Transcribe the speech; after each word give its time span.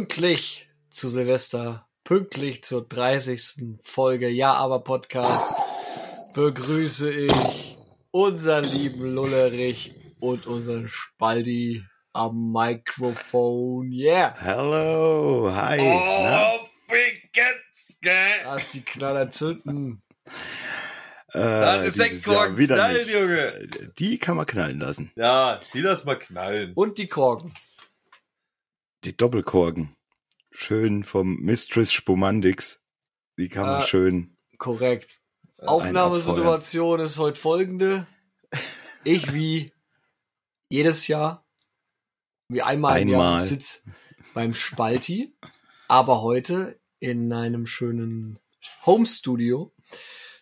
pünktlich 0.00 0.66
zu 0.88 1.10
Silvester, 1.10 1.86
pünktlich 2.04 2.64
zur 2.64 2.88
30. 2.88 3.76
Folge 3.82 4.30
Ja, 4.30 4.54
aber 4.54 4.80
Podcast 4.82 5.52
begrüße 6.32 7.12
ich 7.12 7.76
unseren 8.10 8.64
lieben 8.64 9.14
Lullerich 9.14 9.94
und 10.18 10.46
unseren 10.46 10.88
Spaldi 10.88 11.84
am 12.14 12.50
Mikrofon. 12.50 13.92
Yeah. 13.92 14.34
Hello, 14.40 15.52
hi. 15.54 15.78
Oh, 15.82 16.66
Pickets, 16.88 17.98
gell? 18.00 18.14
Lass 18.44 18.70
die 18.70 18.80
Knaller 18.80 19.30
zünden. 19.30 20.00
Äh, 21.34 21.40
Das 21.40 21.86
ist 21.88 21.96
Sektkorken 21.98 22.56
wieder 22.56 22.76
knallen. 22.76 23.06
Junge. 23.06 23.68
Die 23.98 24.16
kann 24.16 24.38
man 24.38 24.46
knallen 24.46 24.78
lassen. 24.78 25.12
Ja, 25.14 25.60
die 25.74 25.82
lass 25.82 26.06
mal 26.06 26.16
knallen. 26.18 26.72
Und 26.74 26.96
die 26.96 27.06
Korken. 27.06 27.52
Die 29.04 29.16
Doppelkorken. 29.16 29.96
Schön 30.50 31.04
vom 31.04 31.36
Mistress 31.36 31.92
Spumandix. 31.92 32.82
Die 33.38 33.48
kann 33.48 33.62
man 33.66 33.80
Ah. 33.80 33.82
schön. 33.82 34.36
Korrekt. 34.58 35.22
Ein 35.58 35.68
Aufnahmesituation 35.68 37.00
ist 37.00 37.18
heute 37.18 37.38
folgende. 37.40 38.06
Ich 39.04 39.32
wie 39.32 39.72
jedes 40.68 41.06
Jahr, 41.08 41.46
wie 42.48 42.60
einmal 42.62 43.00
im 43.00 43.08
Jahr 43.08 43.20
Einmal. 43.22 43.40
sitz 43.46 43.84
beim 44.34 44.52
Spalti, 44.54 45.34
aber 45.88 46.20
heute 46.20 46.78
in 46.98 47.32
einem 47.32 47.66
schönen 47.66 48.38
Home-Studio 48.84 49.72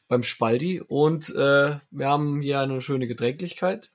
beim 0.09 0.25
Spalti 0.25 0.81
und 0.81 1.29
äh, 1.31 1.79
wir 1.91 2.09
haben 2.09 2.41
hier 2.41 2.61
eine 2.61 2.81
schöne 2.81 3.07
Getränklichkeit. 3.07 3.93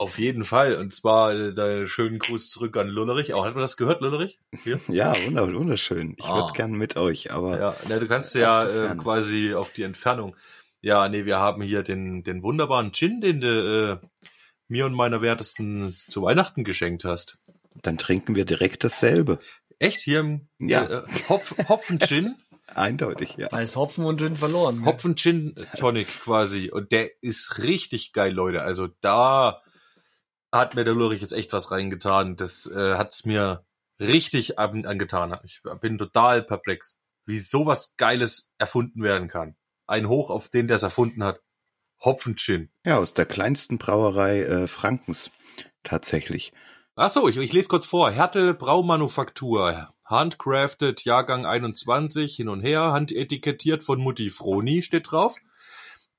Auf 0.00 0.18
jeden 0.20 0.44
Fall. 0.44 0.76
Und 0.76 0.94
zwar 0.94 1.32
äh, 1.34 1.52
da 1.52 1.86
schönen 1.88 2.20
Gruß 2.20 2.50
zurück 2.50 2.76
an 2.76 2.86
Lullerich. 2.88 3.34
Auch 3.34 3.44
hat 3.44 3.54
man 3.54 3.62
das 3.62 3.76
gehört, 3.76 4.00
Lullerich? 4.00 4.38
Hier? 4.62 4.78
Ja, 4.88 5.12
wunder- 5.26 5.52
wunderschön. 5.52 6.14
Ich 6.16 6.24
Ah. 6.24 6.36
würde 6.36 6.52
gern 6.54 6.72
mit 6.72 6.96
euch, 6.96 7.32
aber 7.32 7.58
Ja, 7.58 7.76
ne, 7.88 7.98
du 7.98 8.06
kannst 8.06 8.34
ja 8.36 8.64
äh, 8.64 8.94
quasi 8.96 9.54
auf 9.54 9.70
die 9.72 9.82
Entfernung. 9.82 10.36
Ja, 10.80 11.08
nee, 11.08 11.24
wir 11.24 11.38
haben 11.38 11.62
hier 11.62 11.82
den, 11.82 12.22
den 12.22 12.44
wunderbaren 12.44 12.92
Gin, 12.92 13.20
den 13.20 13.40
du 13.40 14.00
äh, 14.00 14.06
mir 14.68 14.86
und 14.86 14.94
meiner 14.94 15.20
Wertesten 15.20 15.96
zu 15.96 16.22
Weihnachten 16.22 16.62
geschenkt 16.62 17.04
hast. 17.04 17.38
dann 17.82 17.98
trinken 17.98 18.36
wir 18.36 18.44
direkt 18.44 18.84
dasselbe. 18.84 19.40
Echt? 19.80 20.00
Hier 20.00 20.20
im 20.20 20.48
Ja. 20.60 20.84
äh, 20.84 21.02
Hopf, 21.28 21.56
Hopfen-Gin? 21.68 22.36
Eindeutig, 22.74 23.34
ja. 23.36 23.48
Da 23.48 23.60
ist 23.60 23.74
Hopfen 23.76 24.04
und 24.04 24.20
Gin 24.20 24.36
verloren. 24.36 24.84
Hopfen 24.84 25.16
Gin 25.16 25.54
Tonic 25.76 26.06
quasi. 26.22 26.70
Und 26.70 26.92
der 26.92 27.10
ist 27.22 27.58
richtig 27.58 28.12
geil, 28.12 28.32
Leute. 28.32 28.62
Also 28.62 28.88
da 29.00 29.62
hat 30.52 30.74
mir 30.74 30.84
der 30.84 30.94
Lurich 30.94 31.20
jetzt 31.20 31.32
echt 31.32 31.52
was 31.52 31.70
reingetan. 31.70 32.36
Das 32.36 32.66
äh, 32.66 32.94
hat's 32.96 33.24
mir 33.24 33.64
richtig 34.00 34.58
an, 34.58 34.84
angetan. 34.84 35.38
Ich 35.44 35.62
bin 35.80 35.98
total 35.98 36.42
perplex, 36.42 36.98
wie 37.26 37.38
sowas 37.38 37.94
Geiles 37.96 38.50
erfunden 38.58 39.02
werden 39.02 39.28
kann. 39.28 39.56
Ein 39.86 40.08
Hoch 40.08 40.30
auf 40.30 40.48
den, 40.48 40.68
der 40.68 40.76
es 40.76 40.82
erfunden 40.82 41.24
hat. 41.24 41.40
Hopfen 42.00 42.36
Gin. 42.36 42.70
Ja, 42.86 42.98
aus 42.98 43.14
der 43.14 43.26
kleinsten 43.26 43.78
Brauerei 43.78 44.42
äh, 44.42 44.68
Frankens. 44.68 45.30
Tatsächlich. 45.82 46.52
Ach 46.94 47.10
so, 47.10 47.28
ich, 47.28 47.36
ich 47.36 47.52
lese 47.52 47.68
kurz 47.68 47.86
vor. 47.86 48.10
Härte 48.10 48.54
Braumanufaktur. 48.54 49.88
Handcrafted, 50.04 51.04
Jahrgang 51.04 51.44
21, 51.44 52.34
hin 52.34 52.48
und 52.48 52.60
her, 52.60 52.92
handetikettiert 52.92 53.84
von 53.84 54.00
Mutti 54.00 54.30
Froni, 54.30 54.82
steht 54.82 55.10
drauf. 55.10 55.36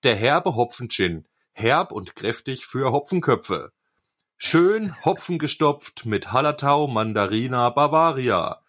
Der 0.03 0.15
herbe 0.15 0.55
Hopfen-Gin. 0.55 1.27
Herb 1.53 1.91
und 1.91 2.15
kräftig 2.15 2.65
für 2.65 2.91
Hopfenköpfe. 2.91 3.71
Schön 4.41 4.95
Hopfen 5.03 5.37
gestopft 5.37 6.05
mit 6.05 6.31
Hallertau, 6.31 6.87
Mandarina, 6.87 7.69
Bavaria. 7.71 8.61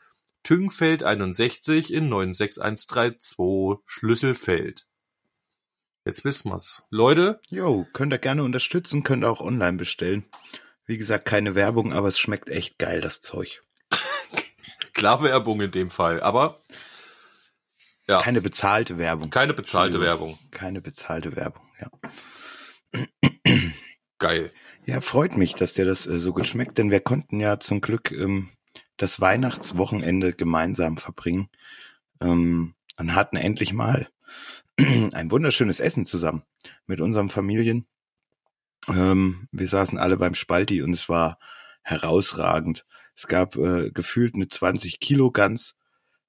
Tüngfeld 0.43 1.05
61 1.05 1.93
in 1.95 2.09
96132 2.09 3.79
Schlüsselfeld. 3.87 4.89
Jetzt 6.05 6.25
wissen 6.25 6.51
wir's. 6.51 6.83
Leute, 6.91 7.41
Jo, 7.51 7.87
könnt 7.93 8.13
ihr 8.13 8.19
gerne 8.19 8.43
unterstützen, 8.43 9.05
könnt 9.05 9.23
ihr 9.23 9.31
auch 9.31 9.41
online 9.41 9.77
bestellen. 9.77 10.25
Wie 10.87 10.99
gesagt, 10.99 11.25
keine 11.25 11.55
Werbung, 11.55 11.93
aber 11.93 12.09
es 12.09 12.19
schmeckt 12.19 12.49
echt 12.49 12.77
geil, 12.79 13.01
das 13.01 13.21
Zeug. 13.21 13.63
klar 14.95 15.23
Werbung 15.23 15.61
in 15.61 15.71
dem 15.71 15.91
Fall, 15.91 16.21
aber 16.21 16.59
ja, 18.09 18.21
Keine 18.23 18.41
bezahlte 18.41 18.99
Werbung. 18.99 19.31
keine 19.31 19.55
bezahlte. 19.55 20.01
Werbung. 20.01 20.37
Keine 20.51 20.81
bezahlte 20.81 21.37
Werbung, 21.37 21.63
ja. 21.81 21.91
Geil. 24.19 24.53
Ja, 24.87 25.01
freut 25.01 25.37
mich, 25.37 25.55
dass 25.55 25.75
dir 25.75 25.85
das 25.85 26.07
äh, 26.07 26.19
so 26.19 26.33
gut 26.33 26.47
schmeckt, 26.47 26.79
denn 26.79 26.91
wir 26.91 27.01
konnten 27.01 27.39
ja 27.39 27.61
zum 27.61 27.81
Glück 27.81 28.11
ähm, 28.13 28.49
das 28.97 29.21
Weihnachtswochenende 29.21 30.33
gemeinsam 30.33 30.97
verbringen 30.97 31.49
ähm, 32.21 32.75
und 32.97 33.15
hatten 33.15 33.37
endlich 33.37 33.73
mal 33.73 34.09
ein 34.79 35.31
wunderschönes 35.31 35.81
Essen 35.81 36.07
zusammen 36.07 36.45
mit 36.87 37.01
unseren 37.01 37.29
Familien. 37.29 37.87
Ähm, 38.89 39.49
wir 39.53 39.69
saßen 39.69 39.99
alle 39.99 40.17
beim 40.17 40.35
Spalti 40.35 40.83
und 40.83 40.93
es 40.93 41.09
war 41.09 41.39
herausragend. 41.83 42.87
Es 43.15 43.27
gab 43.27 43.57
äh, 43.57 43.91
gefühlt 43.91 44.35
eine 44.35 44.49
20 44.49 44.99
Kilo 44.99 45.31
Gans, 45.31 45.77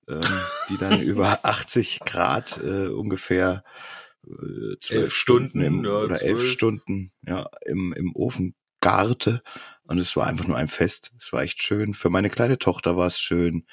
ähm, 0.10 0.22
die 0.70 0.78
dann 0.78 1.02
über 1.02 1.40
80 1.44 2.02
Grad 2.02 2.60
äh, 2.62 2.88
ungefähr 2.88 3.64
äh, 3.66 4.01
zwölf 4.24 4.90
Elf 4.90 5.14
Stunden, 5.14 5.62
im, 5.62 5.84
ja, 5.86 5.92
oder 5.92 6.22
elf 6.22 6.40
zwölf. 6.40 6.52
Stunden 6.52 7.12
ja, 7.26 7.50
im, 7.66 7.94
im 7.94 8.16
Ofen 8.16 8.56
garte. 8.80 9.42
Und 9.84 9.98
es 9.98 10.16
war 10.16 10.28
einfach 10.28 10.48
nur 10.48 10.58
ein 10.58 10.70
Fest. 10.70 11.12
Es 11.20 11.34
war 11.34 11.44
echt 11.44 11.62
schön. 11.62 11.94
Für 11.94 12.10
meine 12.10 12.30
kleine 12.30 12.58
Tochter 12.58 12.98
war 12.98 13.08
es 13.08 13.20
schön. 13.20 13.66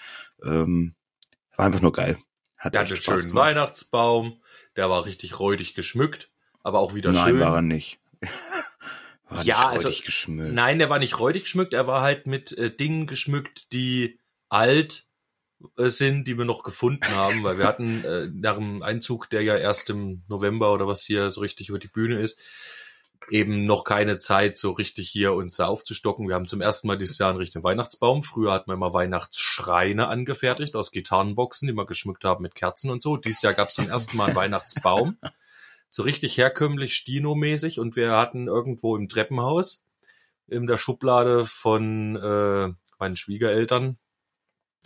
Ähm, 0.45 0.95
war 1.57 1.67
einfach 1.67 1.81
nur 1.83 1.93
geil. 1.93 2.19
Hat 2.57 2.75
Der 2.75 2.81
hatte 2.81 2.89
einen 2.95 2.97
Spaß 3.03 3.21
schönen 3.21 3.29
gemacht. 3.33 3.47
Weihnachtsbaum, 3.47 4.43
der 4.77 4.91
war 4.91 5.07
richtig 5.07 5.39
räudig 5.39 5.75
geschmückt, 5.75 6.31
aber 6.63 6.81
auch 6.81 6.95
wieder 6.95 7.13
Nein, 7.13 7.29
schön. 7.29 7.41
war 7.41 7.55
er 7.57 7.63
nicht. 7.63 8.01
war 9.29 9.45
Ja, 9.45 9.73
nicht 9.75 9.87
also- 9.87 10.03
geschmückt. 10.05 10.55
Nein, 10.55 10.79
der 10.79 10.91
war 10.91 10.99
nicht 10.99 11.19
räudig 11.21 11.45
geschmückt, 11.45 11.73
er 11.73 11.87
war 11.87 12.03
halt 12.03 12.27
mit 12.27 12.57
äh, 12.59 12.75
Dingen 12.75 13.07
geschmückt, 13.07 13.73
die 13.73 14.19
alt 14.49 15.05
äh, 15.05 15.08
sind, 15.77 16.29
die 16.29 16.39
wir 16.39 16.45
noch 16.45 16.63
gefunden 16.63 17.09
haben, 17.15 17.43
weil 17.43 17.59
wir 17.59 17.67
hatten 17.67 18.05
äh, 18.05 18.29
nach 18.33 18.57
dem 18.57 18.83
Einzug, 18.83 19.29
der 19.31 19.43
ja 19.43 19.57
erst 19.57 19.91
im 19.91 20.23
November 20.29 20.73
oder 20.73 20.87
was 20.87 21.05
hier 21.05 21.33
so 21.33 21.41
richtig 21.41 21.69
über 21.69 21.79
die 21.79 21.89
Bühne 21.89 22.21
ist, 22.21 22.39
eben 23.31 23.67
noch 23.67 23.85
keine 23.85 24.19
Zeit, 24.19 24.57
so 24.57 24.71
richtig 24.71 25.11
hier 25.11 25.35
uns 25.35 25.57
da 25.57 25.67
aufzustocken. 25.67 26.29
Wir 26.29 26.35
haben 26.35 26.47
zum 26.47 26.61
ersten 26.61 26.87
Mal 26.87 26.97
dieses 26.97 27.19
Jahr 27.19 27.31
einen 27.31 27.39
richtigen 27.39 27.65
Weihnachtsbaum. 27.65 28.23
Früher 28.23 28.53
hatten 28.53 28.71
wir 28.71 28.75
immer 28.75 28.95
Weihnachtsschreine 28.95 30.09
angefertigt 30.09 30.77
aus 30.77 30.93
Gitarrenboxen, 30.93 31.69
die 31.69 31.75
wir 31.75 31.87
geschmückt 31.87 32.25
haben 32.25 32.43
mit 32.43 32.55
Kerzen 32.55 32.91
und 32.91 33.03
so. 33.03 33.17
Dieses 33.17 33.43
Jahr 33.43 33.55
gab 33.55 33.69
es 33.69 33.75
zum 33.75 33.89
ersten 33.89 34.17
Mal 34.17 34.27
einen 34.27 34.37
Weihnachtsbaum. 34.37 35.19
So 35.91 36.03
richtig 36.03 36.37
herkömmlich 36.37 36.95
Stino-mäßig 36.95 37.81
und 37.81 37.97
wir 37.97 38.13
hatten 38.13 38.47
irgendwo 38.47 38.95
im 38.97 39.09
Treppenhaus 39.09 39.87
in 40.47 40.67
der 40.67 40.77
Schublade 40.77 41.47
von 41.47 42.17
äh, 42.17 42.69
meinen 42.99 43.17
Schwiegereltern 43.17 43.99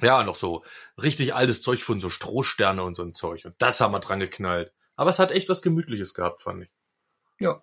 ja 0.01 0.23
noch 0.25 0.37
so 0.37 0.65
richtig 1.01 1.35
altes 1.35 1.63
Zeug 1.63 1.83
von 1.85 2.01
so 2.01 2.11
Strohsterne 2.11 2.83
und 2.83 2.95
so 2.95 3.03
ein 3.03 3.15
Zeug 3.15 3.45
und 3.45 3.55
das 3.59 3.81
haben 3.81 3.93
wir 3.93 4.01
dran 4.01 4.21
geknallt. 4.21 4.73
Aber 4.97 5.11
es 5.11 5.19
hat 5.19 5.31
echt 5.31 5.49
was 5.49 5.63
Gemütliches 5.63 6.15
gehabt, 6.15 6.43
fand 6.43 6.65
ich. 6.65 6.71
Ja. 7.41 7.63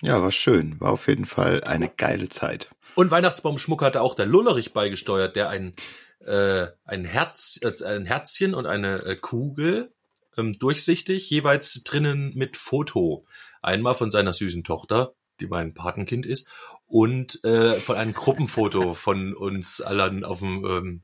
Ja, 0.00 0.20
war 0.20 0.32
schön. 0.32 0.80
War 0.80 0.92
auf 0.92 1.06
jeden 1.06 1.26
Fall 1.26 1.62
eine 1.64 1.88
geile 1.88 2.28
Zeit. 2.28 2.70
Und 2.96 3.10
Weihnachtsbaumschmuck 3.10 3.82
hatte 3.82 4.00
auch 4.00 4.14
der 4.14 4.26
Lullerich 4.26 4.72
beigesteuert, 4.72 5.36
der 5.36 5.48
ein, 5.48 5.74
äh, 6.20 6.66
ein, 6.84 7.04
Herz, 7.04 7.60
äh, 7.62 7.84
ein 7.84 8.04
Herzchen 8.04 8.54
und 8.54 8.66
eine 8.66 9.04
äh, 9.04 9.16
Kugel 9.16 9.92
ähm, 10.36 10.58
durchsichtig, 10.58 11.30
jeweils 11.30 11.82
drinnen 11.84 12.32
mit 12.34 12.56
Foto. 12.56 13.26
Einmal 13.60 13.94
von 13.94 14.10
seiner 14.10 14.32
süßen 14.32 14.64
Tochter, 14.64 15.14
die 15.40 15.46
mein 15.46 15.74
Patenkind 15.74 16.26
ist, 16.26 16.48
und 16.92 17.42
äh, 17.42 17.76
von 17.76 17.96
einem 17.96 18.12
Gruppenfoto 18.12 18.92
von 18.92 19.34
uns 19.34 19.80
allen 19.80 20.24
auf 20.24 20.40
dem 20.40 20.64
ähm, 20.66 21.02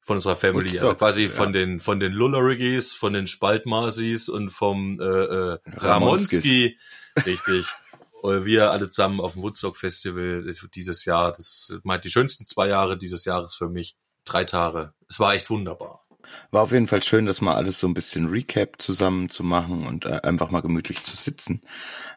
von 0.00 0.16
unserer 0.16 0.34
Family, 0.34 0.68
also 0.68 0.80
Woodstock, 0.80 0.98
quasi 0.98 1.22
ja. 1.22 1.28
von 1.28 1.52
den 1.52 1.78
von 1.78 2.00
den 2.00 2.12
Lullerigis, 2.12 2.92
von 2.92 3.12
den 3.12 3.28
Spaltmasis 3.28 4.28
und 4.28 4.50
vom 4.50 5.00
äh, 5.00 5.04
äh. 5.04 5.58
Ramonski, 5.76 6.76
richtig. 7.24 7.66
Wir 8.22 8.72
alle 8.72 8.88
zusammen 8.88 9.20
auf 9.20 9.34
dem 9.34 9.42
Woodstock 9.42 9.76
Festival 9.76 10.52
dieses 10.74 11.04
Jahr. 11.04 11.30
Das 11.30 11.66
sind 11.68 11.82
die 12.02 12.10
schönsten 12.10 12.44
zwei 12.44 12.66
Jahre 12.66 12.98
dieses 12.98 13.24
Jahres 13.24 13.54
für 13.54 13.68
mich. 13.68 13.96
Drei 14.24 14.42
Tage. 14.42 14.92
Es 15.08 15.20
war 15.20 15.34
echt 15.34 15.48
wunderbar. 15.50 16.02
War 16.50 16.62
auf 16.62 16.72
jeden 16.72 16.86
Fall 16.86 17.02
schön, 17.02 17.26
das 17.26 17.40
mal 17.40 17.54
alles 17.54 17.78
so 17.80 17.86
ein 17.88 17.94
bisschen 17.94 18.26
Recap 18.26 18.80
zusammen 18.80 19.28
zu 19.28 19.42
machen 19.44 19.86
und 19.86 20.04
äh, 20.06 20.20
einfach 20.22 20.50
mal 20.50 20.60
gemütlich 20.60 21.02
zu 21.02 21.16
sitzen. 21.16 21.60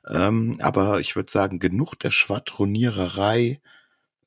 Ähm, 0.07 0.57
aber 0.61 0.99
ich 0.99 1.15
würde 1.15 1.31
sagen, 1.31 1.59
genug 1.59 1.95
der 1.95 2.11
Schwadroniererei. 2.11 3.59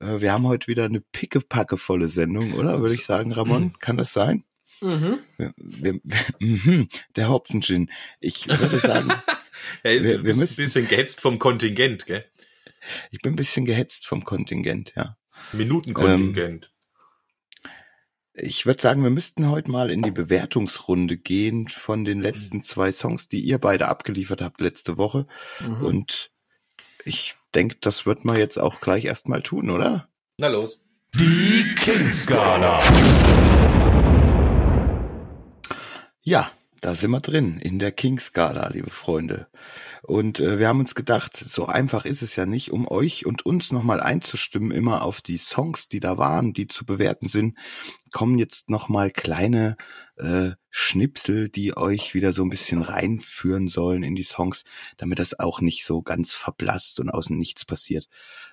Äh, 0.01 0.21
wir 0.21 0.33
haben 0.33 0.47
heute 0.47 0.67
wieder 0.69 0.85
eine 0.85 1.01
pickepackevolle 1.01 2.09
Sendung, 2.09 2.55
oder? 2.55 2.81
Würde 2.81 2.95
ich 2.95 3.05
sagen, 3.05 3.33
Ramon, 3.33 3.79
kann 3.79 3.97
das 3.97 4.13
sein? 4.13 4.45
Mhm. 4.81 5.19
Wir, 5.39 5.53
wir, 5.57 6.01
mhm, 6.41 6.89
der 7.17 7.29
Hopfengin. 7.29 7.91
Ich 8.21 8.49
würde 8.49 8.79
sagen, 8.79 9.13
Hey, 9.83 10.03
Wir- 10.03 10.11
wir 10.11 10.23
bist 10.25 10.39
müssen- 10.41 10.61
ein 10.61 10.65
bisschen 10.65 10.89
gehetzt 10.89 11.21
vom 11.21 11.39
Kontingent, 11.39 12.07
gell? 12.07 12.25
ich 13.13 13.21
bin 13.21 13.35
ein 13.35 13.37
bisschen 13.37 13.65
gehetzt 13.65 14.07
vom 14.09 14.25
Kontingent, 14.25 14.93
ja. 14.97 15.17
Minutenkontingent. 15.53 16.72
Ich 18.35 18.65
würde 18.65 18.81
sagen, 18.81 19.03
wir 19.03 19.11
müssten 19.11 19.51
heute 19.51 19.71
mal 19.71 19.91
in 19.91 20.01
die 20.01 20.11
Bewertungsrunde 20.11 21.19
gehen 21.19 21.69
von 21.69 22.07
den 22.07 22.23
letzten 22.23 22.63
zwei 22.63 22.91
Songs, 22.91 23.29
die 23.29 23.41
ihr 23.41 23.59
beide 23.59 23.89
abgeliefert 23.89 24.41
habt 24.41 24.63
letzte 24.63 24.97
Woche. 24.97 25.27
Mhm. 25.61 25.85
Und 25.85 26.31
ich 27.05 27.35
denke, 27.55 27.77
das 27.83 28.07
wird 28.07 28.25
man 28.25 28.37
jetzt 28.37 28.57
auch 28.57 28.81
gleich 28.81 29.05
erstmal 29.05 29.43
tun, 29.43 29.69
oder? 29.69 30.09
Na 30.39 30.49
los. 30.49 30.83
Die 31.15 31.75
King-Skala. 31.75 32.79
Ja, 36.23 36.51
da 36.81 36.95
sind 36.95 37.11
wir 37.11 37.21
drin 37.21 37.59
in 37.59 37.79
der 37.79 37.93
King-Skala, 37.93 38.69
liebe 38.69 38.89
Freunde. 38.89 39.49
Und 40.05 40.41
äh, 40.41 40.59
wir 40.59 40.67
haben 40.67 40.81
uns 40.81 40.97
gedacht, 40.97 41.37
so 41.37 41.67
einfach 41.67 42.05
ist 42.05 42.23
es 42.23 42.35
ja 42.35 42.45
nicht, 42.45 42.73
um 42.73 42.89
euch 42.89 43.25
und 43.25 43.47
uns 43.47 43.71
nochmal 43.71 44.01
einzustimmen, 44.01 44.73
immer 44.73 45.03
auf 45.03 45.21
die 45.21 45.37
Songs, 45.37 45.87
die 45.87 46.01
da 46.01 46.19
waren, 46.19 46.53
die 46.53 46.67
zu 46.67 46.85
bewerten 46.85 47.29
sind, 47.29 47.57
kommen 48.11 48.37
jetzt 48.37 48.69
nochmal 48.69 49.13
kleine 49.13 49.77
äh, 50.17 50.51
Schnipsel, 50.71 51.49
die 51.49 51.77
euch 51.77 52.15
wieder 52.15 52.33
so 52.33 52.43
ein 52.43 52.51
bisschen 52.51 52.83
reinführen 52.83 53.69
sollen 53.69 54.03
in 54.03 54.17
die 54.17 54.25
Songs, 54.25 54.65
damit 54.97 55.21
das 55.21 55.39
auch 55.39 55.61
nicht 55.61 55.85
so 55.85 56.03
ganz 56.03 56.35
verblasst 56.35 56.99
und 56.99 57.09
außen 57.09 57.39
nichts 57.39 57.65
passiert. 57.65 58.09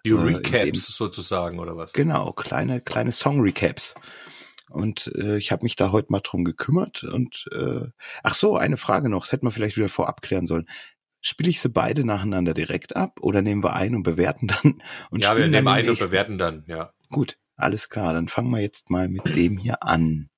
Die 0.05 0.11
Äh, 0.11 0.19
Recaps 0.19 0.65
dem- 0.65 0.75
sozusagen, 0.75 1.57
oder 1.57 1.75
was? 1.75 1.93
Genau, 1.93 2.31
kleine, 2.31 2.79
kleine 2.79 3.11
Song-Recaps. 3.11 3.95
Und 4.69 5.11
äh, 5.15 5.39
ich 5.39 5.51
habe 5.51 5.63
mich 5.63 5.75
da 5.75 5.91
heute 5.91 6.11
mal 6.11 6.19
drum 6.19 6.45
gekümmert. 6.45 7.03
Und 7.03 7.49
äh, 7.51 7.87
ach 8.21 8.35
so, 8.35 8.55
eine 8.55 8.77
Frage 8.77 9.09
noch, 9.09 9.23
das 9.23 9.31
hätten 9.31 9.47
wir 9.47 9.51
vielleicht 9.51 9.77
wieder 9.77 9.89
vorab 9.89 10.21
klären 10.21 10.45
sollen. 10.45 10.67
Spiele 11.21 11.49
ich 11.49 11.59
sie 11.59 11.69
beide 11.69 12.05
nacheinander 12.05 12.53
direkt 12.53 12.95
ab 12.95 13.19
oder 13.21 13.41
nehmen 13.41 13.63
wir 13.63 13.73
ein 13.73 13.95
und 13.95 14.03
bewerten 14.03 14.47
dann? 14.47 14.81
Und 15.11 15.21
ja, 15.21 15.35
wir 15.35 15.47
nehmen 15.47 15.67
ein 15.67 15.89
und 15.89 15.99
bewerten 15.99 16.37
dann, 16.37 16.63
ja. 16.67 16.93
Gut, 17.09 17.37
alles 17.55 17.89
klar, 17.89 18.13
dann 18.13 18.27
fangen 18.27 18.51
wir 18.51 18.61
jetzt 18.61 18.89
mal 18.89 19.09
mit 19.09 19.35
dem 19.35 19.57
hier 19.57 19.83
an. 19.83 20.28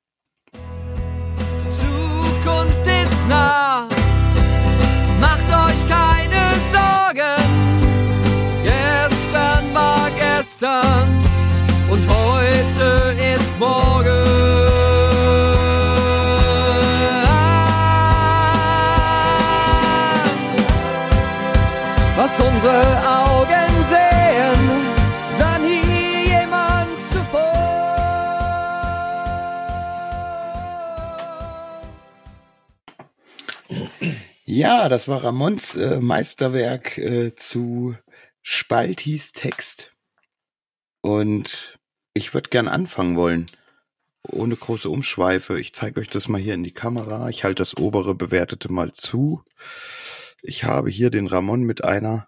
Was 22.31 22.39
unsere 22.39 22.81
Augen 23.09 23.85
sehen, 23.89 24.59
sah 25.37 25.57
nie 25.59 26.29
jemand 26.29 26.89
zuvor. 27.11 27.51
Ja, 34.45 34.87
das 34.87 35.09
war 35.09 35.25
Ramons 35.25 35.75
äh, 35.75 35.99
Meisterwerk 35.99 36.97
äh, 36.97 37.35
zu 37.35 37.97
Spaltis 38.41 39.33
Text. 39.33 39.93
Und 41.01 41.77
ich 42.13 42.33
würde 42.33 42.49
gern 42.49 42.69
anfangen 42.69 43.17
wollen. 43.17 43.51
Ohne 44.23 44.55
große 44.55 44.89
Umschweife. 44.89 45.59
Ich 45.59 45.73
zeige 45.73 45.99
euch 45.99 46.07
das 46.07 46.29
mal 46.29 46.39
hier 46.39 46.53
in 46.53 46.63
die 46.63 46.73
Kamera. 46.73 47.27
Ich 47.27 47.43
halte 47.43 47.59
das 47.61 47.75
obere 47.75 48.15
Bewertete 48.15 48.71
mal 48.71 48.93
zu. 48.93 49.43
Ich 50.41 50.63
habe 50.63 50.89
hier 50.89 51.09
den 51.09 51.27
Ramon 51.27 51.63
mit 51.63 51.83
einer. 51.83 52.27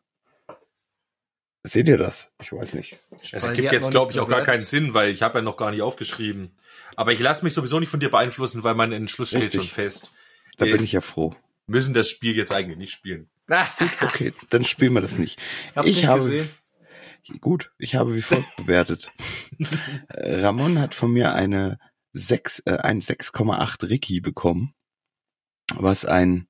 Seht 1.65 1.87
ihr 1.87 1.97
das? 1.97 2.29
Ich 2.41 2.51
weiß 2.51 2.73
nicht. 2.73 2.97
Es 3.31 3.43
ergibt 3.45 3.67
hat 3.67 3.73
jetzt, 3.73 3.91
glaube 3.91 4.11
ich, 4.11 4.19
auch 4.19 4.27
gar 4.27 4.43
keinen 4.43 4.65
Sinn, 4.65 4.93
weil 4.93 5.11
ich 5.11 5.21
habe 5.21 5.39
ja 5.39 5.41
noch 5.41 5.55
gar 5.55 5.71
nicht 5.71 5.81
aufgeschrieben. 5.81 6.51
Aber 6.97 7.13
ich 7.13 7.19
lasse 7.19 7.43
mich 7.45 7.53
sowieso 7.53 7.79
nicht 7.79 7.89
von 7.89 8.01
dir 8.01 8.09
beeinflussen, 8.11 8.63
weil 8.63 8.75
mein 8.75 8.91
Entschluss 8.91 9.29
steht 9.29 9.43
Richtig. 9.43 9.61
schon 9.61 9.69
fest. 9.69 10.13
Da 10.57 10.65
Wir 10.65 10.75
bin 10.75 10.83
ich 10.83 10.91
ja 10.91 11.01
froh. 11.01 11.33
müssen 11.65 11.93
das 11.93 12.09
Spiel 12.09 12.35
jetzt 12.35 12.51
eigentlich 12.51 12.77
nicht 12.77 12.91
spielen. 12.91 13.29
Okay, 14.01 14.33
dann 14.49 14.63
spielen 14.65 14.93
wir 14.93 15.01
das 15.01 15.17
nicht. 15.17 15.39
Hab's 15.75 15.87
ich 15.87 15.97
nicht 15.97 16.07
habe 16.07 16.19
gesehen. 16.19 16.49
gut, 17.39 17.71
ich 17.77 17.95
habe 17.95 18.13
wie 18.15 18.21
folgt 18.21 18.55
bewertet. 18.57 19.11
Äh, 20.09 20.41
Ramon 20.41 20.79
hat 20.79 20.93
von 20.95 21.11
mir 21.13 21.33
eine 21.33 21.79
6, 22.11 22.59
äh, 22.65 22.77
ein 22.77 22.99
6,8 23.01 23.89
Ricky 23.89 24.19
bekommen, 24.19 24.73
was 25.73 26.05
ein 26.05 26.47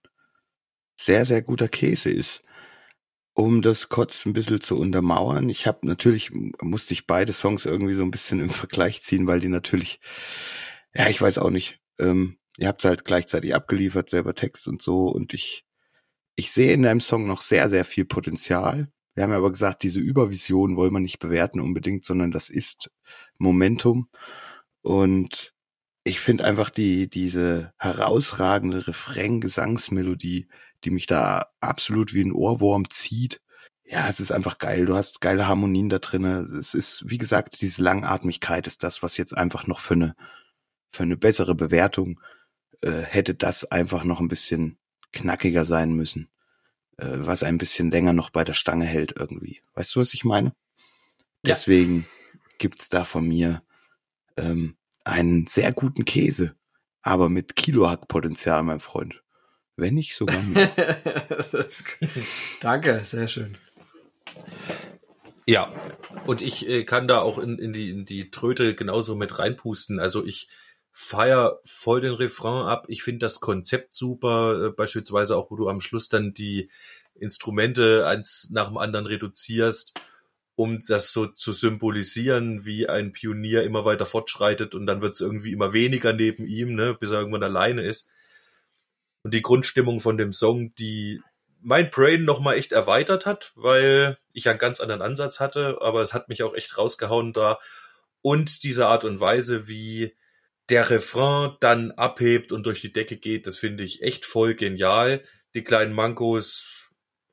sehr, 1.00 1.26
sehr 1.26 1.42
guter 1.42 1.68
Käse 1.68 2.10
ist. 2.10 2.44
Um 3.36 3.62
das 3.64 3.90
kurz 3.90 4.26
ein 4.26 4.34
bisschen 4.34 4.62
zu 4.62 4.80
untermauern, 4.80 5.50
ich 5.50 5.66
habe 5.66 5.88
natürlich, 5.88 6.32
musste 6.62 6.94
ich 6.94 7.08
beide 7.08 7.34
Songs 7.34 7.66
irgendwie 7.66 7.96
so 7.96 8.04
ein 8.04 8.12
bisschen 8.12 8.40
im 8.42 8.52
Vergleich 8.52 9.02
ziehen, 9.02 9.28
weil 9.28 9.40
die 9.40 9.48
natürlich, 9.48 10.00
ja, 10.94 11.10
ich 11.10 11.22
weiß 11.22 11.40
auch 11.40 11.50
nicht, 11.50 11.80
ähm, 12.00 12.38
ihr 12.58 12.68
habt 12.68 12.86
halt 12.86 13.06
gleichzeitig 13.06 13.56
abgeliefert, 13.56 14.10
selber 14.10 14.36
Text 14.36 14.68
und 14.68 14.82
so 14.82 15.08
und 15.08 15.34
ich, 15.34 15.66
ich 16.36 16.52
sehe 16.52 16.74
in 16.74 16.84
deinem 16.84 17.02
Song 17.02 17.28
noch 17.28 17.42
sehr, 17.42 17.70
sehr 17.70 17.86
viel 17.86 18.06
Potenzial. 18.06 18.90
Wir 19.16 19.24
haben 19.24 19.32
ja 19.32 19.38
aber 19.38 19.52
gesagt, 19.52 19.84
diese 19.84 20.00
Übervision 20.00 20.76
wollen 20.76 20.94
wir 20.94 21.00
nicht 21.00 21.20
bewerten 21.20 21.60
unbedingt, 21.60 22.06
sondern 22.06 22.32
das 22.32 22.50
ist 22.50 22.92
Momentum. 23.38 24.10
Und 24.82 25.54
ich 26.04 26.20
finde 26.20 26.46
einfach 26.46 26.70
die, 26.70 27.10
diese 27.10 27.74
herausragende 27.78 28.88
Refrain-Gesangsmelodie, 28.88 30.48
die 30.84 30.92
mich 30.92 31.06
da 31.06 31.48
absolut 31.60 32.14
wie 32.14 32.24
ein 32.24 32.32
Ohrwurm 32.32 32.90
zieht. 32.90 33.42
Ja, 33.86 34.08
es 34.08 34.20
ist 34.20 34.32
einfach 34.32 34.58
geil. 34.58 34.86
Du 34.86 34.96
hast 34.96 35.22
geile 35.22 35.48
Harmonien 35.48 35.90
da 35.90 36.00
drinne. 36.00 36.40
Es 36.58 36.74
ist, 36.74 37.04
wie 37.08 37.18
gesagt, 37.18 37.62
diese 37.62 37.84
Langatmigkeit 37.84 38.66
ist 38.68 38.84
das, 38.84 39.04
was 39.04 39.18
jetzt 39.18 39.36
einfach 39.38 39.68
noch 39.68 39.80
für 39.80 39.94
eine, 39.94 40.16
für 40.92 41.04
eine 41.04 41.18
bessere 41.18 41.56
Bewertung 41.56 42.20
äh, 42.82 43.02
hätte 43.02 43.36
das 43.36 43.66
einfach 43.66 44.04
noch 44.04 44.20
ein 44.20 44.28
bisschen 44.28 44.78
knackiger 45.12 45.66
sein 45.66 45.94
müssen. 45.94 46.30
Äh, 46.98 47.20
was 47.20 47.44
ein 47.44 47.58
bisschen 47.58 47.92
länger 47.92 48.14
noch 48.14 48.30
bei 48.30 48.44
der 48.44 48.54
Stange 48.54 48.86
hält 48.86 49.14
irgendwie. 49.18 49.62
Weißt 49.74 49.96
du, 49.96 50.00
was 50.00 50.14
ich 50.14 50.24
meine? 50.24 50.50
Ja. 51.46 51.54
Deswegen 51.54 52.06
gibt's 52.58 52.90
da 52.90 53.04
von 53.04 53.28
mir 53.28 53.64
ähm, 54.38 54.78
einen 55.04 55.48
sehr 55.48 55.72
guten 55.72 56.06
Käse, 56.06 56.56
aber 57.02 57.30
mit 57.30 57.56
Kilohackpotenzial, 57.56 58.64
mein 58.64 58.80
Freund. 58.80 59.23
Wenn 59.76 59.96
nicht 59.96 60.16
sogar 60.16 60.42
mehr. 60.44 60.70
Danke, 62.62 63.02
sehr 63.06 63.28
schön. 63.28 63.58
Ja, 65.46 65.74
und 66.26 66.42
ich 66.42 66.70
äh, 66.70 66.84
kann 66.86 67.08
da 67.08 67.20
auch 67.20 67.38
in, 67.38 67.60
in, 67.60 67.74
die, 67.74 67.90
in 67.90 68.06
die 68.06 68.32
Tröte 68.32 68.76
genauso 68.76 69.16
mit 69.16 69.40
reinpusten. 69.40 70.00
Also 70.00 70.26
ich 70.26 70.48
feier 70.94 71.60
voll 71.66 72.02
den 72.02 72.14
Refrain 72.14 72.66
ab. 72.66 72.86
Ich 72.88 73.04
finde 73.04 73.20
das 73.20 73.40
Konzept 73.40 73.94
super, 73.94 74.68
äh, 74.68 74.70
beispielsweise 74.70 75.36
auch, 75.36 75.52
wo 75.52 75.56
du 75.56 75.68
am 75.68 75.82
Schluss 75.82 76.08
dann 76.08 76.34
die 76.34 76.70
Instrumente 77.16 78.08
eins 78.08 78.52
nach 78.52 78.68
dem 78.68 78.78
anderen 78.78 79.06
reduzierst, 79.06 80.00
um 80.56 80.82
das 80.88 81.12
so 81.12 81.26
zu 81.26 81.52
symbolisieren, 81.52 82.66
wie 82.66 82.88
ein 82.88 83.12
Pionier 83.12 83.64
immer 83.64 83.86
weiter 83.86 84.06
fortschreitet 84.06 84.76
und 84.76 84.86
dann 84.86 85.02
wird 85.02 85.16
es 85.16 85.22
irgendwie 85.22 85.52
immer 85.52 85.74
weniger 85.74 86.14
neben 86.14 86.46
ihm, 86.46 86.76
ne, 86.76 86.96
bis 87.00 87.12
er 87.12 87.20
irgendwann 87.20 87.44
alleine 87.44 87.82
ist. 87.84 88.08
Und 89.24 89.34
die 89.34 89.42
Grundstimmung 89.42 90.00
von 90.00 90.18
dem 90.18 90.34
Song, 90.34 90.76
die 90.76 91.22
mein 91.62 91.90
Brain 91.90 92.26
nochmal 92.26 92.58
echt 92.58 92.74
erweitert 92.74 93.26
hat, 93.26 93.54
weil 93.56 94.18
ich 94.34 94.50
einen 94.50 94.60
ganz 94.60 94.82
anderen 94.82 95.02
Ansatz 95.02 95.40
hatte, 95.40 95.78
aber 95.82 96.02
es 96.02 96.14
hat 96.14 96.30
mich 96.30 96.44
auch 96.44 96.54
echt 96.54 96.78
rausgehauen 96.78 97.34
da. 97.34 97.60
Und 98.22 98.64
diese 98.64 98.88
Art 98.88 99.06
und 99.06 99.20
Weise, 99.20 99.68
wie 99.68 100.14
der 100.70 100.90
Refrain 100.90 101.56
dann 101.60 101.92
abhebt 101.92 102.52
und 102.52 102.66
durch 102.66 102.82
die 102.82 102.94
Decke 102.94 103.18
geht, 103.18 103.48
das 103.48 103.58
finde 103.58 103.84
ich 103.84 104.02
echt 104.02 104.26
voll 104.26 104.56
genial. 104.56 105.24
Die 105.56 105.64
kleinen 105.64 105.94
Mankos 105.94 106.84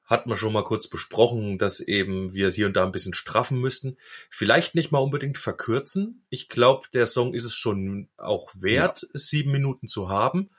hat 0.05 0.27
man 0.27 0.37
schon 0.37 0.53
mal 0.53 0.65
kurz 0.65 0.89
besprochen, 0.89 1.57
dass 1.57 1.79
eben 1.79 2.35
wir 2.35 2.49
es 2.49 2.57
hier 2.57 2.67
und 2.67 2.75
da 2.75 2.85
ein 2.85 2.91
bisschen 2.91 3.15
straffen 3.15 3.61
müssten. 3.61 3.97
Vielleicht 4.29 4.75
nicht 4.75 4.91
mal 4.91 4.99
unbedingt 4.99 5.39
verkürzen. 5.39 6.27
Ich 6.29 6.49
glaube, 6.49 6.89
der 6.93 7.07
Song 7.07 7.33
ist 7.33 7.45
es 7.45 7.55
schon 7.55 8.09
auch 8.17 8.51
wert, 8.59 9.07
sieben 9.13 9.53
Minuten 9.53 9.87
zu 9.87 10.09
haben. 10.09 10.51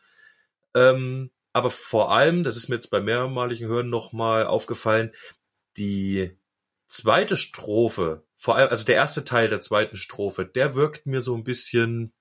Ähm, 0.75 1.32
aber 1.54 1.70
vor 1.72 2.12
allem, 2.13 2.44
das 2.44 2.56
ist 2.56 2.70
mir 2.70 2.75
jetzt 2.75 2.90
bei 2.92 3.01
mehrmaligen 3.01 3.68
Hören 3.68 3.90
nochmal 3.90 4.46
aufgefallen, 4.46 5.12
die 5.78 6.38
zweite 6.88 7.38
Strophe, 7.38 8.25
vor 8.38 8.56
allem, 8.56 8.70
also 8.70 8.84
der 8.86 8.96
erste 8.96 9.24
Teil 9.25 9.50
der 9.50 9.62
zweiten 9.62 9.96
Strophe, 9.98 10.46
der 10.46 10.75
wirkt 10.75 11.06
mir 11.06 11.22
so 11.22 11.36
ein 11.36 11.44
bisschen 11.44 12.13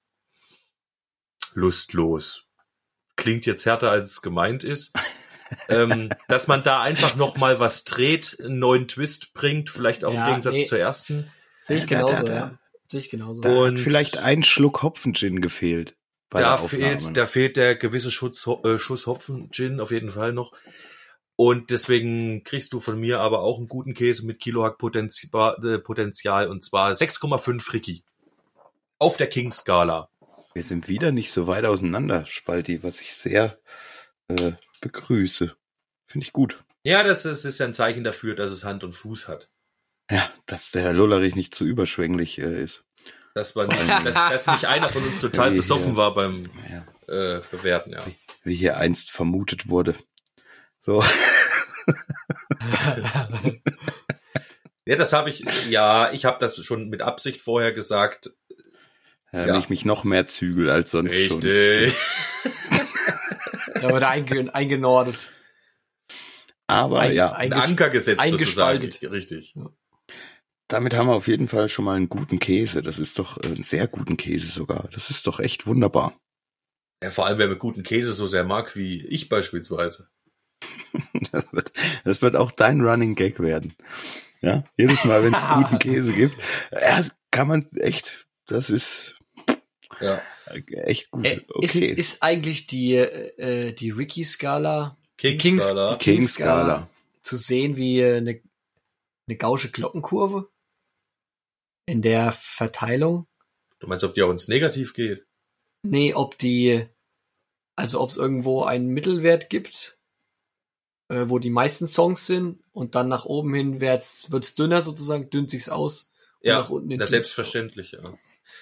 lustlos. 1.52 2.46
Klingt 3.16 3.46
jetzt 3.46 3.66
härter, 3.66 3.90
als 3.90 4.12
es 4.12 4.22
gemeint 4.22 4.64
ist. 4.64 4.92
ähm, 5.68 6.10
dass 6.28 6.46
man 6.46 6.62
da 6.62 6.80
einfach 6.80 7.16
nochmal 7.16 7.58
was 7.58 7.84
dreht, 7.84 8.36
einen 8.40 8.58
neuen 8.60 8.86
Twist 8.88 9.34
bringt, 9.34 9.68
vielleicht 9.70 10.04
auch 10.04 10.14
Ja, 10.14 10.22
im 10.26 10.28
Gegensatz 10.30 10.54
nee. 10.54 10.66
zur 10.66 10.78
ersten. 10.78 11.30
Sehe 11.58 11.78
ich 11.78 11.86
Da- 11.86 12.00
da- 12.02 12.06
genauso, 12.06 12.26
da- 12.26 12.32
ja. 12.34 12.58
Sehe 12.88 13.00
ich 13.00 13.10
genauso. 13.10 13.40
Da 13.42 13.48
Und- 13.50 13.76
hat 13.78 13.84
vielleicht 13.84 14.18
ein 14.18 14.42
Schluck 14.42 14.82
Hopfen-Gin 14.82 15.40
gefehlt. 15.40 15.96
Da 16.30 16.56
fehlt, 16.56 17.16
da 17.16 17.26
fehlt 17.26 17.56
der 17.56 17.74
gewisse 17.74 18.10
Schutz, 18.10 18.46
äh, 18.46 18.78
Schuss 18.78 19.06
Hopfen 19.06 19.50
Gin 19.50 19.80
auf 19.80 19.90
jeden 19.90 20.10
Fall 20.10 20.32
noch. 20.32 20.52
Und 21.34 21.70
deswegen 21.70 22.44
kriegst 22.44 22.72
du 22.72 22.80
von 22.80 23.00
mir 23.00 23.20
aber 23.20 23.40
auch 23.40 23.58
einen 23.58 23.66
guten 23.66 23.94
Käse 23.94 24.26
mit 24.26 24.40
Kilohack 24.40 24.78
Potenzial, 24.78 26.44
äh, 26.44 26.48
und 26.48 26.64
zwar 26.64 26.92
6,5 26.92 27.72
Ricky. 27.72 28.04
Auf 28.98 29.16
der 29.16 29.26
King-Skala. 29.26 30.10
Wir 30.52 30.62
sind 30.62 30.88
wieder 30.88 31.12
nicht 31.12 31.32
so 31.32 31.46
weit 31.46 31.64
auseinander, 31.64 32.26
Spalti, 32.26 32.82
was 32.82 33.00
ich 33.00 33.14
sehr 33.14 33.58
äh, 34.28 34.52
begrüße. 34.80 35.56
Finde 36.06 36.24
ich 36.24 36.32
gut. 36.32 36.62
Ja, 36.82 37.02
das, 37.02 37.22
das 37.22 37.44
ist 37.44 37.60
ein 37.60 37.74
Zeichen 37.74 38.04
dafür, 38.04 38.34
dass 38.34 38.50
es 38.50 38.64
Hand 38.64 38.84
und 38.84 38.94
Fuß 38.94 39.26
hat. 39.28 39.48
Ja, 40.10 40.30
dass 40.46 40.72
der 40.72 40.82
Herr 40.82 40.92
Lollerich 40.92 41.36
nicht 41.36 41.54
zu 41.54 41.64
überschwänglich 41.64 42.38
äh, 42.38 42.62
ist. 42.62 42.84
Dass, 43.34 43.54
man 43.54 43.68
nicht, 43.68 43.88
dass, 43.88 44.14
dass 44.14 44.46
nicht 44.48 44.64
einer 44.66 44.88
von 44.88 45.04
uns 45.04 45.20
total 45.20 45.50
Ja, 45.50 45.56
besoffen 45.56 45.90
ja. 45.92 45.96
war 45.96 46.14
beim 46.14 46.50
Ja. 46.70 46.84
äh, 47.36 47.40
Bewerten, 47.50 47.92
ja. 47.92 48.00
Wie 48.42 48.54
hier 48.54 48.76
einst 48.76 49.10
vermutet 49.10 49.68
wurde. 49.68 49.94
So. 50.78 51.04
Ja, 54.86 54.96
das 54.96 55.12
habe 55.12 55.30
ich, 55.30 55.44
ja, 55.68 56.10
ich 56.12 56.24
habe 56.24 56.38
das 56.40 56.56
schon 56.64 56.88
mit 56.88 57.02
Absicht 57.02 57.40
vorher 57.40 57.72
gesagt. 57.72 58.30
Ja, 59.32 59.40
Ja. 59.40 59.46
Wenn 59.46 59.60
ich 59.60 59.68
mich 59.68 59.84
noch 59.84 60.02
mehr 60.04 60.26
zügel 60.26 60.68
als 60.70 60.90
sonst 60.90 61.14
schon. 61.14 61.40
Richtig. 61.42 61.94
Da 63.74 63.88
wird 63.88 64.02
er 64.02 64.08
einge 64.10 64.54
eingenordet. 64.54 65.30
Aber 66.66 67.00
Ein- 67.00 67.14
ja, 67.14 67.32
Ein 67.32 67.52
Anker 67.54 67.88
gesetzt 67.88 68.22
sozusagen. 68.28 68.82
Richtig. 69.04 69.54
Damit 70.72 70.94
haben 70.94 71.08
wir 71.08 71.14
auf 71.14 71.28
jeden 71.28 71.48
Fall 71.48 71.68
schon 71.68 71.84
mal 71.84 71.96
einen 71.96 72.08
guten 72.08 72.38
Käse. 72.38 72.82
Das 72.82 72.98
ist 72.98 73.18
doch 73.18 73.42
äh, 73.42 73.46
einen 73.46 73.62
sehr 73.62 73.86
guten 73.86 74.16
Käse 74.16 74.46
sogar. 74.48 74.88
Das 74.92 75.10
ist 75.10 75.26
doch 75.26 75.40
echt 75.40 75.66
wunderbar. 75.66 76.18
Ja, 77.02 77.10
vor 77.10 77.26
allem, 77.26 77.38
wer 77.38 77.48
mit 77.48 77.58
guten 77.58 77.82
Käse 77.82 78.12
so 78.14 78.26
sehr 78.26 78.44
mag, 78.44 78.76
wie 78.76 79.04
ich 79.06 79.28
beispielsweise. 79.28 80.08
Das 81.32 81.46
wird, 81.52 81.72
das 82.04 82.22
wird 82.22 82.36
auch 82.36 82.50
dein 82.52 82.80
Running 82.82 83.14
Gag 83.14 83.40
werden. 83.40 83.74
Ja, 84.42 84.64
jedes 84.76 85.04
Mal, 85.04 85.22
wenn 85.24 85.34
es 85.34 85.42
guten 85.54 85.78
Käse 85.78 86.12
gibt, 86.12 86.34
ja, 86.72 87.04
kann 87.30 87.48
man 87.48 87.66
echt, 87.76 88.26
das 88.46 88.70
ist 88.70 89.16
Ja. 90.00 90.20
echt 90.72 91.10
gut. 91.10 91.24
Äh, 91.26 91.36
ist, 91.60 91.76
Okay. 91.76 91.92
ist 91.92 92.22
eigentlich 92.22 92.66
die, 92.66 92.94
äh, 92.94 93.72
die 93.72 93.90
Ricky-Skala, 93.90 94.96
die 95.22 95.36
King-Skala. 95.38 95.92
die 95.94 95.98
King-Skala. 95.98 96.88
zu 97.22 97.36
sehen 97.36 97.76
wie 97.76 98.00
äh, 98.00 98.16
eine, 98.16 98.40
eine 99.28 99.36
gausche 99.36 99.70
Glockenkurve 99.70 100.48
in 101.90 102.02
der 102.02 102.32
Verteilung? 102.32 103.26
Du 103.80 103.86
meinst, 103.86 104.04
ob 104.04 104.14
die 104.14 104.22
auch 104.22 104.30
ins 104.30 104.48
Negativ 104.48 104.94
geht? 104.94 105.24
Nee, 105.82 106.14
ob 106.14 106.38
die, 106.38 106.86
also 107.76 108.00
ob 108.00 108.10
es 108.10 108.16
irgendwo 108.16 108.62
einen 108.64 108.88
Mittelwert 108.88 109.50
gibt, 109.50 109.98
äh, 111.08 111.24
wo 111.28 111.38
die 111.38 111.50
meisten 111.50 111.86
Songs 111.86 112.26
sind 112.26 112.62
und 112.72 112.94
dann 112.94 113.08
nach 113.08 113.24
oben 113.24 113.54
hin 113.54 113.80
wird's, 113.80 114.30
wird's 114.30 114.54
dünner 114.54 114.82
sozusagen, 114.82 115.30
dünnt 115.30 115.50
sich's 115.50 115.68
aus. 115.68 116.12
Und 116.40 116.48
Ja, 116.48 116.58
nach 116.58 116.70
unten 116.70 116.90
hin 116.90 117.00
das 117.00 117.10
selbstverständlich, 117.10 117.92
ja. 117.92 118.00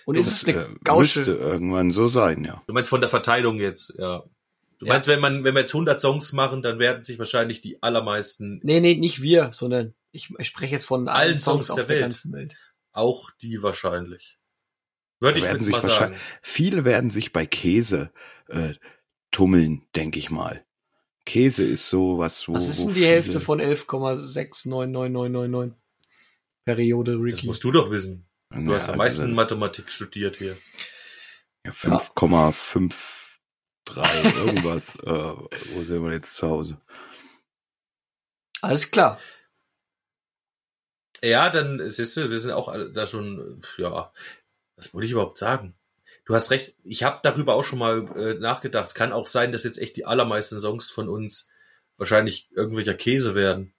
Und 0.05 0.15
Du 0.15 0.21
ist 0.21 0.29
es 0.31 0.45
eine 0.49 0.65
äh, 0.65 0.75
gausche, 0.85 1.21
müsste 1.21 1.35
irgendwann 1.35 1.91
so 1.91 2.09
sein, 2.09 2.45
ja. 2.45 2.63
Du 2.67 2.73
meinst 2.73 2.89
von 2.91 3.01
der 3.01 3.11
Verteilung 3.11 3.59
jetzt, 3.59 3.95
ja. 3.99 4.23
Du 4.79 4.87
Ja. 4.87 4.93
meinst, 4.93 5.09
wenn 5.09 5.19
man, 5.21 5.43
wenn 5.43 5.55
wir 5.55 5.61
jetzt 5.63 5.75
100 5.75 6.01
Songs 6.01 6.33
machen, 6.33 6.63
dann 6.63 6.79
werden 6.79 7.03
sich 7.03 7.19
wahrscheinlich 7.19 7.61
die 7.61 7.83
allermeisten, 7.83 8.61
nee, 8.63 8.79
nee, 8.81 8.95
nicht 8.95 9.21
wir, 9.21 9.51
sondern 9.53 9.95
ich, 10.13 10.31
ich 10.39 10.47
spreche 10.47 10.73
jetzt 10.73 10.87
von 10.87 11.09
allen, 11.09 11.31
Allen 11.31 11.37
Songs, 11.37 11.67
Songs 11.67 11.71
auf 11.71 11.77
der 11.79 11.87
der 11.87 11.95
Welt. 11.97 12.03
ganzen 12.03 12.33
Welt. 12.33 12.55
Auch 12.99 13.31
die 13.41 13.63
wahrscheinlich. 13.63 14.37
Würde 15.21 15.39
ich 15.39 15.45
werden 15.45 15.57
jetzt 15.57 15.65
sich 15.65 15.73
mal 15.73 15.81
sagen. 15.81 15.91
wahrscheinlich, 15.93 16.21
viele 16.43 16.85
werden 16.85 17.11
sich 17.11 17.33
bei 17.33 17.47
Käse 17.47 18.13
äh, 18.49 18.75
tummeln, 19.31 19.87
denke 19.97 20.19
ich 20.19 20.31
mal. 20.31 20.65
Käse 21.25 21.65
ist 21.65 21.89
so 21.89 22.19
was, 22.19 22.47
wo. 22.49 22.55
Was 22.55 22.69
ist 22.69 22.85
denn 22.87 22.95
die 22.95 23.07
Hälfte 23.07 23.41
von 23.41 23.61
11,699999 23.61 25.73
Periode 26.65 27.13
Das 27.13 27.21
Ricky? 27.23 27.47
musst 27.47 27.65
du 27.65 27.73
doch 27.73 27.91
wissen. 27.91 28.29
Du 28.51 28.61
Ja, 28.61 28.75
hast 28.77 28.89
am 28.89 29.01
also, 29.01 29.23
meisten 29.23 29.35
Mathematik 29.35 29.93
studiert 29.93 30.37
hier. 30.37 30.57
Ja, 31.67 31.73
5,53 31.73 32.95
irgendwas. 34.47 34.97
äh, 34.97 35.35
wo 35.75 35.85
sind 35.85 36.03
wir 36.05 36.13
jetzt 36.13 36.35
zu 36.35 36.49
Hause? 36.49 36.81
Alles 38.63 38.91
klar. 38.91 39.19
Ja, 41.23 41.51
dann 41.51 41.89
siehst 41.89 42.17
du, 42.17 42.31
wir 42.31 42.39
sind 42.39 42.53
auch 42.53 42.75
da 42.93 43.07
schon, 43.07 43.63
ja, 43.77 44.13
was 44.77 44.95
wollte 44.95 45.07
ich 45.07 45.13
überhaupt 45.13 45.39
sagen? 45.39 45.75
Du 46.25 46.35
hast 46.35 46.51
recht, 46.51 46.77
ich 46.85 47.03
habe 47.03 47.21
darüber 47.23 47.55
auch 47.55 47.65
schon 47.65 47.79
mal 47.79 48.07
äh, 48.17 48.35
nachgedacht. 48.35 48.89
Es 48.89 48.95
kann 48.95 49.13
auch 49.13 49.27
sein, 49.27 49.51
dass 49.51 49.65
jetzt 49.65 49.79
echt 49.79 49.97
die 49.97 50.05
allermeisten 50.05 50.61
Songs 50.61 50.91
von 50.91 51.09
uns 51.09 51.51
wahrscheinlich 51.97 52.51
irgendwelcher 52.53 52.95
Käse 52.95 53.35
werden. 53.35 53.73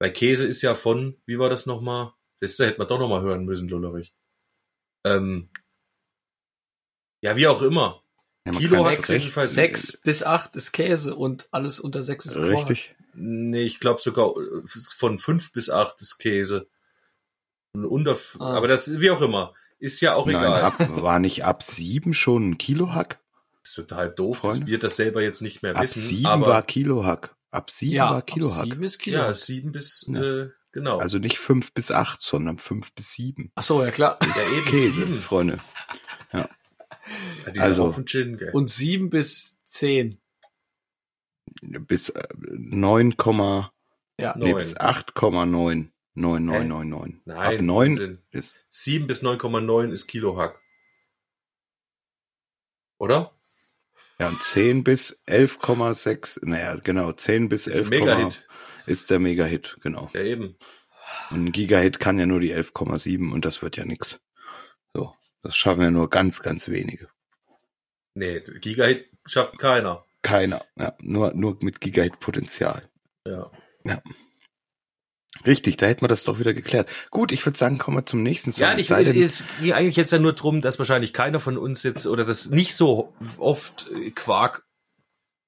Weil 0.00 0.12
Käse 0.12 0.46
ist 0.46 0.62
ja 0.62 0.74
von, 0.74 1.16
wie 1.24 1.38
war 1.38 1.48
das 1.48 1.66
nochmal? 1.66 2.12
Das 2.40 2.58
hätte 2.58 2.78
man 2.78 2.88
doch 2.88 2.98
nochmal 2.98 3.22
hören 3.22 3.44
müssen, 3.44 3.68
Lullerich. 3.68 4.12
Ähm, 5.06 5.48
ja, 7.22 7.36
wie 7.36 7.46
auch 7.46 7.62
immer. 7.62 8.02
Ja, 8.44 8.52
Kilo 8.54 8.84
hat 8.84 9.04
Fall 9.04 9.46
Sechs 9.46 9.96
bis 9.98 10.24
acht 10.24 10.56
ist 10.56 10.72
Käse 10.72 11.14
und 11.14 11.48
alles 11.52 11.78
unter 11.78 12.02
sechs 12.02 12.26
ist 12.26 12.34
Quark. 12.34 12.68
Richtig. 12.68 12.96
Nee, 13.14 13.62
ich 13.64 13.80
glaube 13.80 14.00
sogar 14.00 14.30
äh, 14.36 14.62
von 14.96 15.18
fünf 15.18 15.52
bis 15.52 15.70
acht 15.70 16.00
ist 16.00 16.18
Käse. 16.18 16.68
Und 17.74 17.84
unter, 17.86 18.16
Ah. 18.38 18.54
aber 18.56 18.68
das, 18.68 19.00
wie 19.00 19.10
auch 19.10 19.20
immer, 19.22 19.54
ist 19.78 20.00
ja 20.00 20.14
auch 20.14 20.26
Nein, 20.26 20.36
egal. 20.36 20.60
ab, 20.62 20.74
war 21.02 21.18
nicht 21.18 21.44
ab 21.44 21.62
sieben 21.62 22.14
schon 22.14 22.50
ein 22.50 22.58
Kilohack? 22.58 23.18
ist 23.64 23.74
total 23.76 24.10
doof, 24.12 24.38
Freunde. 24.38 24.60
dass 24.60 24.66
wir 24.68 24.78
das 24.78 24.96
selber 24.96 25.22
jetzt 25.22 25.40
nicht 25.40 25.62
mehr 25.62 25.76
Ab 25.76 25.82
wissen. 25.84 26.00
sieben 26.00 26.26
aber 26.26 26.46
war 26.48 26.62
Kilohack. 26.62 27.36
Ab 27.50 27.70
sieben 27.70 27.94
Ja, 27.94 28.10
war 28.10 28.16
ab 28.18 28.26
Kilohack. 28.26 28.64
sieben 28.64 28.82
ist 28.82 28.98
Kilo. 28.98 29.18
ja, 29.18 29.34
sieben 29.34 29.70
bis, 29.72 30.04
Ja. 30.08 30.20
äh, 30.22 30.50
genau. 30.72 30.98
Also 30.98 31.18
nicht 31.18 31.38
fünf 31.38 31.72
bis 31.72 31.90
acht, 31.92 32.22
sondern 32.22 32.58
fünf 32.58 32.92
bis 32.94 33.12
sieben. 33.12 33.52
Ach 33.54 33.62
so, 33.62 33.84
ja 33.84 33.90
klar. 33.92 34.18
ja, 34.22 34.56
eben 34.58 34.66
Käse, 34.66 34.92
sieben. 35.04 35.20
Freunde. 35.20 35.58
Ja, 36.32 36.48
dieser 37.52 37.64
also- 37.64 37.84
Haufen 37.84 38.06
Gin, 38.06 38.36
gell. 38.36 38.50
Und 38.52 38.68
sieben 38.70 39.10
bis 39.10 39.62
zehn. 39.64 40.18
Bis 41.60 42.08
äh, 42.10 42.22
9, 42.50 43.14
Ja. 44.18 44.34
nee, 44.36 44.50
Neun. 44.50 44.56
bis 44.56 44.76
8,9. 44.76 45.88
9999. 46.14 47.22
Nein, 47.24 47.38
Ab 47.38 47.60
9 47.62 47.90
Unsinn. 47.92 48.18
ist, 48.32 48.54
Sieben 48.68 49.06
bis 49.06 49.22
9,9 49.22 49.92
ist 49.92 50.06
Kilohack. 50.08 50.60
Oder? 52.98 53.32
ja, 54.18 54.28
und 54.28 54.40
10 54.42 54.84
bis 54.84 55.24
11,6, 55.26 56.38
naja, 56.46 56.76
genau, 56.76 57.12
10 57.12 57.48
bis 57.48 57.66
Ist 57.66 57.74
ein 57.76 57.80
11, 57.84 57.90
Mega-Hit. 57.90 58.48
ist 58.86 59.10
der 59.10 59.18
Mega-Hit, 59.20 59.76
genau. 59.80 60.10
Ja, 60.12 60.20
eben. 60.20 60.56
Und 61.30 61.46
ein 61.46 61.52
Giga-Hit 61.52 61.98
kann 61.98 62.18
ja 62.18 62.26
nur 62.26 62.40
die 62.40 62.54
11,7 62.54 63.32
und 63.32 63.44
das 63.44 63.62
wird 63.62 63.76
ja 63.76 63.84
nix. 63.84 64.20
So, 64.94 65.14
das 65.42 65.56
schaffen 65.56 65.82
ja 65.82 65.90
nur 65.90 66.10
ganz, 66.10 66.42
ganz 66.42 66.68
wenige. 66.68 67.08
Nee, 68.14 68.40
Gigahit 68.40 69.10
schafft 69.24 69.58
keiner. 69.58 70.04
Keiner, 70.22 70.62
ja, 70.78 70.94
nur, 71.00 71.34
nur 71.34 71.58
mit 71.60 71.80
Gigahit-Potenzial. 71.80 72.88
Ja. 73.26 73.50
Richtig, 75.46 75.76
da 75.76 75.86
hätten 75.86 76.02
wir 76.02 76.08
das 76.08 76.24
doch 76.24 76.38
wieder 76.38 76.54
geklärt. 76.54 76.88
Gut, 77.10 77.32
ich 77.32 77.44
würde 77.46 77.58
sagen, 77.58 77.78
kommen 77.78 77.96
wir 77.96 78.06
zum 78.06 78.22
nächsten 78.22 78.52
Song. 78.52 78.62
Ja, 78.62 78.72
Es 78.74 78.82
ich, 78.82 78.88
denn- 78.88 79.22
es 79.22 79.44
ging 79.60 79.72
eigentlich 79.72 79.96
jetzt 79.96 80.12
ja 80.12 80.18
nur 80.18 80.34
drum, 80.34 80.60
dass 80.60 80.78
wahrscheinlich 80.78 81.12
keiner 81.12 81.40
von 81.40 81.56
uns 81.58 81.82
jetzt 81.82 82.06
oder 82.06 82.24
das 82.24 82.50
nicht 82.50 82.74
so 82.76 83.12
oft 83.38 83.90
äh, 83.90 84.10
Quark 84.10 84.64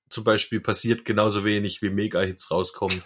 zum 0.09 0.25
Beispiel 0.25 0.61
passiert, 0.61 1.04
genauso 1.04 1.45
wenig 1.45 1.83
wie 1.83 1.90
Mega-Hits 1.90 2.50
rauskommen. 2.50 3.02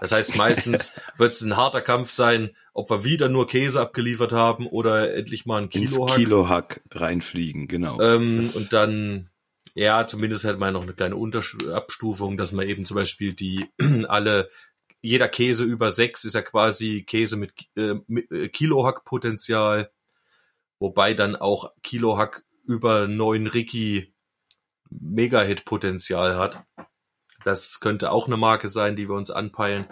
Das 0.00 0.12
heißt, 0.12 0.36
meistens 0.36 0.94
wird 1.16 1.34
es 1.34 1.42
ein 1.42 1.56
harter 1.56 1.80
Kampf 1.82 2.10
sein, 2.10 2.56
ob 2.72 2.90
wir 2.90 3.04
wieder 3.04 3.28
nur 3.28 3.46
Käse 3.46 3.80
abgeliefert 3.80 4.32
haben 4.32 4.66
oder 4.66 5.14
endlich 5.14 5.44
mal 5.44 5.62
ein 5.62 5.68
ins 5.68 5.92
Kilo. 5.92 6.06
Kilohack 6.06 6.80
reinfliegen, 6.92 7.68
genau. 7.68 8.00
Ähm, 8.00 8.48
und 8.54 8.72
dann, 8.72 9.28
ja, 9.74 10.06
zumindest 10.06 10.44
hat 10.44 10.58
man 10.58 10.74
noch 10.74 10.82
eine 10.82 10.92
kleine 10.92 11.16
Untersch 11.16 11.56
Abstufung, 11.72 12.36
dass 12.36 12.52
man 12.52 12.68
eben 12.68 12.84
zum 12.84 12.96
Beispiel 12.96 13.32
die 13.32 13.70
alle, 14.08 14.50
jeder 15.00 15.28
Käse 15.28 15.64
über 15.64 15.90
sechs 15.90 16.24
ist 16.24 16.34
ja 16.34 16.42
quasi 16.42 17.04
Käse 17.04 17.36
mit, 17.36 17.52
äh, 17.76 17.94
mit 18.06 18.30
äh, 18.30 18.48
Kilohack-Potenzial, 18.48 19.90
wobei 20.78 21.14
dann 21.14 21.36
auch 21.36 21.72
Kilohack 21.82 22.44
über 22.66 23.08
neun 23.08 23.46
Ricky 23.46 24.14
Mega-Hit-Potenzial 24.90 26.36
hat. 26.36 26.64
Das 27.44 27.80
könnte 27.80 28.12
auch 28.12 28.26
eine 28.26 28.36
Marke 28.36 28.68
sein, 28.68 28.94
die 28.94 29.08
wir 29.08 29.16
uns 29.16 29.30
anpeilen. 29.30 29.86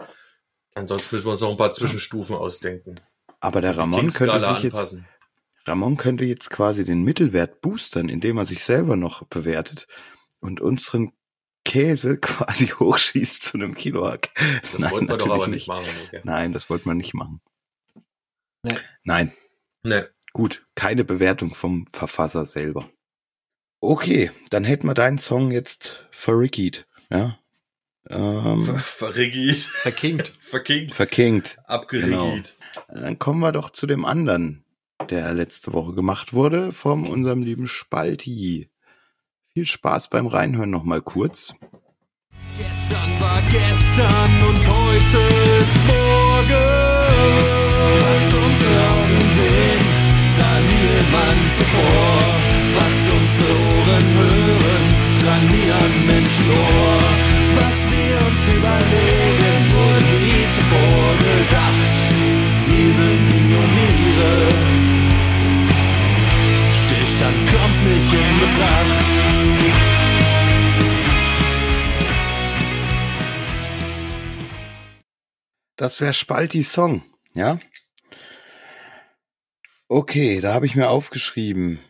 Ansonsten 0.75 1.17
müssen 1.17 1.27
wir 1.27 1.33
uns 1.33 1.41
noch 1.41 1.51
ein 1.51 1.57
paar 1.57 1.73
Zwischenstufen 1.73 2.37
ausdenken. 2.37 3.01
Aber 3.41 3.61
der 3.61 3.77
Ramon 3.77 4.13
könnte 4.13 4.39
sich 4.39 4.63
jetzt, 4.63 4.75
anpassen. 4.75 5.09
Ramon 5.67 5.97
könnte 5.97 6.25
jetzt 6.25 6.51
quasi 6.51 6.85
den 6.85 7.03
Mittelwert 7.03 7.61
boostern, 7.61 8.09
indem 8.09 8.39
er 8.39 8.45
sich 8.47 8.65
selber 8.65 8.97
noch 8.97 9.25
bewertet 9.27 9.87
und 10.41 10.61
unseren 10.61 11.13
Käse 11.65 12.19
quasi 12.21 12.67
hochschießt 12.69 13.43
zu 13.43 13.59
einem 13.59 13.75
Kilohack. 13.75 14.31
Das 14.63 14.81
wollten 14.91 15.09
wir 15.09 15.17
doch 15.17 15.27
natürlich 15.27 15.33
aber 15.33 15.49
nicht 15.49 15.69
machen. 15.69 15.87
Okay. 16.07 16.21
Nein, 16.25 16.53
das 16.53 16.71
wollte 16.71 16.89
man 16.89 16.97
nicht 16.97 17.15
machen. 17.15 17.41
Nee. 18.63 18.77
Nein, 19.05 19.33
Nee. 19.83 20.03
gut, 20.33 20.67
keine 20.75 21.05
Bewertung 21.05 21.55
vom 21.55 21.87
Verfasser 21.93 22.45
selber. 22.45 22.91
Okay, 23.81 24.31
dann 24.51 24.65
hätten 24.65 24.87
wir 24.87 24.95
deinen 24.95 25.17
Song 25.19 25.51
jetzt 25.51 26.07
verrickied, 26.11 26.87
ja? 27.11 27.39
Ähm, 28.09 28.61
Ver 28.61 28.75
verrigiert. 28.79 29.59
Verkinkt. 29.83 30.33
Verkinkt. 30.39 30.95
verkinkt. 30.95 31.59
Abgerigiert. 31.65 32.57
Dann 32.89 33.19
kommen 33.19 33.41
wir 33.41 33.53
doch 33.53 33.71
zu 33.71 33.87
dem 33.87 34.05
anderen 34.05 34.65
der 35.09 35.33
letzte 35.35 35.73
Woche 35.73 35.95
gemacht 35.95 36.33
wurde 36.33 36.73
von 36.73 37.07
unserem 37.07 37.43
lieben 37.43 37.67
Spalti. 37.67 38.71
Viel 39.53 39.67
Spaß 39.67 40.11
beim 40.11 40.27
Reinhören 40.27 40.71
nochmal 40.71 41.03
kurz. 41.03 41.55
Gestern 42.59 43.21
war 43.21 43.41
gestern 43.51 44.49
und 44.49 44.59
heute 44.69 45.19
ist 45.61 45.77
morgen. 45.87 46.81
Was 48.01 48.35
unsere 48.35 48.81
Augen 48.91 49.21
sehen, 49.37 49.83
sah 50.37 50.59
niemand 50.61 51.55
zuvor. 51.57 52.21
Was 52.77 52.97
unsere 53.17 53.53
Ohren 53.59 54.07
hören, 54.21 54.85
drang 55.23 55.45
nie 55.49 55.71
an 55.71 55.93
Menschenohr. 56.07 57.03
Was 57.57 57.79
wir 57.91 58.15
uns 58.29 58.43
überlegen, 58.55 59.63
wurde 59.75 60.15
nie 60.29 60.47
zuvor 60.53 61.09
gedacht. 61.19 61.95
Wir 62.69 62.93
sind 62.93 63.21
Pioniere. 63.31 64.90
Stillstand 67.21 67.51
kommt 67.51 67.85
nicht 67.85 68.13
in 68.15 68.41
Betracht. 68.41 69.05
Das 75.77 76.01
wäre 76.01 76.15
Spalti 76.15 76.63
Song, 76.63 77.03
ja? 77.35 77.59
Okay, 79.89 80.41
da 80.41 80.55
habe 80.55 80.65
ich 80.65 80.77
mir 80.77 80.89
aufgeschrieben. 80.89 81.81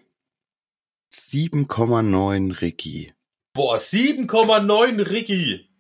7,9 1.12 2.60
Ricky. 2.60 3.14
Boah, 3.52 3.76
7,9 3.76 5.10
Ricky. 5.10 5.70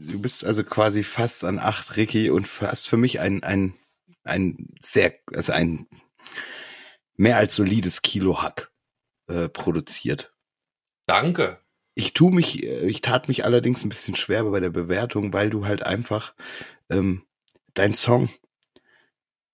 Du 0.00 0.20
bist 0.20 0.44
also 0.44 0.64
quasi 0.64 1.02
fast 1.02 1.44
an 1.44 1.58
8 1.58 1.96
Ricky 1.96 2.28
und 2.28 2.46
hast 2.60 2.86
für 2.86 2.98
mich 2.98 3.20
ein, 3.20 3.42
ein, 3.42 3.72
ein 4.24 4.68
sehr, 4.82 5.14
also 5.34 5.54
ein 5.54 5.86
mehr 7.16 7.38
als 7.38 7.54
solides 7.54 8.02
Kilo 8.02 8.42
Hack 8.42 8.70
äh, 9.28 9.48
produziert. 9.48 10.32
Danke. 11.06 11.60
Ich 11.94 12.12
tu 12.12 12.30
mich, 12.30 12.62
äh, 12.62 12.86
ich 12.86 13.00
tat 13.00 13.28
mich 13.28 13.44
allerdings 13.44 13.84
ein 13.84 13.88
bisschen 13.88 14.16
schwer 14.16 14.44
bei 14.44 14.60
der 14.60 14.70
Bewertung, 14.70 15.32
weil 15.32 15.50
du 15.50 15.66
halt 15.66 15.82
einfach, 15.82 16.34
ähm, 16.90 17.24
dein 17.74 17.94
Song 17.94 18.30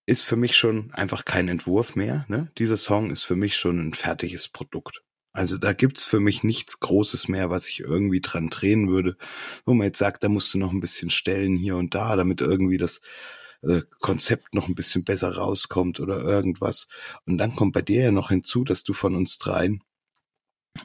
ist 0.07 0.23
für 0.23 0.37
mich 0.37 0.57
schon 0.57 0.93
einfach 0.93 1.25
kein 1.25 1.49
Entwurf 1.49 1.97
mehr. 1.97 2.27
Ne? 2.29 2.51
Dieser 2.59 2.77
Song 2.77 3.11
ist 3.11 3.23
für 3.23 3.37
mich 3.37 3.57
schon 3.57 3.89
ein 3.89 3.95
fertiges 3.95 4.49
Produkt. 4.49 5.03
Also 5.33 5.59
da 5.59 5.73
gibt's 5.73 6.05
für 6.05 6.21
mich 6.21 6.45
nichts 6.45 6.79
Großes 6.79 7.27
mehr, 7.27 7.51
was 7.51 7.69
ich 7.69 7.81
irgendwie 7.81 8.21
dran 8.21 8.49
drehen 8.49 8.89
würde, 8.89 9.17
wo 9.65 9.75
man 9.75 9.87
jetzt 9.87 9.99
sagt, 9.99 10.23
da 10.23 10.29
musst 10.29 10.55
du 10.55 10.59
noch 10.59 10.71
ein 10.71 10.81
bisschen 10.81 11.11
stellen 11.11 11.57
hier 11.57 11.77
und 11.77 11.95
da, 11.95 12.15
damit 12.15 12.41
irgendwie 12.41 12.79
das 12.79 13.01
äh, 13.69 13.83
Konzept 14.01 14.55
noch 14.55 14.69
ein 14.69 14.75
bisschen 14.75 15.05
besser 15.05 15.37
rauskommt 15.37 16.01
oder 16.01 16.23
irgendwas. 16.23 16.89
Und 17.27 17.39
dann 17.39 17.57
kommt 17.57 17.73
bei 17.75 17.83
dir 17.83 18.05
ja 18.05 18.13
noch 18.13 18.31
hinzu, 18.31 18.65
dass 18.65 18.85
du 18.85 18.93
von 18.95 19.15
uns 19.17 19.39
dreien 19.39 19.83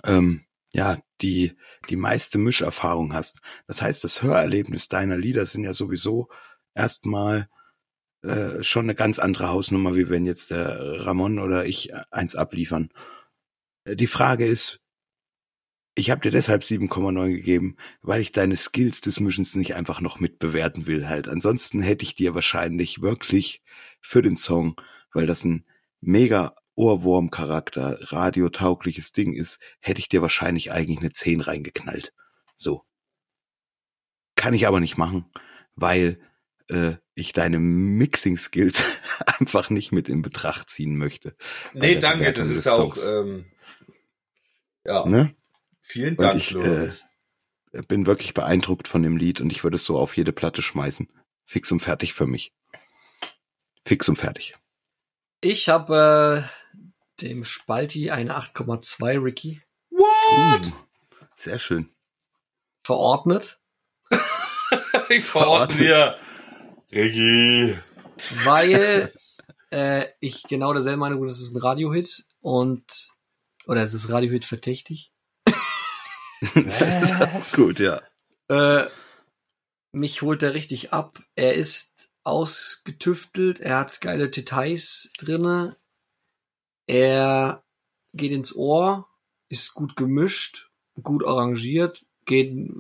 ähm, 0.06 0.46
ja 0.74 0.98
die 1.22 1.56
die 1.90 1.96
meiste 1.96 2.38
Mischerfahrung 2.38 3.14
hast. 3.14 3.42
Das 3.68 3.82
heißt, 3.82 4.04
das 4.04 4.22
Hörerlebnis 4.22 4.88
deiner 4.88 5.18
Lieder 5.18 5.46
sind 5.46 5.64
ja 5.64 5.74
sowieso 5.74 6.30
erstmal 6.76 7.50
äh, 8.24 8.64
schon 8.64 8.86
eine 8.86 8.96
ganz 8.96 9.20
andere 9.20 9.50
Hausnummer, 9.50 9.96
wie 9.96 10.10
wenn 10.10 10.26
jetzt 10.26 10.52
der 10.52 11.06
Ramon 11.06 11.40
oder 11.40 11.66
ich 11.66 11.94
eins 12.12 12.36
abliefern. 12.36 12.90
Äh, 13.86 13.96
Die 13.96 14.08
Frage 14.08 14.46
ist, 14.46 14.82
ich 16.00 16.10
habe 16.10 16.22
dir 16.22 16.32
deshalb 16.32 16.64
7,9 16.64 17.30
gegeben, 17.34 17.76
weil 18.02 18.22
ich 18.22 18.32
deine 18.32 18.56
Skills 18.56 19.02
des 19.02 19.20
Mischens 19.20 19.56
nicht 19.56 19.76
einfach 19.76 20.00
noch 20.00 20.20
mitbewerten 20.20 20.88
will 20.88 21.10
halt. 21.10 21.28
Ansonsten 21.28 21.82
hätte 21.82 22.04
ich 22.04 22.16
dir 22.16 22.34
wahrscheinlich 22.34 23.02
wirklich 23.02 23.62
für 24.00 24.22
den 24.22 24.38
Song, 24.38 24.80
weil 25.14 25.28
das 25.28 25.44
ein 25.44 25.66
mega 26.00 26.56
Ohrwurm-Charakter, 26.76 28.00
radiotaugliches 28.14 29.12
Ding 29.12 29.34
ist, 29.34 29.60
hätte 29.82 30.00
ich 30.00 30.08
dir 30.08 30.22
wahrscheinlich 30.22 30.72
eigentlich 30.72 31.00
eine 31.00 31.12
10 31.12 31.42
reingeknallt. 31.42 32.14
So. 32.56 32.86
Kann 34.36 34.54
ich 34.54 34.68
aber 34.68 34.80
nicht 34.80 34.98
machen, 34.98 35.26
weil 35.76 36.22
äh, 36.70 36.94
ich 37.14 37.34
deine 37.34 37.60
Mixing-Skills 37.60 39.02
einfach 39.26 39.70
nicht 39.70 39.92
mit 39.92 40.08
in 40.08 40.22
Betracht 40.22 40.70
ziehen 40.70 40.96
möchte. 40.96 41.36
Nee, 41.74 42.00
danke, 42.00 42.32
das 42.32 42.50
ist 42.50 42.68
auch, 42.68 42.96
ähm, 43.06 43.46
ja, 44.86 45.06
ne? 45.06 45.36
Vielen 45.90 46.16
Und 46.16 46.24
Dank, 46.24 46.36
ich 46.38 46.48
Florian. 46.50 46.96
äh, 47.74 47.82
bin 47.84 48.06
wirklich 48.06 48.34
beeindruckt 48.34 48.88
von 48.88 49.04
dem 49.04 49.18
Lied 49.18 49.42
und 49.42 49.50
ich 49.52 49.64
würde 49.64 49.76
es 49.76 49.84
so 49.84 49.98
auf 49.98 50.16
jede 50.16 50.32
Platte 50.32 50.62
schmeißen. 50.62 51.12
Fix 51.46 51.72
und 51.72 51.80
fertig 51.80 52.14
für 52.14 52.28
mich. 52.28 52.54
Fix 53.86 54.08
und 54.08 54.16
fertig. 54.16 54.56
Ich 55.42 55.70
habe 55.70 56.46
äh, 56.78 56.82
dem 57.22 57.44
Spalti 57.44 58.12
eine 58.12 58.38
8,2 58.38 59.24
Ricky 59.24 59.62
What? 59.92 60.68
Uh, 60.68 60.72
sehr 61.36 61.58
schön. 61.60 61.90
verordnet, 62.84 63.60
ich 65.10 65.24
verorte 65.26 65.78
dir. 65.78 66.18
Ricky. 66.94 67.78
weil 68.44 69.12
äh, 69.72 70.06
ich 70.20 70.44
genau 70.44 70.74
derselbe 70.74 71.00
Meinung 71.00 71.20
bin, 71.20 71.28
das 71.28 71.42
ist 71.42 71.54
ein 71.56 71.62
Radiohit 71.62 72.26
und 72.42 73.10
oder 73.66 73.84
es 73.84 73.94
ist 73.94 74.10
Radiohit 74.10 74.46
verdächtig. 74.46 75.12
Das 76.54 77.12
ist 77.12 77.22
auch 77.22 77.52
gut, 77.54 77.80
ja. 77.80 78.02
Äh, 78.50 78.88
mich 79.92 80.22
holt 80.22 80.44
er 80.44 80.54
richtig 80.54 80.94
ab. 80.94 81.22
Er 81.36 81.54
ist 81.54 82.12
ausgetüftelt, 82.24 83.60
er 83.60 83.78
hat 83.78 84.02
geile 84.02 84.30
Details 84.30 85.12
drinne. 85.18 85.76
Er 86.88 87.64
geht 88.14 88.32
ins 88.32 88.56
Ohr, 88.56 89.08
ist 89.50 89.74
gut 89.74 89.96
gemischt, 89.96 90.70
gut 91.02 91.26
arrangiert, 91.26 92.06
geht 92.26 92.72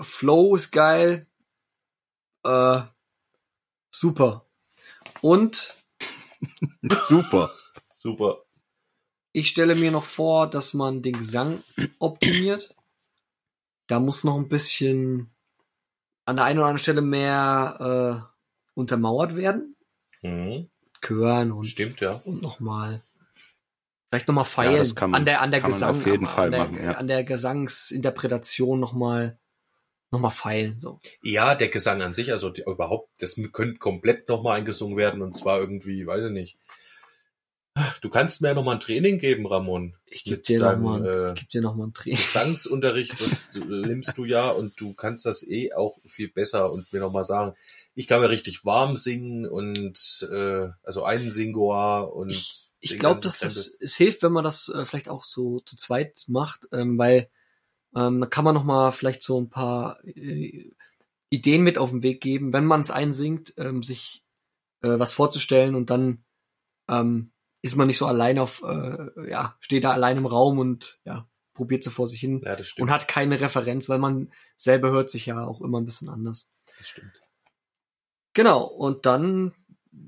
Flow 0.00 0.56
ist 0.56 0.72
geil. 0.72 1.26
Äh, 2.44 2.82
super. 3.90 4.46
Und 5.22 5.74
Super. 7.06 7.50
Super. 7.94 8.45
Ich 9.36 9.48
stelle 9.48 9.74
mir 9.74 9.90
noch 9.90 10.02
vor, 10.04 10.48
dass 10.48 10.72
man 10.72 11.02
den 11.02 11.12
Gesang 11.18 11.62
optimiert. 11.98 12.74
Da 13.86 14.00
muss 14.00 14.24
noch 14.24 14.36
ein 14.36 14.48
bisschen 14.48 15.30
an 16.24 16.36
der 16.36 16.46
einen 16.46 16.58
oder 16.58 16.68
anderen 16.68 16.82
Stelle 16.82 17.02
mehr 17.02 18.24
äh, 18.24 18.70
untermauert 18.74 19.36
werden. 19.36 19.76
Mhm. 20.22 20.70
Chören 21.02 21.52
und, 21.52 21.64
Stimmt, 21.64 22.00
ja. 22.00 22.12
und 22.24 22.40
nochmal. 22.40 23.02
Vielleicht 24.08 24.26
nochmal 24.26 24.44
feilen. 24.46 24.78
das 24.78 24.94
kann 24.94 25.10
man- 25.10 25.20
an 25.20 25.26
der, 25.26 25.42
an 25.42 25.50
der 25.50 25.60
kann 25.60 25.70
Gesang, 25.70 25.90
auf 25.90 26.06
jeden 26.06 26.24
an, 26.26 26.32
Fall 26.32 26.50
der, 26.50 26.60
machen, 26.64 26.82
ja. 26.82 26.92
an 26.92 27.06
der 27.06 27.22
Gesangsinterpretation 27.22 28.80
nochmal 28.80 29.38
noch 30.12 30.20
mal 30.20 30.30
feilen. 30.30 30.80
So. 30.80 30.98
Ja, 31.22 31.54
der 31.54 31.68
Gesang 31.68 32.00
an 32.00 32.14
sich, 32.14 32.32
also 32.32 32.48
die, 32.48 32.62
überhaupt, 32.62 33.10
das 33.20 33.38
könnte 33.52 33.78
komplett 33.78 34.30
nochmal 34.30 34.58
eingesungen 34.60 34.96
werden 34.96 35.20
und 35.20 35.36
zwar 35.36 35.58
irgendwie, 35.58 36.06
weiß 36.06 36.26
ich 36.26 36.30
nicht. 36.32 36.58
Du 38.00 38.08
kannst 38.08 38.40
mir 38.40 38.48
ja 38.48 38.54
nochmal 38.54 38.76
ein 38.76 38.80
Training 38.80 39.18
geben, 39.18 39.46
Ramon. 39.46 39.96
Ich 40.06 40.24
gebe 40.24 40.36
Mit 40.36 40.48
dir 40.48 40.60
noch 40.60 40.66
deinem, 40.66 40.82
mal, 40.82 41.30
äh, 41.30 41.34
geb 41.34 41.48
dir 41.50 41.60
noch 41.60 41.74
mal 41.76 41.88
ein 41.88 41.94
Training. 41.94 42.16
Gesangsunterricht, 42.16 43.20
das 43.20 43.54
nimmst 43.54 44.16
du 44.16 44.24
ja 44.24 44.48
und 44.48 44.80
du 44.80 44.94
kannst 44.94 45.26
das 45.26 45.46
eh 45.46 45.72
auch 45.74 45.98
viel 46.04 46.28
besser 46.28 46.72
und 46.72 46.90
mir 46.92 47.00
nochmal 47.00 47.24
sagen, 47.24 47.54
ich 47.94 48.06
kann 48.06 48.20
mir 48.20 48.30
richtig 48.30 48.64
warm 48.64 48.96
singen 48.96 49.46
und 49.46 50.26
äh, 50.30 50.68
also 50.82 51.04
einen 51.04 51.30
Singoir 51.30 52.14
und 52.14 52.30
Ich, 52.30 52.70
ich 52.80 52.98
glaube, 52.98 53.20
dass 53.20 53.40
das 53.40 53.56
es 53.56 53.96
hilft, 53.96 54.22
wenn 54.22 54.32
man 54.32 54.44
das 54.44 54.68
äh, 54.68 54.84
vielleicht 54.84 55.08
auch 55.08 55.24
so 55.24 55.60
zu 55.60 55.76
zweit 55.76 56.24
macht, 56.28 56.68
ähm, 56.72 56.98
weil 56.98 57.28
ähm, 57.94 58.20
da 58.20 58.26
kann 58.26 58.44
man 58.44 58.54
noch 58.54 58.64
mal 58.64 58.90
vielleicht 58.90 59.22
so 59.22 59.40
ein 59.40 59.50
paar 59.50 59.98
äh, 60.04 60.70
Ideen 61.30 61.62
mit 61.62 61.78
auf 61.78 61.90
den 61.90 62.02
Weg 62.02 62.20
geben, 62.20 62.52
wenn 62.52 62.64
man 62.64 62.80
es 62.80 62.90
einsingt, 62.90 63.54
ähm, 63.56 63.82
sich 63.82 64.24
äh, 64.82 64.98
was 64.98 65.12
vorzustellen 65.12 65.74
und 65.74 65.90
dann 65.90 66.24
ähm, 66.88 67.32
ist 67.66 67.76
man 67.76 67.86
nicht 67.86 67.98
so 67.98 68.06
allein 68.06 68.38
auf, 68.38 68.62
äh, 68.62 69.30
ja, 69.30 69.56
steht 69.60 69.84
da 69.84 69.90
allein 69.90 70.16
im 70.16 70.26
Raum 70.26 70.58
und 70.58 71.00
ja, 71.04 71.28
probiert 71.54 71.82
so 71.82 71.90
vor 71.90 72.08
sich 72.08 72.20
hin 72.20 72.40
Ja, 72.44 72.56
das 72.56 72.68
stimmt. 72.68 72.88
und 72.88 72.94
hat 72.94 73.08
keine 73.08 73.40
Referenz, 73.40 73.88
weil 73.88 73.98
man 73.98 74.30
selber 74.56 74.90
hört 74.90 75.10
sich 75.10 75.26
ja 75.26 75.44
auch 75.44 75.60
immer 75.60 75.80
ein 75.80 75.84
bisschen 75.84 76.08
anders. 76.08 76.50
das 76.78 76.88
stimmt. 76.88 77.12
Genau, 78.34 78.64
und 78.64 79.06
dann 79.06 79.52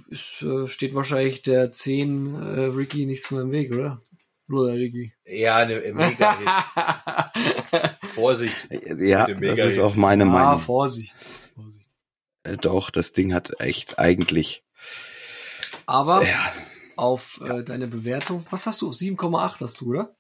ist, 0.09 0.43
äh, 0.43 0.69
steht 0.69 0.95
wahrscheinlich 0.95 1.43
der 1.43 1.73
10 1.73 2.35
äh, 2.35 2.61
Ricky 2.67 3.07
nichts 3.07 3.31
mehr 3.31 3.41
im 3.43 3.53
Weg, 3.53 3.73
oder? 3.73 4.03
Oder 4.51 4.75
Ricky? 4.75 5.13
Ja, 5.25 5.57
eine 5.57 5.81
mega 5.93 7.33
Vorsicht. 8.15 8.55
Ja, 8.71 9.27
das 9.27 9.59
ist 9.59 9.79
auch 9.79 9.95
meine 9.95 10.25
ah, 10.25 10.27
Meinung. 10.27 10.61
Vorsicht. 10.61 11.17
Vorsicht. 11.55 11.89
Äh, 12.45 12.57
Doch, 12.57 12.91
das 12.91 13.13
Ding 13.13 13.35
hat 13.35 13.61
echt 13.61 13.99
eigentlich. 13.99 14.65
Aber 15.87 16.23
Ja, 16.27 16.53
auf 16.99 17.41
äh, 17.45 17.63
deine 17.63 17.87
Bewertung, 17.87 18.45
was 18.51 18.67
hast 18.67 18.83
du? 18.83 18.91
7,8 18.91 19.61
hast 19.61 19.81
du, 19.81 19.91
oder? 19.91 20.15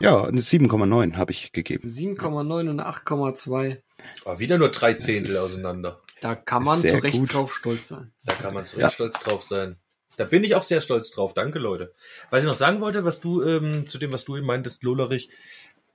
ja 0.00 0.22
eine 0.24 0.40
7,9 0.40 1.16
habe 1.16 1.32
ich 1.32 1.50
gegeben. 1.52 1.88
7,9 1.88 2.60
und 2.70 2.80
eine 2.80 2.86
8,2. 2.88 3.78
Aber 4.24 4.38
wieder 4.38 4.56
nur 4.58 4.70
drei 4.70 4.94
Zehntel 4.94 5.32
ist- 5.32 5.38
auseinander. 5.38 6.00
Da 6.20 6.34
kann 6.36 6.62
man 6.64 6.80
Sehr 6.80 6.94
zu 6.94 7.02
Recht 7.02 7.16
gut. 7.18 7.32
drauf 7.32 7.54
stolz 7.54 7.88
sein. 7.88 8.12
Da 8.24 8.34
kann 8.34 8.52
man 8.54 8.64
zu 8.66 8.78
Ja. 8.78 8.86
Recht 8.86 8.94
stolz 8.94 9.18
drauf 9.20 9.42
sein. 9.44 9.76
Da 10.16 10.24
bin 10.24 10.42
ich 10.44 10.54
auch 10.56 10.64
sehr 10.64 10.80
stolz 10.80 11.10
drauf. 11.12 11.32
Danke, 11.34 11.58
Leute. 11.60 11.92
Was 12.30 12.42
ich 12.42 12.46
noch 12.48 12.54
sagen 12.56 12.80
wollte, 12.80 13.04
was 13.04 13.20
du, 13.20 13.42
ähm, 13.42 13.86
zu 13.88 13.98
dem, 13.98 14.12
was 14.12 14.24
du 14.24 14.36
eben 14.36 14.46
meintest, 14.46 14.82
Lollerich, 14.82 15.30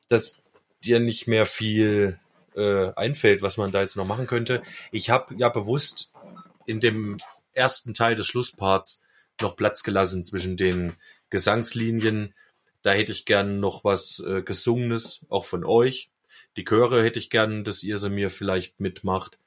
dass 0.10 0.38
dir 0.84 1.00
nicht 1.02 1.28
mehr 1.28 1.46
viel 1.46 2.20
äh, 2.56 2.92
einfällt, 2.96 3.42
was 3.42 3.58
man 3.58 3.72
da 3.72 3.82
jetzt 3.82 3.96
noch 3.98 4.06
machen 4.06 4.28
könnte. 4.28 4.62
Ich 4.92 5.10
habe 5.10 5.34
ja 5.36 5.50
bewusst 5.50 6.14
in 6.66 6.80
dem 6.80 7.18
ersten 7.54 7.94
Teil 7.94 8.16
des 8.16 8.28
Schlussparts 8.28 9.03
noch 9.42 9.56
Platz 9.56 9.84
gelassen 9.84 10.26
zwischen 10.26 10.58
den 10.58 10.94
Gesangslinien. 11.30 12.34
Da 12.82 12.92
hätte 12.92 13.12
ich 13.12 13.26
gern 13.26 13.60
noch 13.60 13.84
was 13.84 14.20
äh, 14.20 14.42
Gesungenes, 14.42 15.26
auch 15.30 15.46
von 15.46 15.64
euch. 15.64 16.12
Die 16.58 16.66
Chöre 16.66 17.04
hätte 17.04 17.20
ich 17.20 17.30
gern, 17.30 17.64
dass 17.64 17.84
ihr 17.84 17.98
sie 17.98 18.10
mir 18.10 18.30
vielleicht 18.30 18.80
mitmacht. 18.80 19.40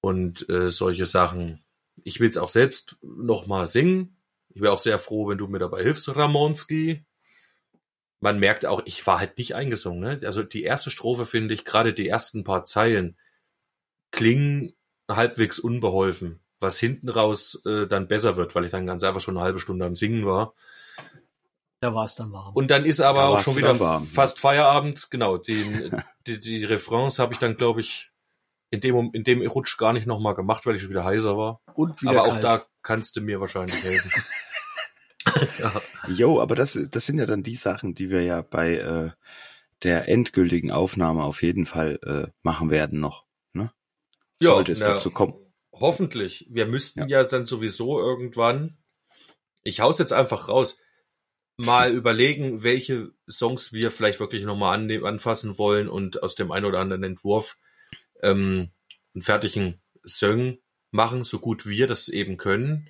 Und 0.00 0.48
äh, 0.48 0.68
solche 0.68 1.06
Sachen. 1.06 1.64
Ich 2.04 2.20
will 2.20 2.28
es 2.28 2.38
auch 2.38 2.50
selbst 2.50 2.96
noch 3.02 3.46
mal 3.46 3.66
singen. 3.66 4.16
Ich 4.50 4.60
wäre 4.60 4.72
auch 4.72 4.80
sehr 4.80 4.98
froh, 4.98 5.28
wenn 5.28 5.38
du 5.38 5.46
mir 5.48 5.58
dabei 5.58 5.82
hilfst, 5.82 6.14
Ramonski. 6.14 7.04
Man 8.20 8.38
merkt 8.38 8.66
auch, 8.66 8.82
ich 8.84 9.06
war 9.06 9.20
halt 9.20 9.38
nicht 9.38 9.54
eingesungen. 9.54 10.00
Ne? 10.00 10.20
Also 10.24 10.42
die 10.42 10.62
erste 10.62 10.90
Strophe 10.90 11.24
finde 11.24 11.54
ich, 11.54 11.64
gerade 11.64 11.94
die 11.94 12.08
ersten 12.08 12.44
paar 12.44 12.64
Zeilen, 12.64 13.16
klingen 14.10 14.74
halbwegs 15.08 15.58
unbeholfen, 15.58 16.40
was 16.60 16.78
hinten 16.78 17.08
raus 17.08 17.62
äh, 17.66 17.86
dann 17.86 18.08
besser 18.08 18.36
wird, 18.36 18.54
weil 18.54 18.64
ich 18.64 18.70
dann 18.70 18.86
ganz 18.86 19.04
einfach 19.04 19.20
schon 19.20 19.36
eine 19.36 19.44
halbe 19.44 19.58
Stunde 19.58 19.86
am 19.86 19.96
Singen 19.96 20.26
war. 20.26 20.54
Da 21.80 21.94
war 21.94 22.04
es 22.04 22.16
dann 22.16 22.32
warm. 22.32 22.54
Und 22.54 22.70
dann 22.70 22.84
ist 22.84 23.00
aber 23.00 23.20
Da 23.20 23.28
auch 23.28 23.44
schon 23.44 23.56
wieder 23.56 23.78
warm, 23.78 24.04
fast 24.04 24.40
Feierabend. 24.40 25.10
Genau, 25.10 25.38
die, 25.38 25.90
die, 26.26 26.40
die 26.40 26.64
Refrains 26.64 27.18
habe 27.18 27.32
ich 27.32 27.38
dann, 27.38 27.56
glaube 27.56 27.80
ich, 27.80 28.10
in 28.70 28.80
dem, 28.80 29.10
in 29.12 29.24
dem 29.24 29.42
Rutsch 29.42 29.78
gar 29.78 29.92
nicht 29.92 30.06
nochmal 30.06 30.34
gemacht, 30.34 30.66
weil 30.66 30.74
ich 30.74 30.82
schon 30.82 30.90
wieder 30.90 31.04
heiser 31.04 31.36
war. 31.36 31.60
Und 31.74 32.02
wieder 32.02 32.10
aber 32.10 32.22
auch 32.24 32.40
kalt. 32.40 32.44
da 32.44 32.62
kannst 32.82 33.16
du 33.16 33.20
mir 33.20 33.40
wahrscheinlich 33.40 33.82
helfen. 33.82 34.10
ja. 35.58 35.72
Jo, 36.08 36.40
aber 36.40 36.54
das, 36.54 36.78
das 36.90 37.04
sind 37.04 37.18
ja 37.18 37.26
dann 37.26 37.42
die 37.42 37.54
Sachen, 37.54 37.94
die 37.94 38.10
wir 38.10 38.22
ja 38.22 38.40
bei 38.40 38.76
äh, 38.76 39.10
der 39.82 40.08
endgültigen 40.08 40.70
Aufnahme 40.70 41.22
auf 41.22 41.42
jeden 41.42 41.66
Fall 41.66 41.98
äh, 42.02 42.30
machen 42.42 42.70
werden 42.70 42.98
noch. 42.98 43.26
Ne? 43.52 43.70
Ja, 44.40 44.50
Sollte 44.50 44.72
es 44.72 44.80
na, 44.80 44.88
dazu 44.88 45.10
kommen. 45.10 45.34
Hoffentlich. 45.80 46.46
Wir 46.50 46.66
müssten 46.66 47.08
ja. 47.08 47.24
dann 47.24 47.46
sowieso 47.46 47.98
irgendwann, 47.98 48.78
ich 49.62 49.80
hau's 49.80 49.98
jetzt 49.98 50.12
einfach 50.12 50.48
raus, 50.48 50.78
mal 51.56 51.92
überlegen, 51.92 52.62
welche 52.62 53.10
Songs 53.28 53.72
wir 53.72 53.90
vielleicht 53.90 54.20
wirklich 54.20 54.44
nochmal 54.44 54.78
an, 54.78 55.04
anfassen 55.04 55.58
wollen 55.58 55.88
und 55.88 56.22
aus 56.22 56.34
dem 56.36 56.52
einen 56.52 56.66
oder 56.66 56.78
anderen 56.78 57.02
Entwurf 57.02 57.58
ähm, 58.22 58.70
einen 59.14 59.22
fertigen 59.22 59.82
Song 60.06 60.58
machen, 60.90 61.24
so 61.24 61.40
gut 61.40 61.66
wir 61.66 61.86
das 61.86 62.08
eben 62.08 62.36
können. 62.36 62.88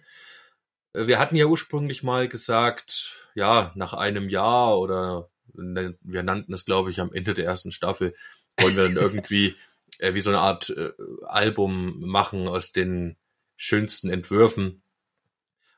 Äh, 0.92 1.06
Wir 1.06 1.18
hatten 1.18 1.36
ja 1.36 1.46
ursprünglich 1.46 2.02
mal 2.02 2.28
gesagt, 2.28 3.28
ja, 3.34 3.72
nach 3.74 3.94
einem 3.94 4.28
Jahr 4.28 4.78
oder 4.78 5.30
ne- 5.54 5.98
wir 6.02 6.22
nannten 6.22 6.52
es, 6.52 6.66
glaube 6.66 6.90
ich, 6.90 7.00
am 7.00 7.12
Ende 7.12 7.34
der 7.34 7.46
ersten 7.46 7.72
Staffel, 7.72 8.14
wollen 8.60 8.76
wir 8.76 8.84
dann 8.84 8.96
irgendwie 9.02 9.56
äh, 9.98 10.14
wie 10.14 10.20
so 10.20 10.30
eine 10.30 10.40
Art 10.40 10.70
äh, 10.70 10.90
Album 11.26 12.00
machen 12.00 12.48
aus 12.48 12.72
den 12.72 13.16
schönsten 13.56 14.10
Entwürfen. 14.10 14.82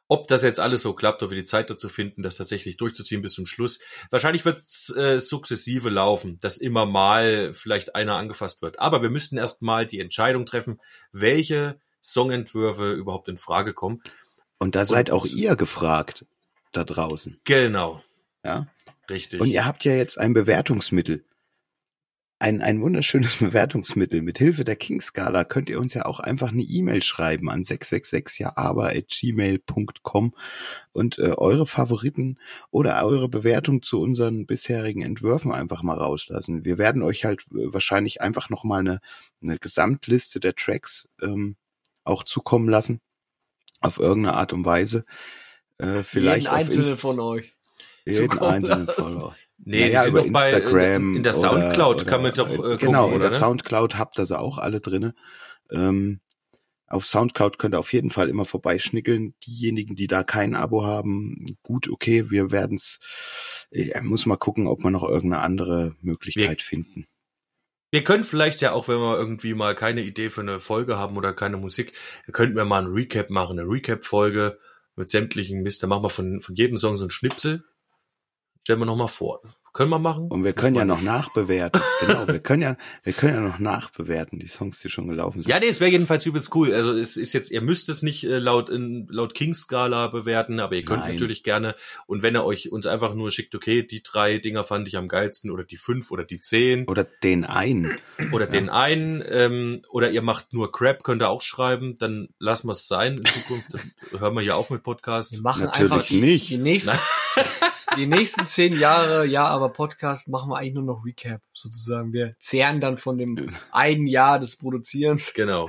Ob 0.09 0.27
das 0.27 0.43
jetzt 0.43 0.59
alles 0.59 0.83
so 0.83 0.93
klappt, 0.93 1.23
ob 1.23 1.31
wir 1.31 1.37
die 1.39 1.45
Zeit 1.45 1.71
dazu 1.71 1.89
finden, 1.89 2.23
das 2.23 2.37
tatsächlich 2.37 2.77
durchzuziehen 2.77 3.23
bis 3.23 3.33
zum 3.33 3.47
Schluss. 3.47 3.79
Wahrscheinlich 4.11 4.45
wird 4.45 4.59
es 4.59 4.93
äh, 4.97 5.21
sukzessive 5.21 5.89
laufen, 5.89 6.39
dass 6.41 6.59
immer 6.59 6.85
mal 6.85 7.55
vielleicht 7.55 7.95
einer 7.95 8.17
angefasst 8.17 8.61
wird. 8.61 8.81
Aber 8.81 9.03
wir 9.03 9.11
müssten 9.11 9.37
erst 9.37 9.63
mal 9.63 9.87
die 9.87 10.01
Entscheidung 10.01 10.47
treffen, 10.47 10.81
welche 11.13 11.81
Songentwürfe 12.03 12.91
überhaupt 12.91 13.29
in 13.29 13.39
Frage 13.39 13.73
kommen. 13.73 14.03
Und 14.59 14.75
da 14.75 14.85
seid 14.85 15.13
auch 15.13 15.27
ihr 15.27 15.55
gefragt 15.55 16.27
da 16.73 16.85
draußen. 16.85 17.41
Genau, 17.45 18.03
Ja? 18.45 18.67
richtig. 19.09 19.41
Und 19.41 19.49
ihr 19.49 19.65
habt 19.65 19.85
ja 19.85 19.93
jetzt 19.93 20.19
ein 20.19 20.35
Bewertungsmittel. 20.35 21.25
Ein, 22.43 22.63
ein 22.63 22.81
wunderschönes 22.81 23.37
Bewertungsmittel. 23.39 24.23
Mit 24.23 24.39
Hilfe 24.39 24.65
der 24.65 24.75
King-Skala 24.75 25.45
könnt 25.45 25.69
ihr 25.69 25.79
uns 25.79 25.93
ja 25.93 26.07
auch 26.07 26.21
einfach 26.21 26.49
eine 26.49 26.63
E-Mail 26.63 27.03
schreiben 27.03 27.51
an 27.51 27.63
666 27.63 28.39
ja 28.39 28.57
aber 28.57 28.89
at 28.97 29.09
gmail.com 29.09 30.35
und 30.93 31.19
äh, 31.19 31.35
eure 31.37 31.67
Favoriten 31.67 32.39
oder 32.71 33.05
eure 33.05 33.29
Bewertung 33.29 33.83
zu 33.83 34.01
unseren 34.01 34.47
bisherigen 34.47 35.03
Entwürfen 35.03 35.53
einfach 35.53 35.83
mal 35.83 35.99
rauslassen. 35.99 36.65
Wir 36.65 36.79
werden 36.79 37.03
euch 37.03 37.27
halt 37.27 37.43
äh, 37.53 37.75
wahrscheinlich 37.75 38.23
einfach 38.23 38.49
nochmal 38.49 38.81
eine, 38.81 39.01
eine 39.43 39.59
Gesamtliste 39.59 40.41
der 40.41 40.55
Tracks 40.55 41.11
ähm, 41.21 41.57
auch 42.05 42.25
zukommen 42.25 42.71
lassen. 42.71 43.01
Auf 43.83 43.99
irgendeine 43.99 44.37
Art 44.37 44.55
und 44.55 44.65
Weise. 44.65 45.05
Äh, 45.77 46.03
vielleicht 46.05 46.45
Jeden 46.47 46.57
einzelnen 46.57 46.97
von 46.97 47.21
euch. 47.21 47.55
jeden 48.07 48.39
einzelnen 48.39 48.87
lassen. 48.87 49.03
Follower. 49.03 49.37
Nee, 49.65 49.89
Naja, 49.89 50.07
über 50.07 50.23
doch 50.23 50.31
bei, 50.31 50.51
Instagram 50.51 51.11
in, 51.11 51.17
in 51.17 51.23
der 51.23 51.33
Soundcloud 51.33 52.03
oder, 52.03 52.11
kann 52.11 52.23
man 52.23 52.33
doch 52.33 52.51
äh, 52.51 52.77
genau, 52.77 52.77
gucken, 52.77 52.87
in 52.87 52.93
der 52.93 53.15
oder? 53.15 53.25
ne? 53.25 53.31
Soundcloud 53.31 53.97
habt 53.97 54.19
ihr 54.19 54.27
sie 54.27 54.39
auch 54.39 54.59
alle 54.59 54.81
drinne. 54.81 55.15
Ähm, 55.71 56.21
auf 56.91 57.07
Soundcloud 57.07 57.59
könnt 57.59 57.77
ihr 57.77 57.79
auf 57.79 57.93
jeden 57.93 58.11
Fall 58.11 58.29
immer 58.29 58.45
vorbeischnickeln. 58.45 59.35
Diejenigen, 59.47 59.95
die 59.95 60.09
da 60.09 60.25
kein 60.25 60.57
Abo 60.57 60.85
haben, 60.85 61.45
gut, 61.63 61.89
okay, 61.89 62.31
wir 62.31 62.51
werden's. 62.51 62.99
Ich 63.71 63.93
muss 64.03 64.27
mal 64.27 64.37
gucken, 64.37 64.67
ob 64.67 64.83
wir 64.83 64.91
noch 64.91 65.09
irgendeine 65.09 65.43
andere 65.43 65.95
Möglichkeit 66.01 66.63
finden. 66.63 67.07
Wir 67.93 68.03
können 68.03 68.25
vielleicht 68.25 68.61
ja 68.61 68.73
auch, 68.73 68.89
wenn 68.89 68.99
wir 68.99 69.17
irgendwie 69.17 69.55
mal 69.55 69.77
keine 69.77 70.03
Idee 70.03 70.31
für 70.31 70.41
eine 70.41 70.59
Folge 70.59 70.99
haben 70.99 71.17
oder 71.17 71.33
keine 71.33 71.57
Musik, 71.57 71.93
könnten 72.33 72.57
wir 72.57 72.65
mal 72.65 72.83
ein 72.83 72.93
Recap 72.93 73.31
machen, 73.31 73.59
eine 73.59 73.69
Recap-Folge 73.69 74.59
mit 74.97 75.11
sämtlichen 75.11 75.63
Mist. 75.63 75.83
Da 75.83 75.87
machen 75.87 76.05
wir 76.05 76.11
von, 76.11 76.41
von 76.41 76.55
jedem 76.57 76.77
Song 76.77 76.97
so 76.97 77.05
ein 77.05 77.11
Schnipsel. 77.11 77.65
Stellen 78.65 78.81
wir 78.81 78.87
nochmal 78.87 79.09
vor. 79.09 79.43
Können 79.73 79.91
wir 79.91 80.01
machen? 80.01 80.27
Und 80.29 80.43
wir 80.43 80.53
können 80.53 80.75
ja 80.75 80.85
noch 80.85 81.01
nachbewerten. 81.01 81.81
genau, 82.01 82.27
wir 82.27 82.41
können 82.41 82.63
ja, 82.63 82.77
wir 83.05 83.13
können 83.13 83.35
ja 83.35 83.41
noch 83.41 83.61
nachbewerten, 83.61 84.41
die 84.41 84.49
Songs, 84.49 84.81
die 84.81 84.91
schon 84.91 85.07
gelaufen 85.07 85.43
sind. 85.43 85.51
Ja, 85.51 85.61
nee, 85.61 85.69
es 85.69 85.79
wäre 85.79 85.93
jedenfalls 85.93 86.27
übelst 86.27 86.53
cool. 86.57 86.75
Also 86.75 86.93
es 86.93 87.17
ist 87.17 87.33
jetzt, 87.35 87.53
ihr 87.53 87.61
müsst 87.61 87.89
es 87.89 88.03
nicht 88.03 88.25
äh, 88.25 88.39
laut 88.39 88.69
in, 88.69 89.07
laut 89.09 89.33
King-Skala 89.33 90.09
bewerten, 90.09 90.59
aber 90.59 90.75
ihr 90.75 90.85
könnt 90.85 91.03
Nein. 91.03 91.13
natürlich 91.13 91.45
gerne. 91.45 91.77
Und 92.07 92.25
wenn 92.25 92.35
ihr 92.35 92.45
euch 92.45 92.73
uns 92.73 92.89
einfach 92.89 93.15
nur 93.15 93.31
schickt, 93.31 93.55
okay, 93.55 93.87
die 93.87 94.03
drei 94.03 94.39
Dinger 94.39 94.65
fand 94.65 94.89
ich 94.89 94.97
am 94.97 95.07
geilsten 95.07 95.53
oder 95.53 95.63
die 95.63 95.77
fünf 95.77 96.11
oder 96.11 96.25
die 96.25 96.41
zehn 96.41 96.87
Oder 96.89 97.05
den 97.05 97.45
einen. 97.45 97.97
oder 98.33 98.47
den 98.47 98.71
einen 98.71 99.23
ähm, 99.29 99.83
oder 99.89 100.11
ihr 100.11 100.23
macht 100.23 100.53
nur 100.53 100.73
Crap, 100.73 101.05
könnt 101.05 101.23
ihr 101.23 101.29
auch 101.31 101.43
schreiben, 101.43 101.97
dann 101.97 102.31
lassen 102.41 102.67
wir 102.67 102.73
es 102.73 102.89
sein 102.89 103.19
in 103.19 103.25
Zukunft. 103.25 103.73
Dann 103.73 103.93
hören 104.21 104.35
wir 104.35 104.41
hier 104.41 104.57
auf 104.57 104.71
mit 104.71 104.83
Podcast. 104.83 105.31
Wir 105.31 105.43
machen 105.43 105.65
Natürlich 105.67 105.93
einfach 105.93 106.09
die, 106.09 106.21
nicht. 106.21 106.51
die 106.51 106.59
nächsten, 106.59 106.99
die 107.97 108.07
nächsten 108.07 108.47
zehn 108.47 108.79
Jahre, 108.79 109.27
ja, 109.27 109.47
aber 109.47 109.71
Podcast 109.71 110.29
machen 110.29 110.51
wir 110.51 110.59
eigentlich 110.59 110.75
nur 110.75 110.85
noch 110.85 111.05
Recap, 111.05 111.43
sozusagen. 111.53 112.13
Wir 112.13 112.35
zehren 112.39 112.81
dann 112.81 112.99
von 112.99 113.19
dem 113.19 113.51
einen 113.73 114.07
Jahr 114.07 114.39
des 114.39 114.57
Produzierens 114.57 115.35
Genau. 115.35 115.69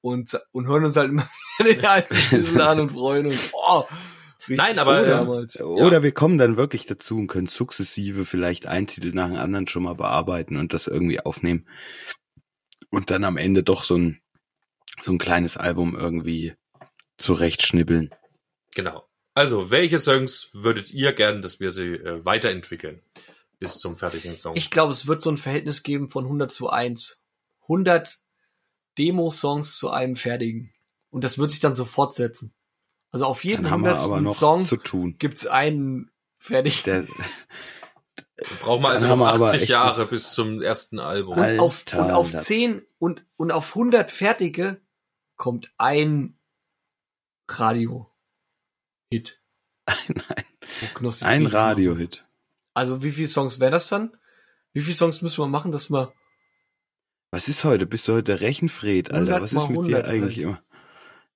und, 0.00 0.38
und 0.52 0.66
hören 0.66 0.84
uns 0.84 0.96
halt 0.96 1.10
immer 1.10 1.28
wieder 1.58 1.74
den 1.74 1.84
alten 1.84 2.60
an 2.60 2.80
und 2.80 2.92
freuen 2.92 3.26
uns. 3.26 3.50
Oh, 3.52 3.84
Nein, 4.48 4.78
aber, 4.78 5.04
äh, 5.04 5.08
damals. 5.08 5.60
Oder 5.60 6.02
wir 6.02 6.12
kommen 6.12 6.38
dann 6.38 6.56
wirklich 6.56 6.86
dazu 6.86 7.16
und 7.18 7.26
können 7.26 7.46
sukzessive 7.46 8.24
vielleicht 8.24 8.66
einen 8.66 8.86
Titel 8.86 9.12
nach 9.14 9.28
dem 9.28 9.36
anderen 9.36 9.68
schon 9.68 9.82
mal 9.82 9.94
bearbeiten 9.94 10.56
und 10.56 10.72
das 10.72 10.86
irgendwie 10.86 11.20
aufnehmen. 11.20 11.68
Und 12.90 13.10
dann 13.10 13.24
am 13.24 13.36
Ende 13.36 13.62
doch 13.62 13.84
so 13.84 13.96
ein, 13.96 14.20
so 15.00 15.12
ein 15.12 15.18
kleines 15.18 15.56
Album 15.56 15.94
irgendwie 15.94 16.54
zurechtschnibbeln. 17.18 18.10
Genau. 18.74 19.04
Also, 19.40 19.70
welche 19.70 19.98
Songs 19.98 20.50
würdet 20.52 20.90
ihr 20.92 21.12
gern, 21.14 21.40
dass 21.40 21.60
wir 21.60 21.70
sie 21.70 21.94
äh, 21.94 22.22
weiterentwickeln 22.24 23.00
bis 23.58 23.78
zum 23.78 23.96
fertigen 23.96 24.36
Song? 24.36 24.54
Ich 24.54 24.70
glaube, 24.70 24.92
es 24.92 25.06
wird 25.06 25.22
so 25.22 25.30
ein 25.30 25.38
Verhältnis 25.38 25.82
geben 25.82 26.10
von 26.10 26.24
100 26.24 26.52
zu 26.52 26.68
1. 26.68 27.22
100 27.62 28.18
Demo-Songs 28.98 29.78
zu 29.78 29.90
einem 29.90 30.16
fertigen. 30.16 30.72
Und 31.10 31.24
das 31.24 31.38
wird 31.38 31.50
sich 31.50 31.60
dann 31.60 31.74
so 31.74 31.84
fortsetzen. 31.86 32.52
Also 33.12 33.24
auf 33.24 33.42
jeden 33.42 33.62
Dann 33.62 33.72
haben 33.72 33.84
wir 33.84 33.92
aber 33.92 34.16
hundertsten 34.16 34.24
noch 34.24 34.34
Song 34.36 34.66
zu 34.66 34.76
tun. 34.76 35.16
gibt's 35.18 35.46
einen 35.46 36.10
fertig. 36.38 36.82
Der, 36.82 37.06
Brauchen 38.62 38.82
wir 38.82 38.90
also 38.90 39.06
noch 39.08 39.16
wir 39.18 39.32
aber 39.32 39.46
80 39.46 39.62
echt 39.62 39.70
Jahre 39.70 40.06
bis 40.06 40.32
zum 40.32 40.60
ersten 40.62 40.98
Album. 40.98 41.38
Alter, 41.38 41.54
Und 41.54 41.60
auf, 41.60 41.84
und 41.94 42.10
auf 42.10 42.30
das- 42.32 42.44
10 42.44 42.82
und, 42.98 43.24
und 43.38 43.52
auf 43.52 43.70
100 43.74 44.10
fertige 44.10 44.80
kommt 45.36 45.72
ein 45.78 46.36
Radio-Hit. 47.48 48.09
Ein, 49.12 50.22
Prognostiziere 50.92 51.30
ein 51.34 51.42
ich 51.46 51.50
so. 51.50 51.56
Radiohit. 51.56 52.24
Also 52.74 53.02
wie 53.02 53.10
viele 53.10 53.28
Songs 53.28 53.58
wären 53.60 53.72
das 53.72 53.88
dann? 53.88 54.16
Wie 54.72 54.80
viele 54.80 54.96
Songs 54.96 55.20
müssen 55.22 55.38
wir 55.42 55.48
machen, 55.48 55.72
dass 55.72 55.90
wir 55.90 56.12
Was 57.32 57.48
ist 57.48 57.64
heute? 57.64 57.86
Bist 57.86 58.06
du 58.08 58.12
heute 58.12 58.24
der 58.24 58.40
Rechenfred, 58.40 59.10
Alter? 59.12 59.36
100 59.36 59.42
Was 59.42 59.52
ist 59.52 59.68
mit 59.68 59.78
100 59.78 60.04
dir 60.04 60.08
eigentlich 60.08 60.36
halt. 60.36 60.44
immer? 60.44 60.62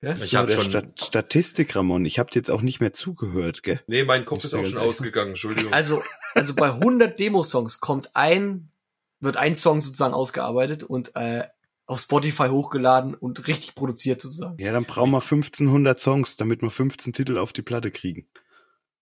ja? 0.02 0.14
Ich 0.14 0.30
du 0.30 0.38
hab 0.38 0.46
der 0.46 0.54
schon- 0.54 0.64
Stat 0.70 1.00
Statistik, 1.00 1.74
Ramon. 1.74 2.04
Ich 2.04 2.18
habe 2.18 2.30
dir 2.30 2.38
jetzt 2.38 2.50
auch 2.50 2.62
nicht 2.62 2.80
mehr 2.80 2.92
zugehört, 2.92 3.62
gell? 3.64 3.80
Nee, 3.88 4.04
mein 4.04 4.24
Kopf 4.24 4.38
Muss 4.44 4.52
ist 4.52 4.54
auch 4.54 4.64
schon 4.64 4.78
ausgegangen, 4.78 5.30
Entschuldigung. 5.30 5.72
Also, 5.72 6.02
also 6.34 6.54
bei 6.54 6.68
100 6.68 7.18
Demo-Songs 7.18 7.80
kommt 7.80 8.14
ein, 8.14 8.70
wird 9.18 9.36
ein 9.36 9.54
Song 9.56 9.80
sozusagen 9.80 10.14
ausgearbeitet 10.14 10.84
und 10.84 11.16
äh, 11.16 11.48
auf 11.86 12.00
Spotify 12.00 12.48
hochgeladen 12.48 13.14
und 13.14 13.46
richtig 13.46 13.74
produziert 13.74 14.20
sozusagen. 14.20 14.56
Ja, 14.58 14.72
dann 14.72 14.84
brauchen 14.84 15.10
wir 15.10 15.20
1500 15.20 16.00
Songs, 16.00 16.36
damit 16.36 16.62
wir 16.62 16.70
15 16.70 17.12
Titel 17.12 17.36
auf 17.36 17.52
die 17.52 17.62
Platte 17.62 17.90
kriegen. 17.90 18.26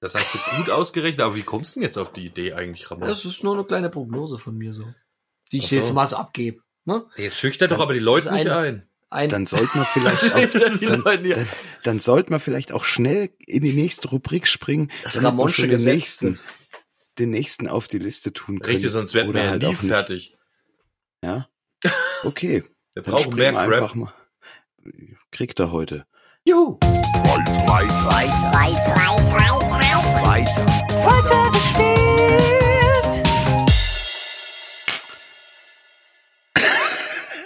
Das 0.00 0.16
hast 0.16 0.34
du 0.34 0.38
gut 0.56 0.70
ausgerechnet, 0.70 1.20
aber 1.20 1.36
wie 1.36 1.44
kommst 1.44 1.76
du 1.76 1.80
denn 1.80 1.84
jetzt 1.84 1.96
auf 1.96 2.12
die 2.12 2.24
Idee 2.24 2.54
eigentlich, 2.54 2.90
Ramon? 2.90 3.08
Das 3.08 3.24
ist 3.24 3.44
nur 3.44 3.54
eine 3.54 3.64
kleine 3.64 3.88
Prognose 3.88 4.36
von 4.36 4.56
mir 4.56 4.72
so. 4.72 4.84
Die 5.52 5.58
ich 5.58 5.68
so. 5.68 5.76
jetzt 5.76 5.94
mal 5.94 6.06
so 6.06 6.16
abgebe. 6.16 6.60
Ne? 6.84 7.06
Jetzt 7.16 7.38
schüchtert 7.38 7.70
doch 7.70 7.78
aber 7.78 7.94
die 7.94 8.00
Leute 8.00 8.32
nicht 8.32 8.48
ein. 8.48 8.88
Ein, 9.10 9.28
Dann 9.28 9.44
sollten 9.44 9.78
wir 9.78 9.84
vielleicht 9.84 10.24
auch, 10.34 10.80
dann, 10.80 11.04
dann, 11.04 11.48
dann 11.82 11.98
sollten 11.98 12.30
wir 12.30 12.40
vielleicht 12.40 12.72
auch 12.72 12.84
schnell 12.84 13.28
in 13.38 13.62
die 13.62 13.74
nächste 13.74 14.08
Rubrik 14.08 14.46
springen, 14.46 14.90
das 15.02 15.22
Ramonsche 15.22 15.62
schon 15.62 15.70
den 15.70 15.84
nächsten, 15.84 16.38
den 17.18 17.28
nächsten 17.28 17.68
auf 17.68 17.88
die 17.88 17.98
Liste 17.98 18.32
tun 18.32 18.60
können. 18.60 18.74
Richtig, 18.74 18.90
sonst 18.90 19.12
werden 19.12 19.34
wir 19.34 19.50
halt 19.50 19.62
nie 19.62 19.74
fertig. 19.74 20.34
Ja. 21.22 21.46
Okay. 22.24 22.64
Wir 22.94 23.02
Dann 23.02 23.14
brauchen 23.14 23.34
mehr 23.34 23.54
Rap. 23.54 23.72
einfach 23.72 23.94
mal. 23.94 24.12
Kriegt 25.30 25.58
er 25.60 25.72
heute. 25.72 26.06
Juhu. 26.44 26.78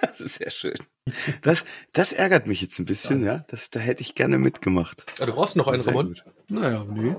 Das 0.01 0.21
ist 0.21 0.35
sehr 0.37 0.51
schön. 0.51 0.75
Das, 1.43 1.65
das 1.93 2.13
ärgert 2.13 2.47
mich 2.47 2.61
jetzt 2.61 2.79
ein 2.79 2.85
bisschen, 2.85 3.25
ja. 3.25 3.45
Das, 3.49 3.71
da 3.71 3.79
hätte 3.79 4.03
ich 4.03 4.15
gerne 4.15 4.39
mitgemacht. 4.39 5.05
Ah, 5.21 5.27
du 5.27 5.33
brauchst 5.33 5.57
noch 5.57 5.69
einen, 5.69 5.83
Ramon? 5.83 6.09
gut. 6.09 6.25
Naja, 6.49 6.85
nee. 6.85 7.15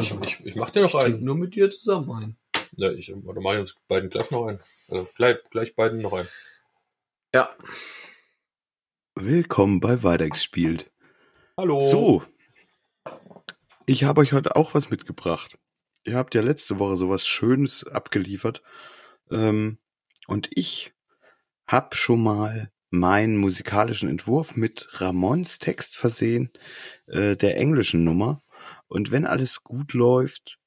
Ich, 0.00 0.12
ich, 0.20 0.40
ich 0.44 0.56
mach 0.56 0.70
dir 0.70 0.82
noch 0.82 0.94
einen. 0.94 1.24
nur 1.24 1.36
mit 1.36 1.54
dir 1.54 1.70
zusammen 1.70 2.10
ein. 2.10 2.36
Ja, 2.76 2.90
ich, 2.90 3.14
oder 3.14 3.40
mach 3.40 3.54
ich 3.54 3.60
uns 3.60 3.76
beiden 3.88 4.10
gleich 4.10 4.30
noch 4.30 4.46
einen. 4.46 4.60
Also 4.90 5.08
gleich, 5.16 5.36
gleich 5.50 5.74
beiden 5.74 6.02
noch 6.02 6.12
einen. 6.12 6.28
Ja. 7.34 7.56
Willkommen 9.14 9.80
bei 9.80 10.02
Weitergespielt. 10.02 10.92
Hallo. 11.56 11.80
So. 11.80 12.22
Ich 13.86 14.04
habe 14.04 14.20
euch 14.20 14.34
heute 14.34 14.54
auch 14.54 14.74
was 14.74 14.90
mitgebracht. 14.90 15.58
Ihr 16.04 16.16
habt 16.16 16.34
ja 16.34 16.42
letzte 16.42 16.78
Woche 16.78 16.98
sowas 16.98 17.26
Schönes 17.26 17.86
abgeliefert. 17.86 18.62
Ähm, 19.30 19.78
und 20.26 20.50
ich 20.50 20.92
habe 21.66 21.96
schon 21.96 22.22
mal 22.22 22.70
meinen 22.90 23.38
musikalischen 23.38 24.10
Entwurf 24.10 24.54
mit 24.54 24.86
Ramons 25.00 25.58
Text 25.58 25.96
versehen, 25.96 26.50
äh, 27.06 27.34
der 27.34 27.56
englischen 27.56 28.04
Nummer. 28.04 28.42
Und 28.88 29.10
wenn 29.10 29.24
alles 29.24 29.64
gut 29.64 29.94
läuft, 29.94 30.58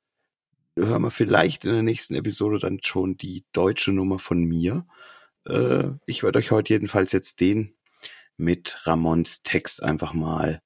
hören 0.75 1.03
wir 1.03 1.11
vielleicht 1.11 1.63
in 1.63 1.73
der 1.73 1.83
nächsten 1.83 2.15
Episode 2.15 2.57
dann 2.57 2.79
schon 2.81 3.17
die 3.17 3.45
deutsche 3.51 3.91
Nummer 3.91 4.17
von 4.17 4.43
mir. 4.43 4.87
Äh, 5.47 5.91
ich 6.05 6.23
werde 6.23 6.39
euch 6.39 6.51
heute 6.51 6.73
jedenfalls 6.73 7.11
jetzt 7.11 7.39
den 7.39 7.75
mit 8.37 8.85
Ramons 8.85 9.43
Text 9.43 9.81
einfach 9.81 10.13
mal 10.13 10.61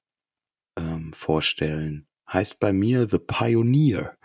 ähm, 0.76 1.12
vorstellen. 1.12 2.06
Heißt 2.32 2.60
bei 2.60 2.72
mir 2.72 3.08
The 3.08 3.18
Pioneer. 3.18 4.16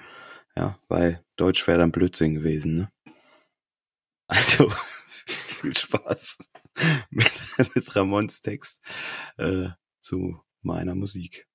Ja, 0.56 0.80
weil 0.88 1.24
Deutsch 1.36 1.68
wäre 1.68 1.80
dann 1.80 1.92
Blödsinn 1.92 2.36
gewesen, 2.36 2.78
ne? 2.78 2.92
Also, 4.28 4.72
viel 5.28 5.76
Spaß 5.76 6.38
mit, 7.10 7.32
mit 7.76 7.96
Ramons 7.96 8.42
Text 8.42 8.82
äh, 9.38 9.70
zu 10.00 10.42
meiner 10.62 10.96
Musik. 10.96 11.48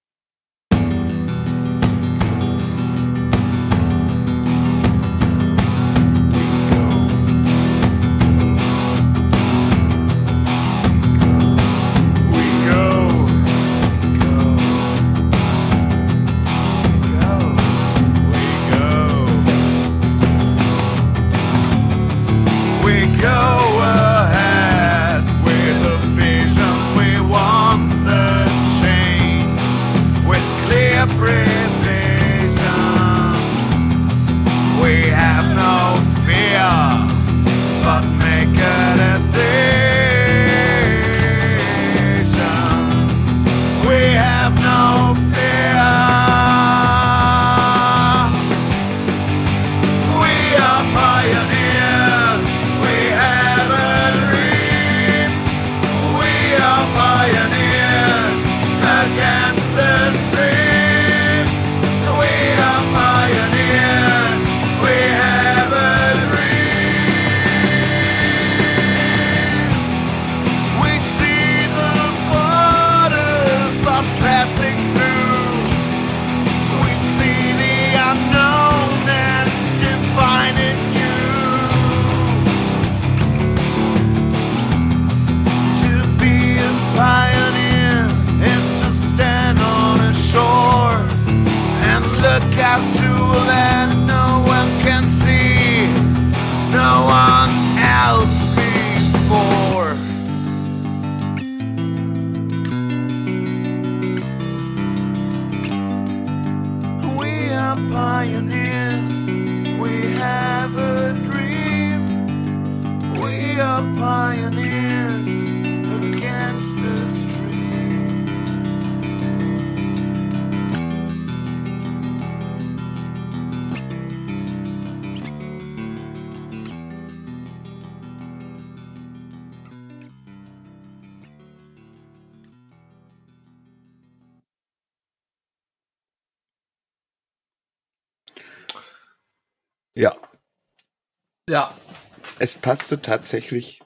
Es 142.41 142.57
passte 142.57 143.01
tatsächlich 143.01 143.83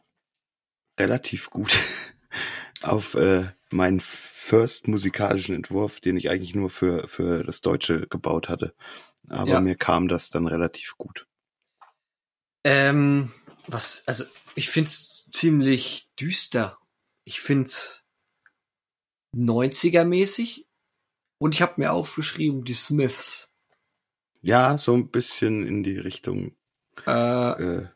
relativ 0.99 1.51
gut 1.51 1.77
auf 2.83 3.15
äh, 3.15 3.51
meinen 3.73 3.99
first 4.01 4.87
musikalischen 4.87 5.57
Entwurf, 5.57 6.01
den 6.01 6.17
ich 6.17 6.31
eigentlich 6.31 6.55
nur 6.55 6.71
für, 6.71 7.09
für 7.09 7.43
das 7.43 7.61
Deutsche 7.61 8.07
gebaut 8.07 8.49
hatte. 8.49 8.75
Aber 9.29 9.51
Ja. 9.53 9.61
mir 9.61 9.75
kam 9.75 10.07
das 10.07 10.31
dann 10.31 10.47
relativ 10.47 10.97
gut. 10.97 11.27
Ähm, 12.63 13.33
was, 13.67 14.05
also 14.07 14.25
ich 14.55 14.69
find's 14.71 15.27
ziemlich 15.33 16.11
düster. 16.21 16.79
Ich 17.25 17.41
find's 17.41 18.07
90er-mäßig. 19.35 20.67
Und 21.39 21.55
ich 21.57 21.63
habe 21.63 21.75
mir 21.79 21.93
aufgeschrieben, 21.93 22.65
die 22.65 22.75
Smiths. 22.75 23.53
Ja, 24.43 24.79
so 24.79 24.95
ein 24.95 25.11
bisschen 25.11 25.67
in 25.67 25.83
die 25.83 25.99
Richtung. 25.99 26.55
Äh, 27.07 27.81
Äh, 27.81 27.89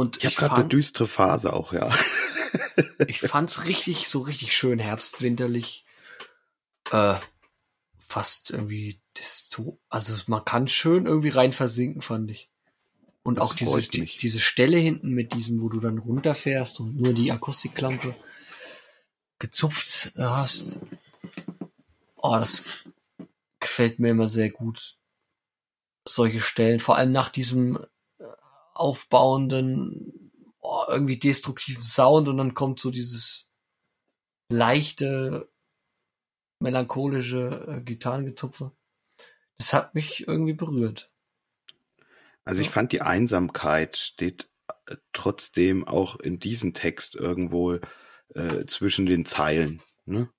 und 0.00 0.16
ich 0.18 0.24
habe 0.24 0.34
gerade 0.34 0.54
eine 0.56 0.68
düstere 0.68 1.06
Phase 1.06 1.52
auch, 1.52 1.72
ja. 1.72 1.90
ich 3.06 3.20
fand's 3.20 3.66
richtig, 3.66 4.08
so 4.08 4.20
richtig 4.20 4.56
schön 4.56 4.78
herbstwinterlich. 4.78 5.84
Äh, 6.90 7.16
fast 7.98 8.50
irgendwie 8.50 9.00
das 9.14 9.48
so, 9.48 9.78
also 9.88 10.14
man 10.26 10.44
kann 10.44 10.68
schön 10.68 11.06
irgendwie 11.06 11.28
rein 11.28 11.52
versinken, 11.52 12.02
fand 12.02 12.30
ich. 12.30 12.50
Und 13.22 13.38
Das 13.38 13.44
auch 13.44 13.54
diese, 13.54 13.82
die, 13.82 14.06
diese 14.06 14.40
Stelle 14.40 14.78
hinten 14.78 15.10
mit 15.10 15.34
diesem, 15.34 15.60
wo 15.60 15.68
du 15.68 15.78
dann 15.80 15.98
runterfährst 15.98 16.80
und 16.80 16.96
nur 16.96 17.12
die 17.12 17.30
Akustikklampe 17.30 18.16
gezupft 19.38 20.12
hast. 20.16 20.80
Oh, 22.16 22.36
das 22.38 22.64
gefällt 23.60 23.98
mir 23.98 24.10
immer 24.10 24.28
sehr 24.28 24.50
gut. 24.50 24.96
Solche 26.06 26.40
Stellen, 26.40 26.80
vor 26.80 26.96
allem 26.96 27.10
nach 27.10 27.28
diesem 27.28 27.78
aufbauenden, 28.80 30.32
oh, 30.60 30.84
irgendwie 30.88 31.18
destruktiven 31.18 31.82
Sound 31.82 32.28
und 32.28 32.38
dann 32.38 32.54
kommt 32.54 32.80
so 32.80 32.90
dieses 32.90 33.46
leichte, 34.48 35.50
melancholische 36.60 37.66
äh, 37.68 37.80
Gitarrengezupfe. 37.82 38.72
Das 39.58 39.74
hat 39.74 39.94
mich 39.94 40.26
irgendwie 40.26 40.54
berührt. 40.54 41.10
Also 42.44 42.62
ich 42.62 42.70
fand 42.70 42.92
die 42.92 43.02
Einsamkeit 43.02 43.98
steht 43.98 44.48
äh, 44.86 44.96
trotzdem 45.12 45.86
auch 45.86 46.16
in 46.16 46.38
diesem 46.38 46.72
Text 46.72 47.14
irgendwo 47.14 47.78
äh, 48.34 48.64
zwischen 48.66 49.04
den 49.04 49.26
Zeilen. 49.26 49.82
Ne? 50.06 50.30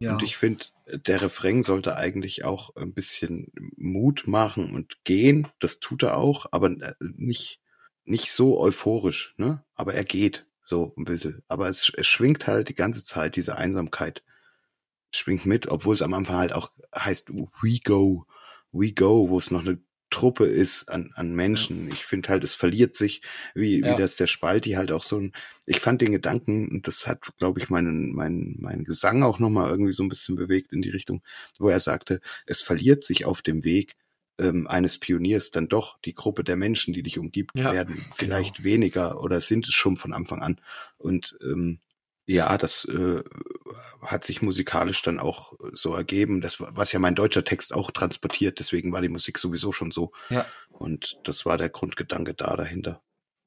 Ja. 0.00 0.12
Und 0.12 0.22
ich 0.22 0.36
finde, 0.36 0.64
der 1.06 1.20
Refrain 1.22 1.62
sollte 1.62 1.96
eigentlich 1.96 2.44
auch 2.44 2.74
ein 2.74 2.94
bisschen 2.94 3.52
Mut 3.76 4.26
machen 4.26 4.74
und 4.74 5.04
gehen. 5.04 5.46
Das 5.60 5.78
tut 5.78 6.02
er 6.02 6.16
auch, 6.16 6.46
aber 6.52 6.70
äh, 6.70 6.94
nicht, 7.00 7.60
nicht 8.04 8.32
so 8.32 8.58
euphorisch, 8.58 9.34
ne? 9.36 9.62
Aber 9.74 9.94
er 9.94 10.04
geht 10.04 10.46
so 10.64 10.94
ein 10.96 11.04
bisschen. 11.04 11.42
Aber 11.48 11.68
es, 11.68 11.92
es 11.94 12.06
schwingt 12.06 12.46
halt 12.46 12.70
die 12.70 12.74
ganze 12.74 13.04
Zeit, 13.04 13.36
diese 13.36 13.56
Einsamkeit 13.56 14.24
schwingt 15.12 15.44
mit, 15.44 15.68
obwohl 15.68 15.94
es 15.94 16.02
am 16.02 16.14
Anfang 16.14 16.36
halt 16.36 16.54
auch 16.54 16.72
heißt, 16.96 17.30
we 17.30 17.78
go, 17.84 18.24
we 18.72 18.92
go, 18.92 19.28
wo 19.28 19.38
es 19.38 19.50
noch 19.50 19.60
eine 19.60 19.80
Truppe 20.10 20.44
ist 20.44 20.90
an, 20.90 21.10
an 21.14 21.34
Menschen. 21.34 21.88
Ich 21.88 22.04
finde 22.04 22.28
halt, 22.28 22.44
es 22.44 22.54
verliert 22.54 22.94
sich, 22.94 23.22
wie, 23.54 23.80
Ja. 23.80 23.92
wie 23.96 24.00
das 24.00 24.16
der 24.16 24.26
Spalti 24.26 24.72
halt 24.72 24.92
auch 24.92 25.04
so 25.04 25.18
ein, 25.18 25.32
ich 25.66 25.80
fand 25.80 26.00
den 26.02 26.12
Gedanken, 26.12 26.68
und 26.68 26.86
das 26.86 27.06
hat, 27.06 27.28
glaube 27.38 27.60
ich, 27.60 27.70
meinen, 27.70 28.12
meinen, 28.12 28.56
meinen 28.60 28.84
Gesang 28.84 29.22
auch 29.22 29.38
nochmal 29.38 29.70
irgendwie 29.70 29.92
so 29.92 30.02
ein 30.02 30.08
bisschen 30.08 30.36
bewegt 30.36 30.72
in 30.72 30.82
die 30.82 30.90
Richtung, 30.90 31.22
wo 31.58 31.68
er 31.68 31.80
sagte, 31.80 32.20
es 32.46 32.60
verliert 32.60 33.04
sich 33.04 33.24
auf 33.24 33.40
dem 33.40 33.64
Weg 33.64 33.94
ähm, 34.38 34.66
eines 34.66 34.98
Pioniers 34.98 35.50
dann 35.50 35.68
doch 35.68 35.98
die 36.04 36.14
Gruppe 36.14 36.44
der 36.44 36.56
Menschen, 36.56 36.92
die 36.94 37.02
dich 37.02 37.18
umgibt, 37.18 37.52
Ja, 37.54 37.72
werden 37.72 38.04
vielleicht 38.16 38.64
weniger 38.64 39.22
oder 39.22 39.40
sind 39.40 39.68
es 39.68 39.74
schon 39.74 39.96
von 39.96 40.12
Anfang 40.12 40.42
an. 40.42 40.60
Und 40.98 41.36
ähm, 41.42 41.78
ja, 42.30 42.56
das 42.58 42.84
äh, 42.84 43.24
hat 44.02 44.22
sich 44.22 44.40
musikalisch 44.40 45.02
dann 45.02 45.18
auch 45.18 45.54
so 45.72 45.94
ergeben, 45.94 46.40
das, 46.40 46.60
was 46.60 46.92
ja 46.92 47.00
mein 47.00 47.16
deutscher 47.16 47.44
Text 47.44 47.74
auch 47.74 47.90
transportiert, 47.90 48.60
deswegen 48.60 48.92
war 48.92 49.02
die 49.02 49.08
Musik 49.08 49.36
sowieso 49.36 49.72
schon 49.72 49.90
so. 49.90 50.12
Ja. 50.28 50.46
Und 50.68 51.18
das 51.24 51.44
war 51.44 51.58
der 51.58 51.70
Grundgedanke 51.70 52.34
da 52.34 52.56
dahinter. 52.56 53.02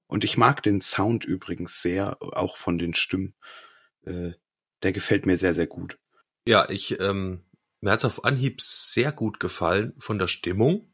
Und 0.07 0.25
ich 0.25 0.35
mag 0.35 0.61
den 0.63 0.81
Sound 0.81 1.23
übrigens 1.23 1.81
sehr, 1.81 2.17
auch 2.19 2.57
von 2.57 2.77
den 2.77 2.93
Stimmen. 2.93 3.35
Äh, 4.05 4.31
der 4.83 4.91
gefällt 4.91 5.25
mir 5.25 5.37
sehr, 5.37 5.53
sehr 5.53 5.67
gut. 5.67 5.97
Ja, 6.45 6.69
ich, 6.69 6.99
ähm, 6.99 7.45
mir 7.79 7.91
hat's 7.91 8.03
auf 8.03 8.25
Anhieb 8.25 8.59
sehr 8.59 9.13
gut 9.13 9.39
gefallen 9.39 9.93
von 9.97 10.19
der 10.19 10.27
Stimmung, 10.27 10.93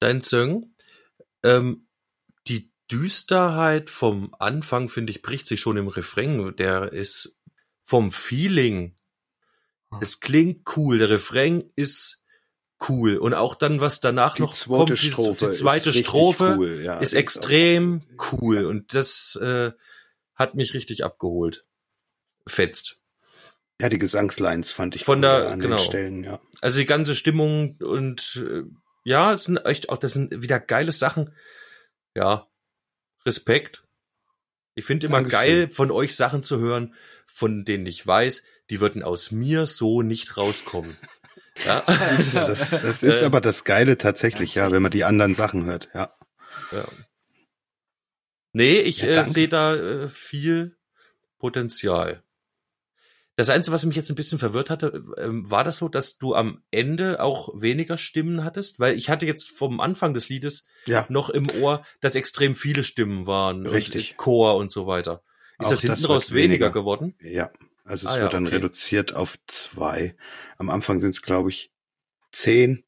dein 0.00 0.22
Song. 0.22 0.74
Ähm, 1.42 1.86
die 2.48 2.72
Düsterheit 2.98 3.90
vom 3.90 4.34
Anfang, 4.38 4.88
finde 4.88 5.10
ich, 5.10 5.20
bricht 5.22 5.48
sich 5.48 5.60
schon 5.60 5.76
im 5.76 5.88
Refrain. 5.88 6.54
Der 6.56 6.92
ist 6.92 7.40
vom 7.82 8.12
Feeling, 8.12 8.94
Hm. 9.90 9.98
es 10.00 10.20
klingt 10.20 10.62
cool, 10.76 10.98
der 10.98 11.10
Refrain 11.10 11.64
ist 11.76 12.22
cool. 12.88 13.16
Und 13.16 13.34
auch 13.34 13.54
dann, 13.56 13.80
was 13.80 14.00
danach 14.00 14.36
Die 14.36 14.42
noch 14.42 14.54
kommt, 14.66 14.90
die, 14.90 14.94
die 15.10 15.50
zweite 15.50 15.90
ist 15.90 15.98
Strophe 15.98 16.54
cool, 16.58 16.82
ja, 16.82 16.98
ist 17.00 17.14
extrem 17.14 18.02
cool. 18.32 18.64
Und 18.64 18.94
das 18.94 19.36
äh, 19.36 19.72
hat 20.36 20.54
mich 20.54 20.72
richtig 20.74 21.04
abgeholt. 21.04 21.64
Fetzt. 22.46 23.00
Ja, 23.80 23.88
die 23.88 23.98
Gesangslines 23.98 24.70
fand 24.70 24.94
ich 24.94 25.04
Von 25.04 25.18
cool 25.18 25.22
der- 25.22 25.50
an 25.50 25.58
genau. 25.60 25.76
den 25.76 25.84
Stellen, 25.84 26.24
ja. 26.24 26.40
Also 26.60 26.78
die 26.78 26.86
ganze 26.86 27.14
Stimmung 27.16 27.76
und 27.82 28.42
äh, 28.44 28.62
ja, 29.04 29.32
es 29.34 29.44
sind 29.44 29.58
echt 29.58 29.90
auch, 29.90 29.98
das 29.98 30.12
sind 30.12 30.42
wieder 30.42 30.60
geile 30.60 30.92
Sachen. 30.92 31.34
Ja, 32.14 32.46
Respekt. 33.26 33.84
Ich 34.74 34.84
finde 34.84 35.06
immer 35.06 35.18
Dankeschön. 35.22 35.38
geil, 35.40 35.70
von 35.70 35.90
euch 35.90 36.16
Sachen 36.16 36.42
zu 36.42 36.58
hören, 36.58 36.94
von 37.26 37.64
denen 37.64 37.86
ich 37.86 38.04
weiß, 38.06 38.44
die 38.70 38.80
würden 38.80 39.02
aus 39.02 39.30
mir 39.30 39.66
so 39.66 40.02
nicht 40.02 40.36
rauskommen. 40.36 40.96
Ja, 41.64 41.82
Das, 41.86 42.70
das 42.70 43.02
ist 43.02 43.22
Äh, 43.22 43.24
aber 43.24 43.40
das 43.40 43.64
Geile 43.64 43.96
tatsächlich, 43.98 44.54
Ja, 44.56 44.66
ja, 44.66 44.72
wenn 44.72 44.82
man 44.82 44.90
die 44.90 45.04
anderen 45.04 45.34
Sachen 45.34 45.64
hört, 45.66 45.88
ja. 45.94 46.12
ja. 46.72 46.84
Nee, 48.52 48.80
ich 48.80 49.02
Ja, 49.02 49.20
äh, 49.20 49.24
sehe 49.24 49.48
da 49.48 49.74
äh, 49.76 50.08
viel 50.08 50.76
Potenzial. 51.38 52.22
Das 53.36 53.50
Einzige, 53.50 53.74
was 53.74 53.84
mich 53.84 53.96
jetzt 53.96 54.10
ein 54.10 54.14
bisschen 54.14 54.38
verwirrt 54.38 54.70
hatte, 54.70 55.02
ähm, 55.18 55.50
war 55.50 55.64
das 55.64 55.78
so, 55.78 55.88
dass 55.88 56.18
du 56.18 56.34
am 56.34 56.62
Ende 56.70 57.20
auch 57.20 57.48
weniger 57.60 57.98
Stimmen 57.98 58.44
hattest? 58.44 58.78
Weil 58.78 58.96
ich 58.96 59.08
hatte 59.08 59.26
jetzt 59.26 59.50
vom 59.50 59.80
Anfang 59.80 60.14
des 60.14 60.28
Liedes 60.28 60.68
Ja, 60.86 61.04
noch 61.08 61.30
im 61.30 61.50
Ohr, 61.60 61.84
dass 62.00 62.14
extrem 62.14 62.54
viele 62.54 62.84
Stimmen 62.84 63.26
waren. 63.26 63.66
Richtig. 63.66 64.12
Und 64.12 64.16
Chor 64.18 64.56
und 64.56 64.70
so 64.70 64.86
weiter. 64.86 65.22
Ist 65.58 65.66
Auch 65.66 65.70
das 65.70 65.80
hinten 65.80 66.00
das 66.02 66.08
raus 66.08 66.32
weniger 66.32 66.66
weniger. 66.66 66.70
geworden? 66.70 67.14
ja. 67.20 67.50
Also 67.86 68.06
es 68.08 68.14
Ah, 68.14 68.16
ja, 68.16 68.22
wird 68.22 68.32
dann 68.32 68.46
okay. 68.46 68.54
reduziert 68.56 69.14
auf 69.14 69.36
zwei. 69.46 70.16
Am 70.56 70.70
Anfang 70.70 71.00
sind 71.00 71.10
es, 71.10 71.20
glaube 71.20 71.50
ich, 71.50 71.70
zehn. 72.32 72.82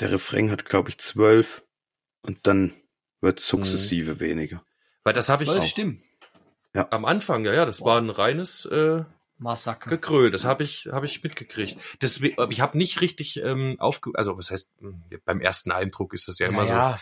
Der 0.00 0.10
Refrain 0.12 0.50
hat, 0.50 0.66
glaube 0.66 0.90
ich, 0.90 0.98
zwölf. 0.98 1.64
Und 2.26 2.46
dann 2.46 2.74
wird 3.22 3.40
sukzessive 3.40 4.16
Mhm. 4.16 4.20
weniger. 4.20 4.64
Weil 5.02 5.14
das 5.14 5.30
habe 5.30 5.44
ich 5.44 5.48
Zwölf 5.48 5.62
auch 5.62 5.66
Stimmen. 6.72 6.86
am 6.90 7.04
Anfang, 7.04 7.44
ja, 7.44 7.52
ja, 7.52 7.66
das 7.66 7.82
war 7.82 7.98
ein 7.98 8.10
reines 8.10 8.64
äh, 8.66 9.04
Massaker. 9.38 9.90
Gegröl. 9.90 10.30
Das 10.30 10.44
habe 10.44 10.62
ich, 10.62 10.88
habe 10.92 11.06
ich 11.06 11.22
mitgekriegt. 11.22 11.78
Deswegen, 12.00 12.38
aber 12.38 12.52
ich 12.52 12.60
habe 12.60 12.76
nicht 12.76 13.00
richtig 13.00 13.42
ähm, 13.42 13.76
aufge, 13.80 14.12
also 14.14 14.36
was 14.36 14.50
heißt, 14.50 14.70
mh, 14.80 15.18
beim 15.24 15.40
ersten 15.40 15.72
Eindruck 15.72 16.12
ist 16.14 16.28
das 16.28 16.38
ja 16.38 16.46
immer 16.46 16.66
so. 16.66 16.74
Naja, 16.74 16.96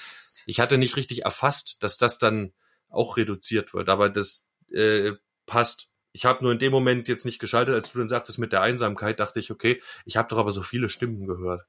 Ich 0.47 0.61
hatte 0.61 0.79
nicht 0.79 0.97
richtig 0.97 1.25
erfasst, 1.25 1.83
dass 1.83 1.99
das 1.99 2.19
dann 2.19 2.53
auch 2.89 3.17
reduziert 3.17 3.75
wird, 3.75 3.89
aber 3.89 4.09
das 4.09 4.47
äh, 4.73 5.13
passt. 5.47 5.89
Ich 6.13 6.25
habe 6.25 6.43
nur 6.43 6.53
in 6.53 6.59
dem 6.59 6.73
Moment 6.73 7.07
jetzt 7.09 7.27
nicht 7.27 7.39
geschaltet, 7.39 7.75
als 7.75 7.93
du 7.93 7.99
dann 7.99 8.09
sagtest 8.09 8.39
mit 8.39 8.53
der 8.53 8.63
Einsamkeit, 8.63 9.21
dachte 9.21 9.41
ich, 9.41 9.51
okay, 9.51 9.83
ich 10.05 10.17
habe 10.17 10.29
doch 10.29 10.39
aber 10.39 10.53
so 10.53 10.63
viele 10.63 10.89
Stimmen 10.89 11.27
gehört. 11.27 11.67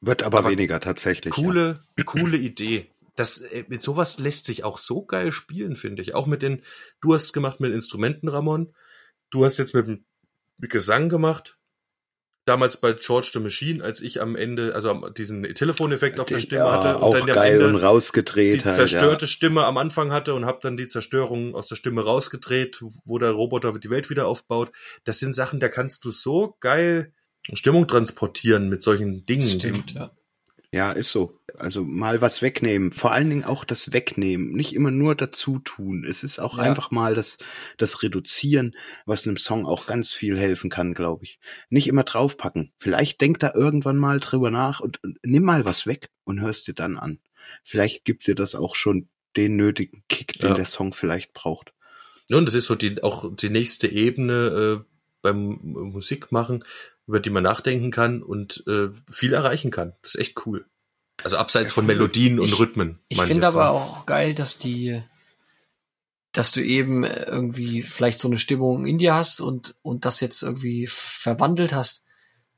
Wird 0.00 0.22
aber, 0.22 0.38
Aber 0.38 0.50
weniger 0.50 0.80
tatsächlich. 0.80 1.34
Ja. 1.34 1.42
Coole, 1.42 1.80
coole 2.04 2.36
Idee. 2.36 2.90
Das, 3.16 3.38
äh, 3.38 3.64
mit 3.68 3.82
sowas 3.82 4.18
lässt 4.18 4.46
sich 4.46 4.64
auch 4.64 4.78
so 4.78 5.04
geil 5.04 5.32
spielen, 5.32 5.76
finde 5.76 6.02
ich. 6.02 6.14
Auch 6.14 6.26
mit 6.26 6.42
den, 6.42 6.62
du 7.00 7.14
hast 7.14 7.24
es 7.24 7.32
gemacht 7.32 7.60
mit 7.60 7.72
Instrumenten, 7.72 8.28
Ramon. 8.28 8.74
Du 9.30 9.44
hast 9.44 9.58
jetzt 9.58 9.74
mit 9.74 9.86
dem 9.86 10.04
mit 10.58 10.70
Gesang 10.70 11.08
gemacht. 11.08 11.58
Damals 12.46 12.76
bei 12.76 12.92
George 12.92 13.30
the 13.32 13.40
Machine, 13.40 13.82
als 13.82 14.02
ich 14.02 14.20
am 14.20 14.36
Ende, 14.36 14.74
also 14.74 15.08
diesen 15.08 15.44
Telefoneffekt 15.54 16.20
auf 16.20 16.28
der 16.28 16.40
Stimme 16.40 16.60
ja, 16.60 16.72
hatte 16.72 17.02
auch 17.02 17.14
und 17.14 17.20
dann 17.20 17.30
am 17.30 17.34
geil 17.34 17.54
Ende 17.54 17.68
und 17.68 17.76
rausgedreht 17.76 18.60
die 18.60 18.64
halt. 18.66 18.74
zerstörte 18.74 19.24
ja. 19.24 19.28
Stimme 19.28 19.64
am 19.64 19.78
Anfang 19.78 20.12
hatte 20.12 20.34
und 20.34 20.44
habe 20.44 20.58
dann 20.60 20.76
die 20.76 20.86
Zerstörung 20.86 21.54
aus 21.54 21.68
der 21.68 21.76
Stimme 21.76 22.04
rausgedreht, 22.04 22.82
wo 23.06 23.18
der 23.18 23.30
Roboter 23.30 23.78
die 23.78 23.88
Welt 23.88 24.10
wieder 24.10 24.26
aufbaut. 24.26 24.72
Das 25.04 25.18
sind 25.20 25.34
Sachen, 25.34 25.58
da 25.58 25.70
kannst 25.70 26.04
du 26.04 26.10
so 26.10 26.56
geil 26.60 27.14
Stimmung 27.54 27.88
transportieren 27.88 28.68
mit 28.68 28.82
solchen 28.82 29.24
Dingen. 29.24 29.60
stimmt, 29.60 29.92
ja. 29.92 30.10
Ja, 30.74 30.90
ist 30.90 31.12
so. 31.12 31.38
Also 31.56 31.84
mal 31.84 32.20
was 32.20 32.42
wegnehmen. 32.42 32.90
Vor 32.90 33.12
allen 33.12 33.30
Dingen 33.30 33.44
auch 33.44 33.64
das 33.64 33.92
Wegnehmen. 33.92 34.50
Nicht 34.50 34.74
immer 34.74 34.90
nur 34.90 35.14
dazu 35.14 35.60
tun. 35.60 36.04
Es 36.04 36.24
ist 36.24 36.40
auch 36.40 36.56
Ja. 36.58 36.64
einfach 36.64 36.90
mal 36.90 37.14
das, 37.14 37.38
das 37.78 38.02
Reduzieren, 38.02 38.74
was 39.06 39.24
einem 39.24 39.36
Song 39.36 39.66
auch 39.66 39.86
ganz 39.86 40.10
viel 40.10 40.36
helfen 40.36 40.70
kann, 40.70 40.92
glaube 40.92 41.22
ich. 41.26 41.38
Nicht 41.70 41.86
immer 41.86 42.02
draufpacken. 42.02 42.72
Vielleicht 42.78 43.20
denk 43.20 43.38
da 43.38 43.52
irgendwann 43.54 43.98
mal 43.98 44.18
drüber 44.18 44.50
nach 44.50 44.80
und, 44.80 45.00
und 45.04 45.16
nimm 45.22 45.44
mal 45.44 45.64
was 45.64 45.86
weg 45.86 46.10
und 46.24 46.40
hörst 46.40 46.66
dir 46.66 46.74
dann 46.74 46.98
an. 46.98 47.20
Vielleicht 47.62 48.04
gibt 48.04 48.26
dir 48.26 48.34
das 48.34 48.56
auch 48.56 48.74
schon 48.74 49.08
den 49.36 49.54
nötigen 49.54 50.02
Kick, 50.08 50.40
den 50.40 50.50
Ja. 50.50 50.54
der 50.56 50.66
Song 50.66 50.92
vielleicht 50.92 51.34
braucht. 51.34 51.72
Ja, 52.28 52.36
und 52.38 52.46
das 52.46 52.54
ist 52.56 52.66
so 52.66 52.74
die, 52.74 53.00
auch 53.04 53.30
die 53.36 53.50
nächste 53.50 53.86
Ebene 53.86 54.82
äh, 54.82 54.94
beim 55.22 55.58
Musikmachen, 55.62 56.64
über 57.06 57.20
die 57.20 57.30
man 57.30 57.42
nachdenken 57.42 57.90
kann 57.90 58.22
und 58.22 58.64
äh, 58.66 58.88
viel 59.10 59.32
erreichen 59.32 59.70
kann. 59.70 59.92
Das 60.02 60.14
ist 60.14 60.20
echt 60.20 60.46
cool. 60.46 60.64
Also 61.22 61.36
abseits 61.36 61.72
von. 61.72 61.86
Melodien 61.86 62.40
und 62.40 62.46
Ich- 62.46 62.58
Rhythmen. 62.58 62.98
Ich 63.08 63.20
finde 63.22 63.46
aber 63.46 63.64
mal. 63.64 63.68
auch 63.70 64.06
geil, 64.06 64.34
dass 64.34 64.58
die, 64.58 65.00
dass 66.32 66.50
du 66.50 66.60
eben 66.64 67.04
irgendwie 67.04 67.82
vielleicht 67.82 68.18
so 68.18 68.28
eine 68.28 68.38
Stimmung 68.38 68.86
in 68.86 68.98
dir 68.98 69.14
hast 69.14 69.40
und, 69.40 69.74
und 69.82 70.04
das 70.04 70.20
jetzt 70.20 70.42
irgendwie 70.42 70.86
verwandelt 70.88 71.72
hast, 71.72 72.04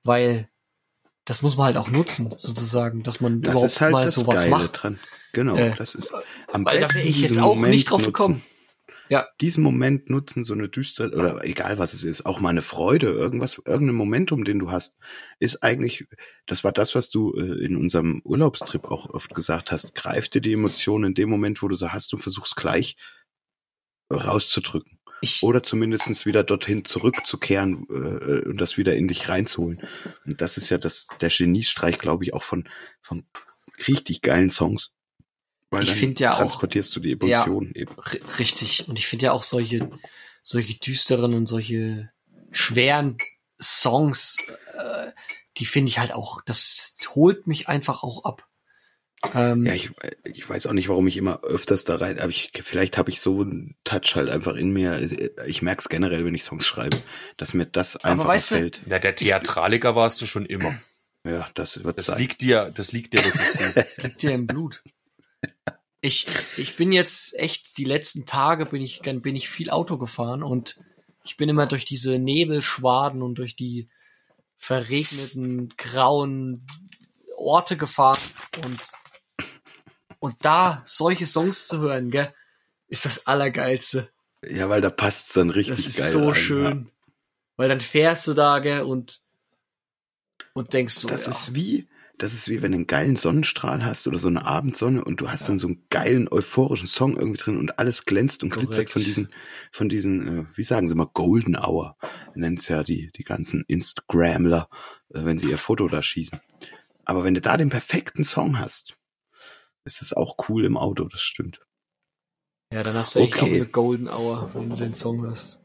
weil 0.05 0.49
das 1.24 1.42
muss 1.42 1.57
man 1.57 1.66
halt 1.66 1.76
auch 1.76 1.88
nutzen, 1.90 2.32
sozusagen, 2.38 3.03
dass 3.03 3.20
man 3.20 3.42
Das 3.42 3.51
überhaupt 3.53 3.66
ist 3.66 3.80
halt 3.80 3.92
mal 3.92 4.05
das 4.05 4.14
sowas 4.14 4.36
Geile 4.42 4.51
macht. 4.51 4.82
dran. 4.82 4.99
Genau, 5.32 5.57
Äh, 5.57 5.74
das 5.76 5.94
ist 5.97 6.12
am 6.53 6.64
Weil 6.64 6.76
da 6.76 6.86
besten 6.86 6.99
wäre 6.99 7.09
ich 7.09 7.20
jetzt 7.20 7.38
auch 7.38 7.57
Moment 7.57 7.72
nicht 7.74 7.90
drauf 7.90 8.01
nutzen. 8.01 8.12
gekommen. 8.12 8.42
Ja. 9.09 9.26
Diesen 9.40 9.62
Moment 9.62 10.11
nutzen, 10.11 10.44
so 10.44 10.54
eine 10.54 10.68
düstere, 10.68 11.16
oder 11.16 11.44
egal 11.44 11.78
was 11.78 11.94
es 11.94 12.04
ist, 12.04 12.26
auch 12.26 12.40
mal 12.40 12.50
eine 12.50 12.62
Freude, 12.62 13.09
irgendwas, 13.09 13.61
irgendein 13.64 13.96
Momentum, 13.96 14.44
den 14.44 14.59
du 14.59 14.70
hast, 14.70 14.96
ist 15.38 15.62
eigentlich, 15.62 16.07
das 16.46 16.64
war 16.64 16.72
das, 16.72 16.94
was 16.94 17.09
du 17.11 17.32
äh, 17.34 17.64
in 17.64 17.76
unserem 17.76 18.20
Urlaubstrip 18.24 18.84
auch 18.86 19.09
oft 19.11 19.34
gesagt 19.34 19.70
hast, 19.70 19.94
greif 19.94 20.28
dir 20.28 20.40
die 20.40 20.52
Emotionen 20.52 21.04
in 21.04 21.14
dem 21.14 21.30
Moment, 21.30 21.62
wo 21.62 21.68
du 21.68 21.76
sie 21.76 21.92
hast 21.92 22.12
und 22.14 22.20
versuchst 22.20 22.57
gleich 22.57 22.96
rauszudrücken. 24.11 24.98
Ich, 25.22 25.42
Oder 25.42 25.62
zumindestens 25.62 26.26
wieder 26.26 26.44
dorthin 26.44 26.84
zurückzukehren 26.84 27.86
äh, 27.88 28.48
und 28.48 28.61
das 28.61 28.76
wieder 28.76 28.96
in 28.96 29.09
dich 29.09 29.28
reinzuholen. 29.28 29.80
Und 30.26 30.40
das 30.40 30.59
ist 30.59 30.68
ja 30.68 30.78
das, 30.78 31.07
der 31.20 31.30
Geniestreich, 31.30 31.98
glaube 31.98 32.24
ich, 32.24 32.34
auch 32.34 32.42
von, 32.42 32.68
von 33.00 33.24
richtig 33.88 34.20
geilen 34.20 34.50
Songs. 34.50 34.92
Weil 35.70 35.82
Ich 35.82 35.88
dann 35.90 35.98
find 35.98 36.20
ja 36.20 36.34
auch- 36.34 36.38
transportierst 36.38 36.94
du 36.96 37.00
die 37.00 37.12
Emotionen 37.12 37.72
eben. 37.74 37.94
ri- 37.94 38.38
richtig. 38.38 38.88
Und 38.88 38.98
ich 38.98 39.06
finde 39.06 39.26
ja 39.26 39.32
auch 39.32 39.42
solche, 39.42 39.90
solche 40.42 40.78
düsteren 40.78 41.34
und 41.34 41.46
solche 41.46 42.10
schweren 42.52 43.16
Songs, 43.60 44.36
äh, 44.74 45.10
die 45.56 45.64
finde 45.66 45.88
ich 45.90 45.98
halt 45.98 46.12
auch, 46.12 46.40
das 46.42 46.94
holt 47.14 47.46
mich 47.46 47.68
einfach 47.68 48.02
auch 48.02 48.24
ab. 48.24 48.46
Ähm, 49.34 49.64
Ja, 49.66 49.72
ich, 49.72 49.90
ich 50.24 50.48
weiß 50.48 50.66
auch 50.66 50.72
nicht, 50.72 50.88
warum 50.88 51.06
ich 51.08 51.16
immer 51.16 51.40
öfters 51.42 51.84
da 51.84 51.96
rein, 51.96 52.18
aber 52.20 52.28
ich, 52.28 52.50
vielleicht 52.62 52.96
habe 52.98 53.10
ich 53.10 53.20
so 53.20 53.40
einen 53.40 53.74
Touch 53.82 54.14
halt 54.14 54.28
einfach 54.28 54.54
in 54.54 54.70
mir. 54.72 55.00
Ich 55.46 55.62
merke 55.62 55.80
es 55.80 55.88
generell, 55.88 56.24
wenn 56.24 56.34
ich 56.34 56.44
Songs 56.44 56.66
schreibe, 56.66 56.98
dass 57.38 57.54
mir 57.54 57.64
das 57.66 57.96
einfach 57.96 58.26
weißt 58.28 58.50
gefällt. 58.50 58.82
Na, 58.86 58.98
der 58.98 59.14
Theatraliker 59.16 59.96
warst 59.96 60.20
du 60.20 60.26
schon 60.26 60.46
immer. 60.46 60.78
Ja, 61.26 61.48
das 61.54 61.82
wird 61.82 61.98
Das 61.98 62.06
sein. 62.06 62.18
liegt 62.18 62.42
dir, 62.42 62.70
das 62.72 62.92
liegt 62.92 63.14
dir 63.14 63.24
wirklich 63.24 63.52
gut. 63.54 63.72
Das 63.74 63.96
liegt 63.96 64.22
dir 64.22 64.30
im 64.32 64.46
Blut. 64.46 64.82
Ich, 66.01 66.26
ich 66.57 66.76
bin 66.76 66.92
jetzt 66.92 67.34
echt, 67.38 67.78
die 67.78 67.84
letzten 67.84 68.26
Tage 68.26 68.66
bin 68.66 68.82
ich, 68.82 69.01
bin 69.03 69.34
ich 69.34 69.49
viel 69.49 69.70
Auto 69.70 69.99
gefahren 69.99 70.42
und 70.42 70.78
ich 71.24 71.36
bin 71.36 71.49
immer 71.49 71.66
durch 71.66 71.84
diese 71.84 72.18
Nebelschwaden 72.18 73.22
und 73.22 73.36
durch 73.36 73.57
die 73.57 73.88
verregneten, 74.57 75.74
grauen 75.76 76.66
Orte 77.36 77.76
gefahren 77.76 78.18
und, 78.64 78.80
und 80.20 80.36
da 80.44 80.82
solche 80.86 81.26
Songs 81.26 81.68
zu 81.68 81.80
hören, 81.80 82.11
gell, 82.11 82.32
ist 82.88 83.05
das 83.05 83.26
Allergeilste. 83.26 84.11
Ja, 84.49 84.68
weil 84.68 84.80
da 84.80 84.90
passt's 84.90 85.32
dann 85.34 85.51
richtig 85.51 85.76
Das 85.76 85.86
ist 85.86 85.99
geil. 85.99 86.12
so 86.12 86.26
rein, 86.26 86.34
schön. 86.34 86.90
Weil 87.57 87.68
dann 87.68 87.80
fährst 87.80 88.26
du 88.28 88.34
da, 88.34 88.59
gell, 88.61 88.82
und, 88.82 89.20
und 90.53 90.72
denkst 90.72 90.94
so, 90.94 91.09
Ja. 91.09 91.14
Das 91.14 91.26
ja, 91.26 91.32
ist 91.32 91.55
wie, 91.55 91.88
das 92.18 92.32
ist 92.32 92.48
wie 92.48 92.62
wenn 92.62 92.72
du 92.72 92.76
einen 92.76 92.86
geilen 92.86 93.16
Sonnenstrahl 93.16 93.84
hast 93.84 94.06
oder 94.06 94.18
so 94.18 94.28
eine 94.28 94.44
Abendsonne 94.44 95.04
und 95.04 95.20
du 95.20 95.28
hast 95.30 95.48
dann 95.48 95.58
so 95.58 95.66
einen 95.66 95.84
geilen 95.90 96.28
euphorischen 96.30 96.86
Song 96.86 97.16
irgendwie 97.16 97.38
drin 97.38 97.58
und 97.58 97.78
alles 97.78 98.04
glänzt 98.06 98.42
und 98.42 98.50
glitzert 98.50 98.74
Korrekt. 98.74 98.90
von 98.90 99.02
diesen, 99.04 99.28
von 99.70 99.88
diesen, 99.88 100.26
äh, 100.40 100.44
wie 100.56 100.64
sagen 100.64 100.88
sie 100.88 100.94
mal, 100.94 101.10
Golden 101.12 101.56
Hour. 101.56 101.96
Nennt's 102.34 102.68
ja 102.68 102.82
die, 102.82 103.10
die 103.16 103.24
ganzen 103.24 103.64
Instagramler, 103.68 104.68
äh, 105.10 105.24
wenn 105.24 105.38
sie 105.38 105.50
ihr 105.50 105.58
Foto 105.58 105.88
da 105.88 106.02
schießen. 106.02 106.40
Aber 107.04 107.22
wenn 107.22 107.34
du 107.34 107.40
da 107.40 107.56
den 107.56 107.68
perfekten 107.68 108.24
Song 108.24 108.58
hast, 108.58 108.96
ist 109.84 110.00
es 110.00 110.12
auch 110.12 110.36
cool 110.48 110.64
im 110.64 110.76
Auto, 110.76 111.04
das 111.04 111.20
stimmt. 111.20 111.60
ja, 112.72 112.82
dann 112.82 112.94
hast 112.96 113.14
du 113.14 113.20
echt 113.20 113.34
Okay. 113.34 113.44
auch 113.44 113.54
eine 113.54 113.66
Golden 113.66 114.08
Hour, 114.08 114.50
wenn 114.54 114.70
du 114.70 114.76
den 114.76 114.94
Song 114.94 115.22
hörst. 115.22 115.62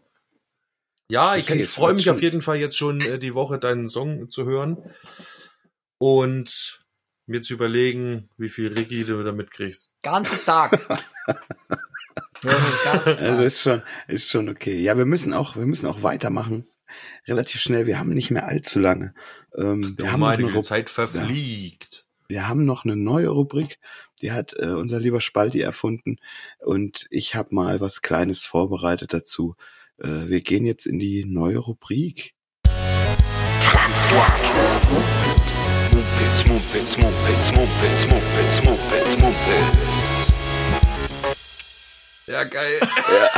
Ja, 1.09 1.35
ich, 1.35 1.49
Okay, 1.49 1.63
ich 1.63 1.69
freue 1.69 1.93
mich 1.93 2.09
auf 2.09 2.21
jeden 2.21 2.41
Fall 2.41 2.57
jetzt 2.57 2.77
schon 2.77 2.99
äh, 3.01 3.19
die 3.19 3.33
Woche 3.33 3.57
deinen 3.59 3.89
Song 3.89 4.29
zu 4.29 4.45
hören 4.45 4.77
und 6.01 6.79
mir 7.27 7.43
zu 7.43 7.53
überlegen, 7.53 8.27
wie 8.35 8.49
viel 8.49 8.73
Ricky 8.73 9.03
du 9.03 9.23
da 9.23 9.31
mitkriegst. 9.31 9.91
Ganzen 10.01 10.43
Tag. 10.43 10.81
ja, 12.43 13.01
Also 13.19 13.43
ist 13.43 13.61
schon, 13.61 13.83
ist 14.07 14.27
schon 14.27 14.49
okay. 14.49 14.81
Ja, 14.81 14.97
wir 14.97 15.05
müssen 15.05 15.31
auch, 15.31 15.55
wir 15.55 15.67
müssen 15.67 15.85
auch 15.85 16.01
weitermachen. 16.01 16.67
Relativ 17.27 17.61
schnell. 17.61 17.85
Wir 17.85 17.99
haben 17.99 18.15
nicht 18.15 18.31
mehr 18.31 18.47
allzu 18.47 18.79
lange. 18.79 19.13
Ähm, 19.55 19.95
wir 19.95 20.11
haben 20.11 20.21
noch 20.21 20.27
meine 20.27 20.47
eine 20.47 20.61
Zeit 20.63 20.89
verfliegt. 20.89 22.07
wir 22.27 22.47
haben 22.47 22.65
noch 22.65 22.83
eine 22.83 22.95
neue 22.95 23.29
Rubrik, 23.29 23.77
die 24.23 24.31
hat 24.31 24.53
äh, 24.57 24.71
unser 24.71 24.99
lieber 24.99 25.21
Spalti 25.21 25.61
erfunden 25.61 26.17
und 26.61 27.05
ich 27.11 27.35
habe 27.35 27.53
mal 27.53 27.79
was 27.79 28.01
Kleines 28.01 28.43
vorbereitet 28.43 29.13
dazu. 29.13 29.55
Äh, 29.99 30.29
wir 30.29 30.41
gehen 30.41 30.65
jetzt 30.65 30.87
in 30.87 30.97
die 30.97 31.25
neue 31.25 31.59
Rubrik. 31.59 32.33
Mumpitz, 34.11 35.20
Mumpitz, 36.51 36.97
Mumpitz, 36.97 37.51
Mumpitz, 37.55 38.07
Mumpitz, 38.09 38.63
Mumpitz, 38.65 39.15
Mumpitz. 39.21 39.77
Ja, 42.27 42.43
geil. 42.43 42.77
Ja. 42.83 43.29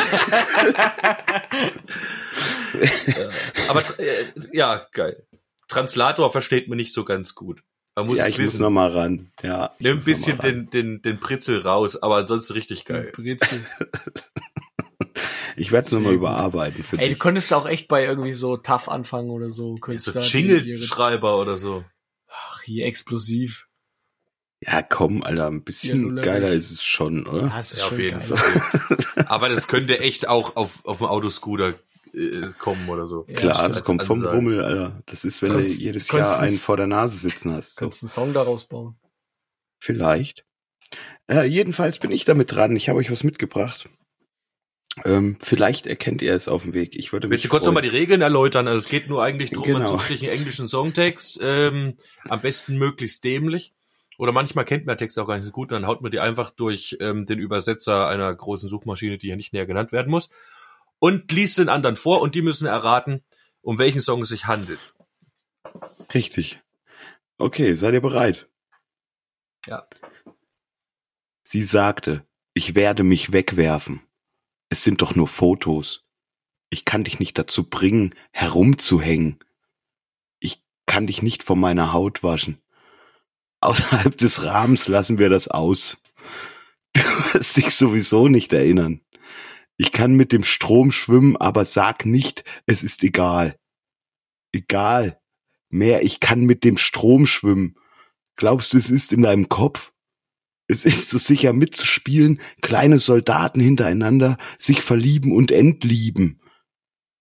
Aber 3.70 3.84
äh, 3.99 4.26
ja, 4.51 4.88
geil. 4.93 5.28
Translator 5.68 6.32
versteht 6.32 6.68
man 6.68 6.78
nicht 6.78 6.95
so 6.95 7.05
ganz 7.05 7.36
gut. 7.36 7.61
Man 7.95 8.07
muss 8.07 8.18
ja, 8.18 8.24
es 8.24 8.32
ich 8.32 8.39
muss 8.39 8.47
wissen. 8.53 8.64
noch 8.64 8.72
mal 8.72 8.89
ran. 8.91 9.32
Ja, 9.43 9.76
Nimm 9.78 9.91
ein 9.91 9.95
muss 9.97 10.05
bisschen 10.05 10.39
den, 10.39 10.72
den, 10.72 11.03
den 11.03 11.20
Pritzel 11.20 11.61
raus, 11.61 12.01
aber 12.01 12.16
ansonsten 12.16 12.53
richtig 12.53 12.84
geil. 12.86 13.11
Brezel. 13.14 13.64
Ich 15.55 15.72
werde 15.72 15.86
es 15.86 15.91
noch 15.93 15.99
mal 15.99 16.09
Sehr 16.09 16.18
gut. 16.18 16.30
überarbeiten 16.30 16.84
für 16.84 16.97
Ey, 16.97 17.09
du 17.09 17.14
dich. 17.14 17.20
könntest 17.20 17.53
auch 17.53 17.68
echt 17.68 17.88
bei 17.88 18.03
irgendwie 18.05 18.34
so 18.34 18.57
tough 18.57 18.89
anfangen 18.89 19.30
oder 19.30 19.51
so. 19.51 19.76
So 19.97 20.11
die- 20.20 20.47
ihre- 20.47 20.57
Jingle-Schreiber 20.57 21.39
oder 21.39 21.59
so. 21.59 21.86
Hier 22.64 22.86
explosiv. 22.86 23.68
Ja, 24.66 24.82
komm, 24.82 25.24
Alter, 25.24 25.47
ein 25.47 25.55
Ja, 25.55 25.59
bisschen 25.59 26.14
null 26.14 26.22
geiler 26.24 26.49
ist 26.53 26.72
es 26.72 26.84
schon, 26.84 27.28
oder? 27.28 27.49
Das 27.49 27.74
ist 27.74 27.80
Ja, 27.80 27.88
auf 27.88 27.99
jeden 27.99 28.20
geil. 28.20 28.38
Fall. 28.38 29.26
Aber 29.28 29.49
das 29.49 29.68
könnte 29.68 29.99
echt 29.99 30.28
auch 30.30 30.55
auf, 30.55 30.86
auf 30.86 30.99
dem 30.99 31.07
Autoscooter 31.07 31.74
äh, 32.14 32.47
kommen 32.57 32.88
oder 32.88 33.05
so. 33.07 33.26
Ja, 33.28 33.34
Klar, 33.36 33.68
das 33.68 33.84
kommt 33.84 34.03
vom 34.03 34.20
Ansage. 34.20 34.36
Rummel, 34.38 34.64
Alter. 34.64 35.01
Das 35.07 35.26
ist, 35.26 35.41
wenn 35.41 35.51
Konntest- 35.51 35.80
du 35.82 35.84
jedes 35.84 36.09
Jahr 36.09 36.39
einen 36.39 36.55
vor 36.57 36.78
der 36.78 36.88
Nase 36.88 37.18
sitzen 37.18 37.51
hast. 37.51 37.76
So. 37.76 37.80
Könntest 37.80 38.03
einen 38.03 38.09
Song 38.09 38.34
daraus 38.34 38.64
bauen. 38.66 38.95
Vielleicht. 39.80 40.45
Äh, 41.30 41.43
jedenfalls 41.43 41.99
bin 41.99 42.11
ich 42.11 42.24
damit 42.24 42.51
dran. 42.53 42.76
Ich 42.78 42.88
habe 42.88 42.99
euch 42.99 43.11
was 43.11 43.24
mitgebracht. 43.26 43.89
Ähm, 45.06 45.38
vielleicht 45.41 45.88
erkennt 45.88 46.22
ihr 46.22 46.36
es 46.36 46.48
auf 46.48 46.64
dem 46.64 46.74
Weg. 46.74 46.96
Ich 46.96 47.12
würde 47.12 47.28
mich 47.28 47.34
Willst 47.34 47.46
du 47.46 47.50
kurz 47.50 47.66
nochmal 47.66 47.82
die 47.82 47.89
Regeln 47.89 48.22
erläutern? 48.22 48.68
Also 48.68 48.80
es 48.80 48.88
geht 48.89 49.10
nur 49.10 49.24
eigentlich 49.24 49.50
darum, 49.50 49.72
man 49.72 49.82
Genau. 49.84 49.94
sucht 49.98 50.08
sich 50.08 50.22
einen 50.22 50.38
englischen 50.38 50.68
Songtext, 50.68 51.39
ähm, 51.41 51.98
am 52.30 52.41
besten 52.41 52.78
möglichst 52.78 53.24
dämlich. 53.24 53.74
Oder 54.20 54.32
manchmal 54.32 54.66
kennt 54.66 54.86
man 54.86 54.98
Texte 54.98 55.22
auch 55.22 55.28
gar 55.28 55.38
nicht 55.38 55.46
so 55.46 55.52
gut, 55.52 55.72
dann 55.72 55.88
haut 55.88 56.02
man 56.02 56.12
die 56.12 56.20
einfach 56.20 56.52
durch 56.52 56.98
ähm, 57.00 57.26
den 57.26 57.39
Übersetzer 57.39 58.08
einer 58.08 58.34
großen 58.34 58.70
Suchmaschine, 58.70 59.18
die 59.18 59.28
hier 59.28 59.36
nicht 59.36 59.54
näher 59.54 59.66
genannt 59.66 59.91
werden 59.91 60.12
muss, 60.12 60.30
und 61.00 61.32
liest 61.32 61.58
den 61.58 61.70
anderen 61.70 61.96
vor 61.96 62.22
und 62.22 62.36
die 62.36 62.44
müssen 62.44 62.68
erraten, 62.68 63.24
um 63.62 63.80
welchen 63.80 64.02
Song 64.02 64.22
es 64.22 64.30
sich 64.30 64.46
handelt. 64.46 64.80
Richtig. 66.14 66.62
Okay, 67.39 67.74
seid 67.74 67.96
ihr 67.96 68.02
bereit? 68.02 68.48
Ja. 69.66 69.88
Sie 71.41 71.64
sagte, 71.64 72.24
ich 72.54 72.76
werde 72.76 73.04
mich 73.04 73.34
wegwerfen. 73.34 74.02
Es 74.70 74.84
sind 74.84 75.01
doch 75.01 75.16
nur 75.16 75.28
Fotos. 75.28 76.05
Ich 76.70 76.86
kann 76.86 77.03
dich 77.03 77.20
nicht 77.20 77.38
dazu 77.38 77.70
bringen, 77.70 78.16
herumzuhängen. 78.32 79.38
Ich 80.39 80.64
kann 80.86 81.07
dich 81.07 81.22
nicht 81.22 81.43
von 81.43 81.59
meiner 81.59 81.93
Haut 81.93 82.24
waschen. 82.24 82.61
Außerhalb 83.61 84.18
des 84.18 84.43
Rahmens 84.43 84.88
lassen 84.88 85.20
wir 85.20 85.30
das 85.30 85.47
aus. 85.47 85.97
Du 86.93 87.01
wirst 87.01 87.57
dich 87.57 87.72
sowieso 87.72 88.28
nicht 88.28 88.51
erinnern. 88.53 89.01
Ich 89.78 89.91
kann 89.91 90.14
mit 90.16 90.32
dem 90.32 90.43
Strom 90.43 90.91
schwimmen, 90.91 91.38
aber 91.38 91.66
sag 91.66 92.05
nicht, 92.05 92.43
es 92.66 92.84
ist 92.84 93.03
egal. 93.03 93.57
Egal. 94.51 95.20
Mehr, 95.70 96.03
ich 96.03 96.20
kann 96.20 96.41
mit 96.41 96.64
dem 96.64 96.78
Strom 96.78 97.26
schwimmen. 97.26 97.76
Glaubst 98.36 98.74
du, 98.74 98.78
es 98.78 98.89
ist 98.89 99.14
in 99.14 99.24
deinem 99.24 99.49
Kopf? 99.49 99.93
Es 100.68 100.86
ist 100.86 101.09
so 101.09 101.18
sicher 101.18 101.53
mitzuspielen, 101.53 102.39
kleine 102.61 102.99
Soldaten 102.99 103.59
hintereinander, 103.59 104.38
sich 104.57 104.82
verlieben 104.82 105.34
und 105.34 105.51
entlieben. 105.51 106.41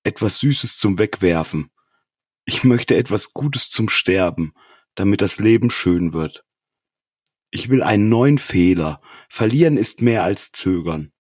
Etwas 0.05 0.39
Süßes 0.39 0.79
zum 0.79 0.99
Wegwerfen. 0.99 1.71
Ich 2.45 2.65
möchte 2.65 2.97
etwas 2.97 3.33
Gutes 3.33 3.71
zum 3.71 3.89
Sterben, 3.89 4.53
damit 4.95 5.21
das 5.21 5.39
Leben 5.39 5.71
schön 5.71 6.13
wird. 6.13 6.45
Ich 7.51 7.69
will 7.69 7.83
einen 7.83 8.09
neuen 8.09 8.39
Fehler. 8.39 9.01
Verlieren 9.29 9.77
ist 9.77 10.03
mehr 10.03 10.25
als 10.25 10.53
zögern. 10.53 11.13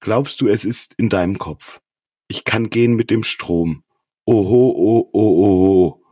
Glaubst 0.00 0.40
du, 0.40 0.48
es 0.48 0.64
ist 0.64 0.94
in 0.94 1.08
deinem 1.08 1.38
Kopf? 1.38 1.80
Ich 2.26 2.44
kann 2.44 2.70
gehen 2.70 2.94
mit 2.94 3.10
dem 3.10 3.22
Strom. 3.22 3.84
Oho, 4.24 4.70
oh, 4.70 5.10
oh, 5.12 5.30
oh, 5.36 5.98
oh. 5.98 6.04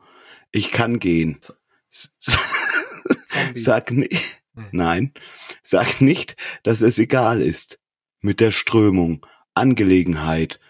Ich 0.52 0.70
kann 0.70 0.98
gehen. 0.98 1.38
Zombie. 1.88 3.58
Sag 3.58 3.90
nicht. 3.90 4.39
Nein, 4.72 5.12
sag 5.62 6.00
nicht, 6.00 6.36
dass 6.62 6.80
es 6.80 6.98
egal 6.98 7.40
ist. 7.40 7.80
Mit 8.22 8.40
der 8.40 8.52
Strömung, 8.52 9.26
Angelegenheit. 9.54 10.60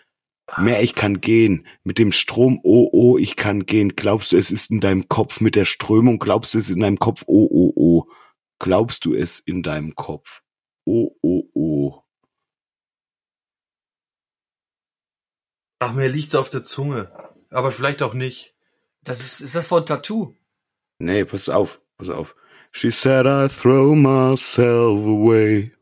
Mehr 0.57 0.83
ich 0.83 0.95
kann 0.95 1.20
gehen. 1.20 1.66
Mit 1.85 1.99
dem 1.99 2.12
Strom, 2.12 2.61
oh, 2.62 2.89
oh, 2.93 3.18
ich 3.18 3.37
kann 3.37 3.66
gehen. 3.66 3.95
Glaubst 3.97 4.33
du, 4.33 4.37
es 4.37 4.51
ist 4.51 4.70
in 4.70 4.81
deinem 4.81 5.09
Kopf? 5.09 5.41
Mit 5.41 5.55
der 5.55 5.64
Strömung, 5.64 6.18
glaubst 6.18 6.55
du 6.55 6.59
es 6.59 6.70
in 6.70 6.81
deinem 6.81 6.99
Kopf? 6.99 7.24
Oh, 7.26 7.49
oh, 7.51 7.72
oh. 7.76 8.11
Glaubst 8.59 9.05
du 9.05 9.14
es 9.14 9.39
in 9.39 9.62
deinem 9.62 9.95
Kopf? 9.95 10.43
Oh, 10.85 11.16
oh, 11.22 11.45
oh. 11.55 12.03
Ach, 15.78 15.93
mir 15.93 16.09
liegt's 16.09 16.35
auf 16.35 16.51
der 16.51 16.64
Zunge. 16.64 17.11
Aber 17.51 17.70
vielleicht 17.70 18.03
auch 18.03 18.14
nicht. 18.14 18.55
Das 19.03 19.20
ist, 19.20 19.41
ist 19.41 19.55
das 19.55 19.66
von 19.66 19.87
Tattoo? 19.87 20.37
Nee, 20.99 21.24
pass 21.24 21.49
auf, 21.49 21.81
pass 21.97 22.11
auf. 22.11 22.37
She 22.73 22.91
said 22.91 23.27
I 23.27 23.49
throw 23.49 23.95
myself 23.95 25.05
away. 25.05 25.73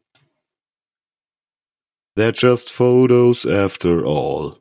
They're 2.17 2.33
just 2.33 2.71
photos 2.71 3.45
after 3.45 4.05
all. 4.05 4.59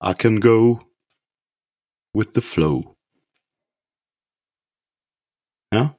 I 0.00 0.14
can 0.14 0.40
go 0.40 0.80
with 2.12 2.32
the 2.32 2.42
flow. 2.42 2.96
Ja? 5.72 5.96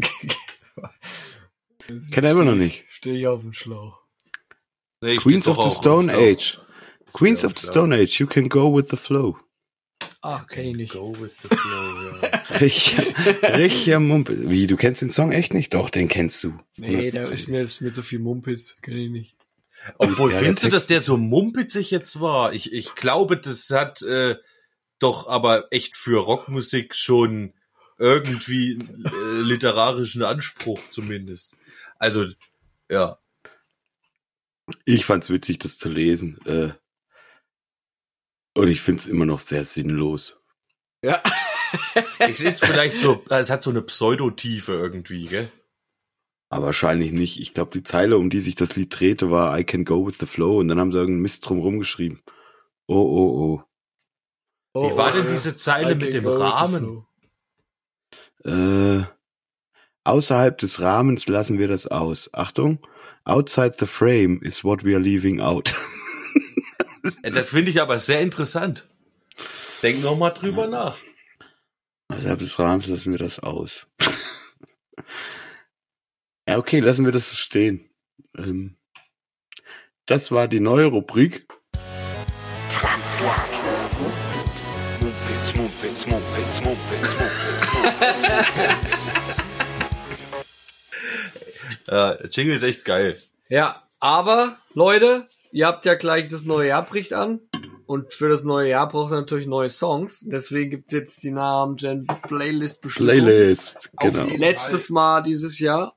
Kennt 2.12 2.24
er 2.24 2.30
immer 2.30 2.44
noch 2.44 2.54
nicht. 2.54 2.84
Stehe 2.88 3.18
ich 3.18 3.26
auf 3.26 3.40
dem 3.40 3.52
Schlauch. 3.52 4.00
Nee, 5.00 5.16
Queens 5.16 5.48
of 5.48 5.56
the 5.56 5.70
Stone. 5.70 6.12
Age. 6.12 6.58
Queens 7.12 7.42
of 7.44 7.54
the. 7.58 7.66
Stone 7.66 7.92
Age, 7.92 8.20
you 8.20 8.26
can 8.26 8.48
go 8.48 8.68
with 8.68 8.90
the 8.90 8.96
flow. 8.96 9.36
Ah, 10.22 10.44
kenn 10.44 10.66
ich 10.66 10.76
nicht. 10.76 10.92
Go 10.92 11.16
with 11.18 11.36
the 11.42 11.48
flow, 11.48 12.20
ja. 12.22 13.46
Richtiger 13.56 14.00
Mumpel. 14.00 14.50
Wie, 14.50 14.66
du 14.66 14.76
kennst 14.76 15.00
den 15.00 15.10
Song 15.10 15.32
echt 15.32 15.54
nicht? 15.54 15.72
Doch, 15.72 15.88
den 15.88 16.08
kennst 16.08 16.44
du. 16.44 16.58
Nee, 16.76 17.10
da 17.10 17.20
ist 17.20 17.48
mir, 17.48 17.62
ist 17.62 17.80
mir 17.80 17.92
zu 17.92 18.02
viel 18.02 18.18
Mumpitz. 18.18 18.76
Kenn 18.82 18.98
ich 18.98 19.10
nicht. 19.10 19.36
Obwohl, 19.96 20.32
Ja, 20.32 20.38
findest 20.38 20.64
du, 20.64 20.68
dass 20.68 20.86
der 20.86 21.00
so 21.00 21.16
mumpitzig 21.16 21.90
jetzt 21.90 22.20
war? 22.20 22.52
Ich, 22.52 22.72
ich 22.72 22.94
glaube, 22.94 23.38
das 23.38 23.70
hat 23.70 24.02
äh, 24.02 24.36
doch 24.98 25.26
aber 25.26 25.68
echt 25.70 25.96
für 25.96 26.20
Rockmusik 26.22 26.94
schon 26.94 27.54
irgendwie 27.98 28.72
äh, 28.72 29.40
literarischen 29.40 30.22
Anspruch 30.22 30.80
zumindest. 30.90 31.54
Also, 31.98 32.26
ja. 32.90 33.18
Ich 34.84 35.04
fand's 35.04 35.30
witzig, 35.30 35.58
das 35.58 35.78
zu 35.78 35.88
lesen. 35.88 36.38
Äh, 36.46 36.72
und 38.60 38.68
ich 38.68 38.80
find's 38.80 39.06
immer 39.06 39.26
noch 39.26 39.40
sehr 39.40 39.64
sinnlos. 39.64 40.38
Ja. 41.04 41.22
Es 42.18 42.40
ist 42.40 42.64
vielleicht 42.64 42.98
so, 42.98 43.22
es 43.28 43.48
hat 43.48 43.62
so 43.62 43.70
eine 43.70 43.80
Pseudotiefe 43.80 44.72
irgendwie, 44.72 45.26
gell? 45.26 45.48
Aber 46.48 46.66
wahrscheinlich 46.66 47.12
nicht. 47.12 47.38
Ich 47.38 47.54
glaube, 47.54 47.70
die 47.72 47.84
Zeile, 47.84 48.18
um 48.18 48.28
die 48.28 48.40
sich 48.40 48.56
das 48.56 48.74
Lied 48.74 48.98
drehte, 48.98 49.30
war 49.30 49.56
I 49.56 49.62
can 49.62 49.84
go 49.84 50.04
with 50.04 50.18
the 50.18 50.26
flow. 50.26 50.58
Und 50.58 50.66
dann 50.66 50.80
haben 50.80 50.90
sie 50.90 50.98
irgendeinen 50.98 51.22
Mist 51.22 51.48
drum 51.48 51.60
rumgeschrieben. 51.60 52.22
Oh, 52.88 52.96
oh, 52.96 53.62
Oh, 54.72 54.90
Wie 54.92 54.96
war 54.96 55.10
oh, 55.10 55.16
denn 55.16 55.26
ja. 55.26 55.32
diese 55.32 55.56
Zeile 55.56 55.92
I 55.92 55.96
mit 55.96 56.14
dem 56.14 56.26
Rahmen? 56.26 56.84
oh. 58.44 58.48
Äh, 58.48 59.04
außerhalb 60.04 60.56
des 60.58 60.80
Rahmens 60.80 61.28
lassen 61.28 61.58
wir 61.58 61.68
das 61.68 61.86
aus. 61.86 62.30
Achtung. 62.32 62.78
Outside 63.24 63.74
the 63.78 63.86
frame 63.86 64.40
is 64.42 64.64
what 64.64 64.84
we 64.84 64.94
are 64.94 65.02
leaving 65.02 65.40
out. 65.40 65.74
Das 67.22 67.48
finde 67.48 67.70
ich 67.70 67.80
aber 67.80 67.98
sehr 67.98 68.20
interessant. 68.20 68.86
Denk 69.82 70.02
noch 70.02 70.16
mal 70.16 70.30
drüber 70.30 70.66
nach. 70.66 70.98
Außerhalb 72.08 72.38
des 72.38 72.58
Rahmens 72.58 72.88
lassen 72.88 73.12
wir 73.12 73.18
das 73.18 73.38
aus. 73.38 73.86
ja, 76.46 76.58
okay, 76.58 76.80
lassen 76.80 77.04
wir 77.04 77.12
das 77.12 77.30
so 77.30 77.36
stehen. 77.36 77.88
Ähm, 78.36 78.76
das 80.06 80.32
war 80.32 80.48
die 80.48 80.60
neue 80.60 80.86
Rubrik. 80.86 81.46
Äh, 91.88 92.28
Jingle 92.28 92.54
ist 92.54 92.62
echt 92.62 92.84
geil. 92.84 93.18
Ja, 93.48 93.82
aber 93.98 94.56
Leute, 94.74 95.28
ihr 95.52 95.66
habt 95.66 95.84
ja 95.84 95.94
gleich 95.94 96.28
das 96.28 96.44
neue 96.44 96.68
Jahr 96.68 96.84
bricht 96.84 97.12
an. 97.12 97.40
Und 97.86 98.12
für 98.12 98.28
das 98.28 98.44
neue 98.44 98.68
Jahr 98.70 98.88
braucht 98.88 99.12
ihr 99.12 99.16
natürlich 99.16 99.48
neue 99.48 99.68
Songs. 99.68 100.20
Deswegen 100.24 100.70
gibt's 100.70 100.92
jetzt 100.92 101.22
die 101.24 101.32
Namen 101.32 101.74
Gen 101.76 102.06
Playlist 102.06 102.82
Bestimmung. 102.82 103.08
Playlist, 103.08 103.90
Auf 103.96 104.12
genau. 104.12 104.26
letztes 104.36 104.90
Mal 104.90 105.22
dieses 105.22 105.58
Jahr. 105.58 105.96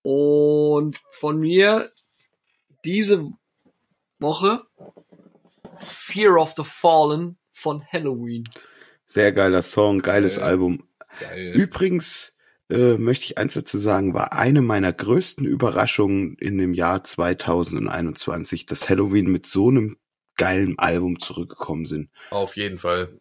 Und 0.00 0.98
von 1.10 1.38
mir 1.38 1.90
diese 2.86 3.28
Woche 4.18 4.62
Fear 5.82 6.40
of 6.40 6.54
the 6.56 6.64
Fallen 6.64 7.38
von 7.52 7.84
Halloween. 7.92 8.44
Sehr 9.04 9.32
geiler 9.32 9.62
Song, 9.62 10.00
geiles 10.00 10.36
Ja. 10.36 10.44
Album. 10.44 10.88
Geil. 11.20 11.52
Übrigens 11.52 12.31
äh, 12.72 12.98
möchte 12.98 13.24
ich 13.26 13.38
eins 13.38 13.54
dazu 13.54 13.78
sagen, 13.78 14.14
war 14.14 14.32
eine 14.32 14.62
meiner 14.62 14.92
größten 14.92 15.46
Überraschungen 15.46 16.36
in 16.38 16.58
dem 16.58 16.74
Jahr 16.74 17.04
2021, 17.04 18.66
dass 18.66 18.88
Halloween 18.88 19.30
mit 19.30 19.46
so 19.46 19.68
einem 19.68 19.96
geilen 20.36 20.78
Album 20.78 21.20
zurückgekommen 21.20 21.86
sind. 21.86 22.10
Auf 22.30 22.56
jeden 22.56 22.78
Fall. 22.78 23.18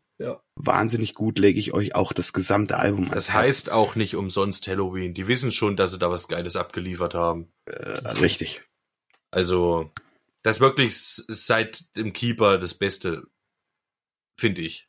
Wahnsinnig 0.56 1.16
gut 1.16 1.40
lege 1.40 1.60
ich 1.60 1.74
euch 1.74 1.96
auch 1.96 2.14
das 2.14 2.32
gesamte 2.32 2.78
Album 2.78 3.06
ans 3.06 3.16
Das 3.16 3.34
Herz. 3.34 3.44
heißt 3.44 3.72
auch 3.72 3.96
nicht 3.96 4.16
umsonst 4.16 4.68
Halloween. 4.68 5.16
Die 5.16 5.28
wissen 5.28 5.52
schon, 5.52 5.76
dass 5.76 5.92
sie 5.92 5.98
da 5.98 6.12
was 6.12 6.28
Geiles 6.28 6.56
abgeliefert 6.56 7.16
haben. 7.16 7.52
äh, 7.66 8.08
richtig. 8.20 8.62
Also, 9.32 9.90
das 10.44 10.58
ist 10.58 10.62
wirklich 10.62 10.96
seit 10.96 11.96
dem 11.98 12.14
Keeper 12.14 12.60
das 12.60 12.76
Beste, 12.76 13.24
finde 14.38 14.62
ich. 14.62 14.88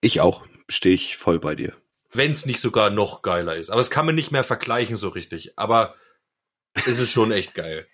Ich 0.00 0.20
auch, 0.20 0.46
stehe 0.68 0.94
ich 0.94 1.16
voll 1.16 1.40
bei 1.40 1.56
dir. 1.56 1.74
Wenn 2.12 2.32
es 2.32 2.46
nicht 2.46 2.60
sogar 2.60 2.90
noch 2.90 3.22
geiler 3.22 3.56
ist. 3.56 3.70
Aber 3.70 3.80
es 3.80 3.90
kann 3.90 4.06
man 4.06 4.14
nicht 4.14 4.30
mehr 4.30 4.44
vergleichen 4.44 4.96
so 4.96 5.08
richtig. 5.08 5.58
Aber 5.58 5.94
es 6.74 6.98
ist 6.98 7.10
schon 7.10 7.32
echt 7.32 7.54
geil. 7.54 7.86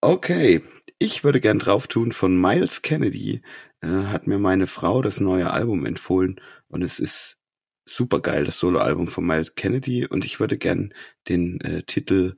Okay, 0.00 0.62
ich 0.98 1.24
würde 1.24 1.40
gern 1.40 1.58
drauf 1.58 1.86
tun 1.88 2.12
von 2.12 2.40
Miles 2.40 2.82
Kennedy. 2.82 3.42
Äh, 3.80 3.88
hat 4.12 4.26
mir 4.26 4.38
meine 4.38 4.66
Frau 4.66 5.02
das 5.02 5.20
neue 5.20 5.50
Album 5.50 5.86
empfohlen 5.86 6.40
und 6.68 6.82
es 6.82 6.98
ist 7.00 7.36
super 7.84 8.20
geil, 8.20 8.44
das 8.44 8.58
Soloalbum 8.58 9.08
von 9.08 9.24
Miles 9.26 9.54
Kennedy 9.54 10.06
und 10.06 10.24
ich 10.24 10.40
würde 10.40 10.58
gern 10.58 10.92
den 11.28 11.60
äh, 11.62 11.82
Titel 11.82 12.34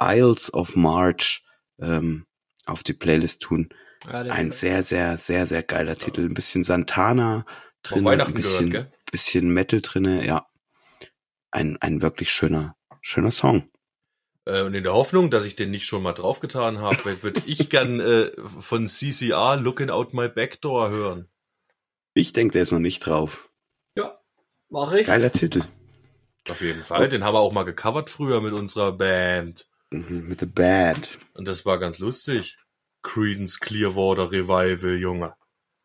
Isles 0.00 0.52
of 0.54 0.76
March 0.76 1.44
ähm, 1.80 2.26
auf 2.66 2.82
die 2.82 2.94
Playlist 2.94 3.42
tun. 3.42 3.68
Ja, 4.10 4.22
der- 4.24 4.32
Ein 4.32 4.50
sehr, 4.50 4.82
sehr, 4.82 5.18
sehr, 5.18 5.46
sehr 5.46 5.62
geiler 5.62 5.96
Titel. 5.96 6.22
Ein 6.22 6.34
bisschen 6.34 6.62
Santana 6.64 7.44
drin, 7.84 7.98
ein 8.00 8.04
Weihnachten 8.04 8.34
bisschen, 8.34 8.70
gehört, 8.70 8.92
bisschen 9.10 9.48
Metal 9.50 9.80
drinne, 9.80 10.26
ja. 10.26 10.46
Ein, 11.50 11.76
ein 11.80 12.02
wirklich 12.02 12.32
schöner, 12.32 12.76
schöner 13.00 13.30
Song. 13.30 13.70
Äh, 14.44 14.62
und 14.62 14.74
in 14.74 14.82
der 14.82 14.94
Hoffnung, 14.94 15.30
dass 15.30 15.44
ich 15.44 15.54
den 15.54 15.70
nicht 15.70 15.86
schon 15.86 16.02
mal 16.02 16.12
draufgetan 16.12 16.78
habe, 16.78 17.22
würde 17.22 17.42
ich 17.46 17.68
gern 17.70 18.00
äh, 18.00 18.32
von 18.58 18.88
CCR 18.88 19.56
Looking 19.56 19.90
Out 19.90 20.14
My 20.14 20.28
Backdoor 20.28 20.90
hören. 20.90 21.28
Ich 22.14 22.32
denke, 22.32 22.54
der 22.54 22.62
ist 22.62 22.72
noch 22.72 22.80
nicht 22.80 23.00
drauf. 23.00 23.48
Mach 24.74 24.92
ich. 24.92 25.06
Geiler 25.06 25.30
Titel. 25.30 25.62
Auf 26.48 26.60
jeden 26.60 26.82
Fall. 26.82 27.08
Den 27.08 27.22
haben 27.22 27.34
wir 27.34 27.38
auch 27.38 27.52
mal 27.52 27.62
gecovert 27.62 28.10
früher 28.10 28.40
mit 28.40 28.52
unserer 28.52 28.90
Band. 28.90 29.68
Mhm, 29.90 30.26
Mit 30.28 30.40
The 30.40 30.46
Bad. 30.46 31.10
Und 31.34 31.46
das 31.46 31.64
war 31.64 31.78
ganz 31.78 32.00
lustig. 32.00 32.58
Creedence 33.02 33.60
Clearwater 33.60 34.32
Revival, 34.32 34.96
Junge. 34.98 35.36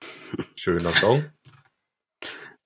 Schöner 0.55 0.91
Song. 0.91 1.31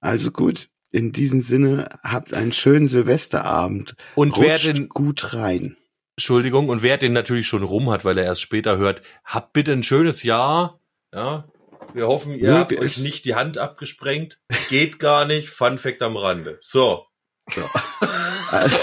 Also 0.04 0.32
gut, 0.32 0.70
in 0.92 1.14
diesem 1.14 1.40
Sinne, 1.40 1.88
habt 2.04 2.34
einen 2.34 2.52
schönen 2.52 2.90
Silvesterabend. 2.90 3.96
Und 4.16 4.38
wer 4.38 4.60
den, 4.60 4.90
gut 4.90 5.34
rein. 5.34 5.78
Entschuldigung, 6.18 6.68
und 6.68 6.84
wer 6.84 6.98
den 6.98 7.14
natürlich 7.14 7.48
schon 7.48 7.64
rum 7.64 7.90
hat, 7.90 8.04
weil 8.04 8.18
er 8.18 8.26
erst 8.26 8.42
später 8.42 8.78
hört, 8.78 9.02
habt 9.24 9.54
bitte 9.54 9.72
ein 9.72 9.82
schönes 9.82 10.24
Jahr. 10.24 10.82
Ja. 11.14 11.48
Wir 11.94 12.08
hoffen, 12.08 12.36
ihr 12.36 12.54
habt 12.54 12.78
euch 12.78 12.98
nicht 13.00 13.24
die 13.24 13.36
Hand 13.36 13.58
abgesprengt. 13.58 14.40
Geht 14.70 15.00
gar 15.00 15.26
nicht. 15.26 15.50
Fun 15.50 15.78
Fact 15.78 16.02
am 16.02 16.18
Rande. 16.18 16.58
So. 16.60 17.06
Also, 18.52 18.78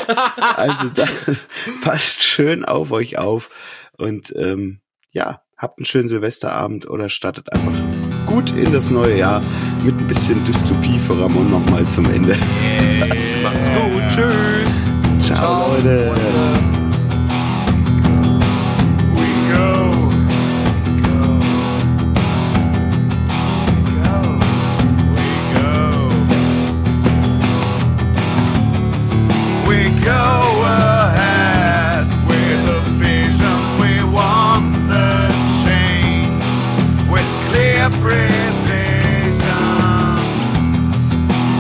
also 0.57 0.89
da, 0.89 1.07
passt 1.83 2.23
schön 2.23 2.65
auf 2.65 2.93
euch 2.93 3.19
auf 3.19 3.51
und 3.97 4.35
ähm, 4.37 4.81
ja, 5.13 5.43
habt 5.57 5.79
einen 5.79 5.87
schönen 5.87 6.09
Silvesterabend 6.09 6.89
oder 6.89 7.09
startet 7.09 7.53
einfach 7.53 8.00
gut 8.27 8.53
in 8.53 8.73
das 8.73 8.91
neue 8.91 9.19
Jahr 9.19 9.43
mit 9.83 9.99
ein 9.99 10.07
bisschen 10.07 10.45
Dystopie 10.45 10.99
für 10.99 11.19
Ramon 11.21 11.51
nochmal 11.51 11.87
zum 11.87 12.05
Ende. 12.07 12.37
Macht's 13.43 13.69
gut. 13.69 14.03
Tschüss. 14.09 14.91
Ciao, 15.19 15.73
Leute. 15.75 16.70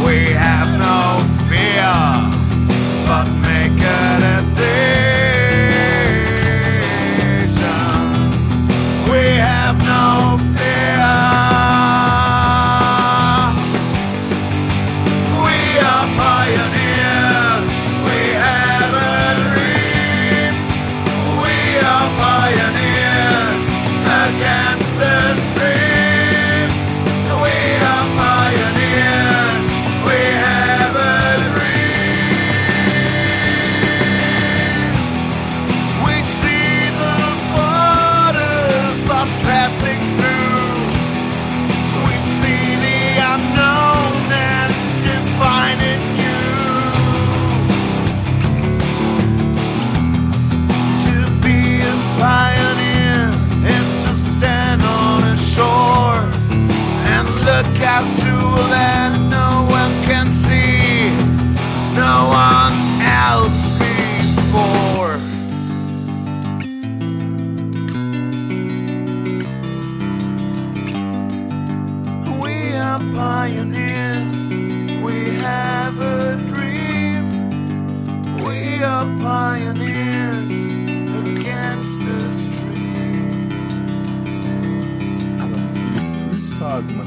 We 0.04 0.32
have 0.36 0.68
no 0.78 1.18
fear, 1.48 1.94
but 3.06 3.26
make 3.40 3.79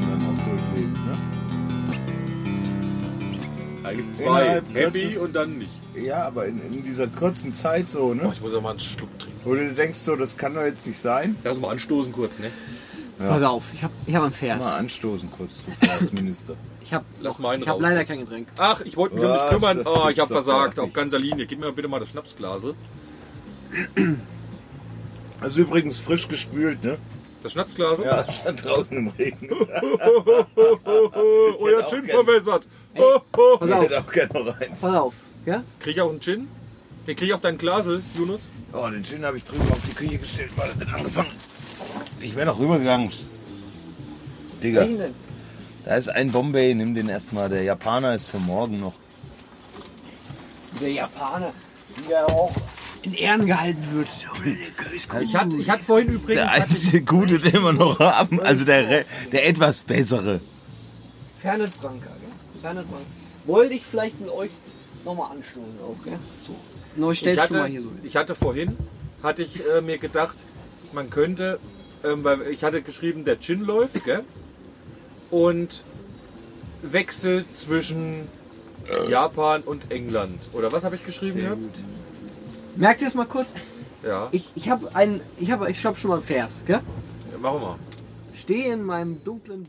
Man 0.08 0.20
dann 0.20 0.28
auch 0.28 0.44
durchlebt, 0.48 0.96
ne? 1.04 1.18
Eigentlich 3.88 4.10
zwei. 4.12 4.62
Happy 4.72 4.98
kürzes- 5.00 5.18
und 5.18 5.32
dann 5.34 5.58
nicht. 5.58 5.70
Ja, 5.94 6.22
aber 6.24 6.46
in, 6.46 6.60
in 6.72 6.82
dieser 6.84 7.06
kurzen 7.06 7.52
Zeit 7.54 7.88
so, 7.90 8.00
Oh, 8.10 8.14
ne? 8.14 8.30
ich 8.32 8.40
muss 8.40 8.54
auch 8.54 8.62
mal 8.62 8.70
einen 8.70 8.80
Schluck 8.80 9.16
trinken. 9.18 9.40
Wo 9.44 9.54
du 9.54 9.72
denkst 9.72 9.98
so, 9.98 10.16
das 10.16 10.36
kann 10.36 10.54
doch 10.54 10.62
jetzt 10.62 10.86
nicht 10.86 10.98
sein. 10.98 11.36
Lass 11.44 11.60
mal 11.60 11.70
anstoßen 11.70 12.12
kurz, 12.12 12.38
ne? 12.38 12.50
Pass 13.18 13.42
auf, 13.44 13.62
ich 13.72 13.84
hab, 13.84 13.92
ich 14.06 14.14
hab 14.16 14.24
einen 14.24 14.32
Vers. 14.32 14.58
Mal 14.60 14.76
anstoßen 14.76 15.30
kurz, 15.30 15.50
du 15.64 15.70
Verkehrsminister. 15.86 16.54
Ich 16.82 16.92
hab, 16.92 17.04
Lass 17.20 17.34
noch- 17.34 17.38
mal 17.40 17.50
einen 17.54 17.62
ich 17.62 17.68
hab 17.68 17.80
leider 17.80 18.04
kein 18.04 18.18
Getränk. 18.18 18.48
Ach, 18.58 18.80
ich 18.80 18.96
wollte 18.96 19.14
mich 19.14 19.24
um 19.24 19.32
dich 19.32 19.48
kümmern. 19.50 19.82
Oh, 19.86 20.08
ich 20.08 20.18
habe 20.18 20.32
versagt. 20.32 20.78
Auf 20.80 20.92
ganzer 20.92 21.18
Linie. 21.20 21.46
Gib 21.46 21.60
mir 21.60 21.70
bitte 21.72 21.86
mal 21.88 22.00
das 22.00 22.08
Schnapsglase. 22.10 22.74
Also 25.40 25.60
übrigens 25.62 25.98
frisch 25.98 26.26
gespült, 26.28 26.82
ne? 26.82 26.98
Das 27.44 27.52
Schnapsglase? 27.52 28.02
Ja, 28.04 28.24
stand 28.32 28.64
draußen 28.64 28.96
im 28.96 29.08
Regen. 29.08 29.50
Euer 31.60 31.86
Gin 31.86 32.02
gern- 32.02 32.24
verwässert. 32.24 32.66
Oh, 32.96 33.20
oh. 33.36 33.58
Pass 33.58 33.68
Ich 33.68 33.74
auf, 33.74 33.82
hätte 33.84 34.00
auch 34.00 34.10
gerne 34.12 34.32
noch 34.44 34.60
eins. 34.60 34.80
pass 34.80 34.94
auf. 34.94 35.14
Ja? 35.44 35.62
Krieg 35.78 35.94
ich 35.96 36.00
auch 36.00 36.08
einen 36.10 36.20
Gin? 36.20 36.48
Ich 37.06 37.16
krieg 37.16 37.28
ich 37.28 37.34
auch 37.34 37.40
dein 37.40 37.58
Glase, 37.58 38.02
Yunus? 38.16 38.48
Oh, 38.72 38.88
den 38.88 39.04
Gin 39.04 39.24
habe 39.26 39.36
ich 39.36 39.44
drüben 39.44 39.70
auf 39.70 39.82
die 39.86 39.92
Küche 39.94 40.16
gestellt, 40.18 40.52
weil 40.56 40.70
er 40.70 40.86
hat 40.88 40.94
angefangen. 40.94 41.30
Ich 42.20 42.34
wäre 42.34 42.46
noch 42.46 42.58
rübergegangen. 42.58 43.10
Digga, 44.62 44.80
Welchen 44.80 44.98
denn? 44.98 45.14
da 45.84 45.96
ist 45.96 46.08
ein 46.08 46.32
Bombay, 46.32 46.74
nimm 46.74 46.94
den 46.94 47.10
erstmal. 47.10 47.50
Der 47.50 47.62
Japaner 47.62 48.14
ist 48.14 48.26
für 48.26 48.38
morgen 48.38 48.80
noch. 48.80 48.94
Der 50.80 50.90
Japaner, 50.92 51.52
der 52.08 52.26
auch 52.26 52.52
in 53.04 53.14
Ehren 53.14 53.46
gehalten 53.46 53.82
wird. 53.92 54.08
Ich 54.94 55.08
hatte, 55.34 55.56
ich 55.56 55.70
hatte 55.70 55.84
vorhin 55.84 56.06
übrigens. 56.08 56.26
Der 56.26 56.50
einzige 56.52 57.00
Gute, 57.14 57.38
den 57.38 57.62
wir 57.62 57.72
noch 57.72 57.98
haben. 57.98 58.40
Also 58.40 58.64
der, 58.64 58.88
Re- 58.88 59.04
der 59.32 59.46
etwas 59.46 59.82
bessere. 59.82 60.40
Fernet 61.38 61.78
Branca, 61.80 62.06
gell? 62.06 62.60
Fernet 62.62 62.88
Branca. 62.88 63.04
Wollte 63.44 63.74
ich 63.74 63.84
vielleicht 63.84 64.20
mit 64.20 64.30
euch 64.30 64.50
nochmal 65.04 65.30
anstoßen 65.32 65.78
auch, 65.82 66.02
gell? 66.04 66.18
So. 66.46 66.54
Neu 66.96 67.12
ich 67.12 67.24
mal 67.24 67.36
hatte, 67.36 67.66
hier 67.66 67.82
so. 67.82 67.90
ich 68.02 68.16
hatte 68.16 68.34
vorhin, 68.34 68.76
hatte 69.22 69.42
ich 69.42 69.60
äh, 69.66 69.80
mir 69.82 69.98
gedacht, 69.98 70.36
man 70.92 71.10
könnte, 71.10 71.58
ähm, 72.04 72.22
weil 72.24 72.42
ich 72.48 72.64
hatte 72.64 72.80
geschrieben, 72.82 73.24
der 73.24 73.38
Gin 73.40 73.60
läuft, 73.60 74.02
gell? 74.04 74.22
Und 75.30 75.82
Wechsel 76.82 77.44
zwischen 77.52 78.28
Japan 79.10 79.62
und 79.62 79.90
England. 79.90 80.40
Oder 80.52 80.70
was 80.72 80.84
habe 80.84 80.96
ich 80.96 81.04
geschrieben 81.04 81.40
gehabt? 81.40 81.60
Merkt 82.76 83.02
ihr 83.02 83.08
es 83.08 83.14
mal 83.14 83.26
kurz? 83.26 83.54
Ja, 84.02 84.28
Ich, 84.32 84.48
ich 84.54 84.68
habe 84.68 84.94
einen, 84.94 85.20
ich 85.38 85.50
habe, 85.50 85.70
ich 85.70 85.84
hab 85.84 85.98
schon 85.98 86.10
mal 86.10 86.16
einen 86.16 86.24
Vers, 86.26 86.62
gell? 86.66 86.80
machen 87.40 87.60
wir 87.60 87.66
mal. 87.68 87.78
Stehe 88.36 88.72
in 88.72 88.82
meinem 88.82 89.22
dunklen. 89.24 89.66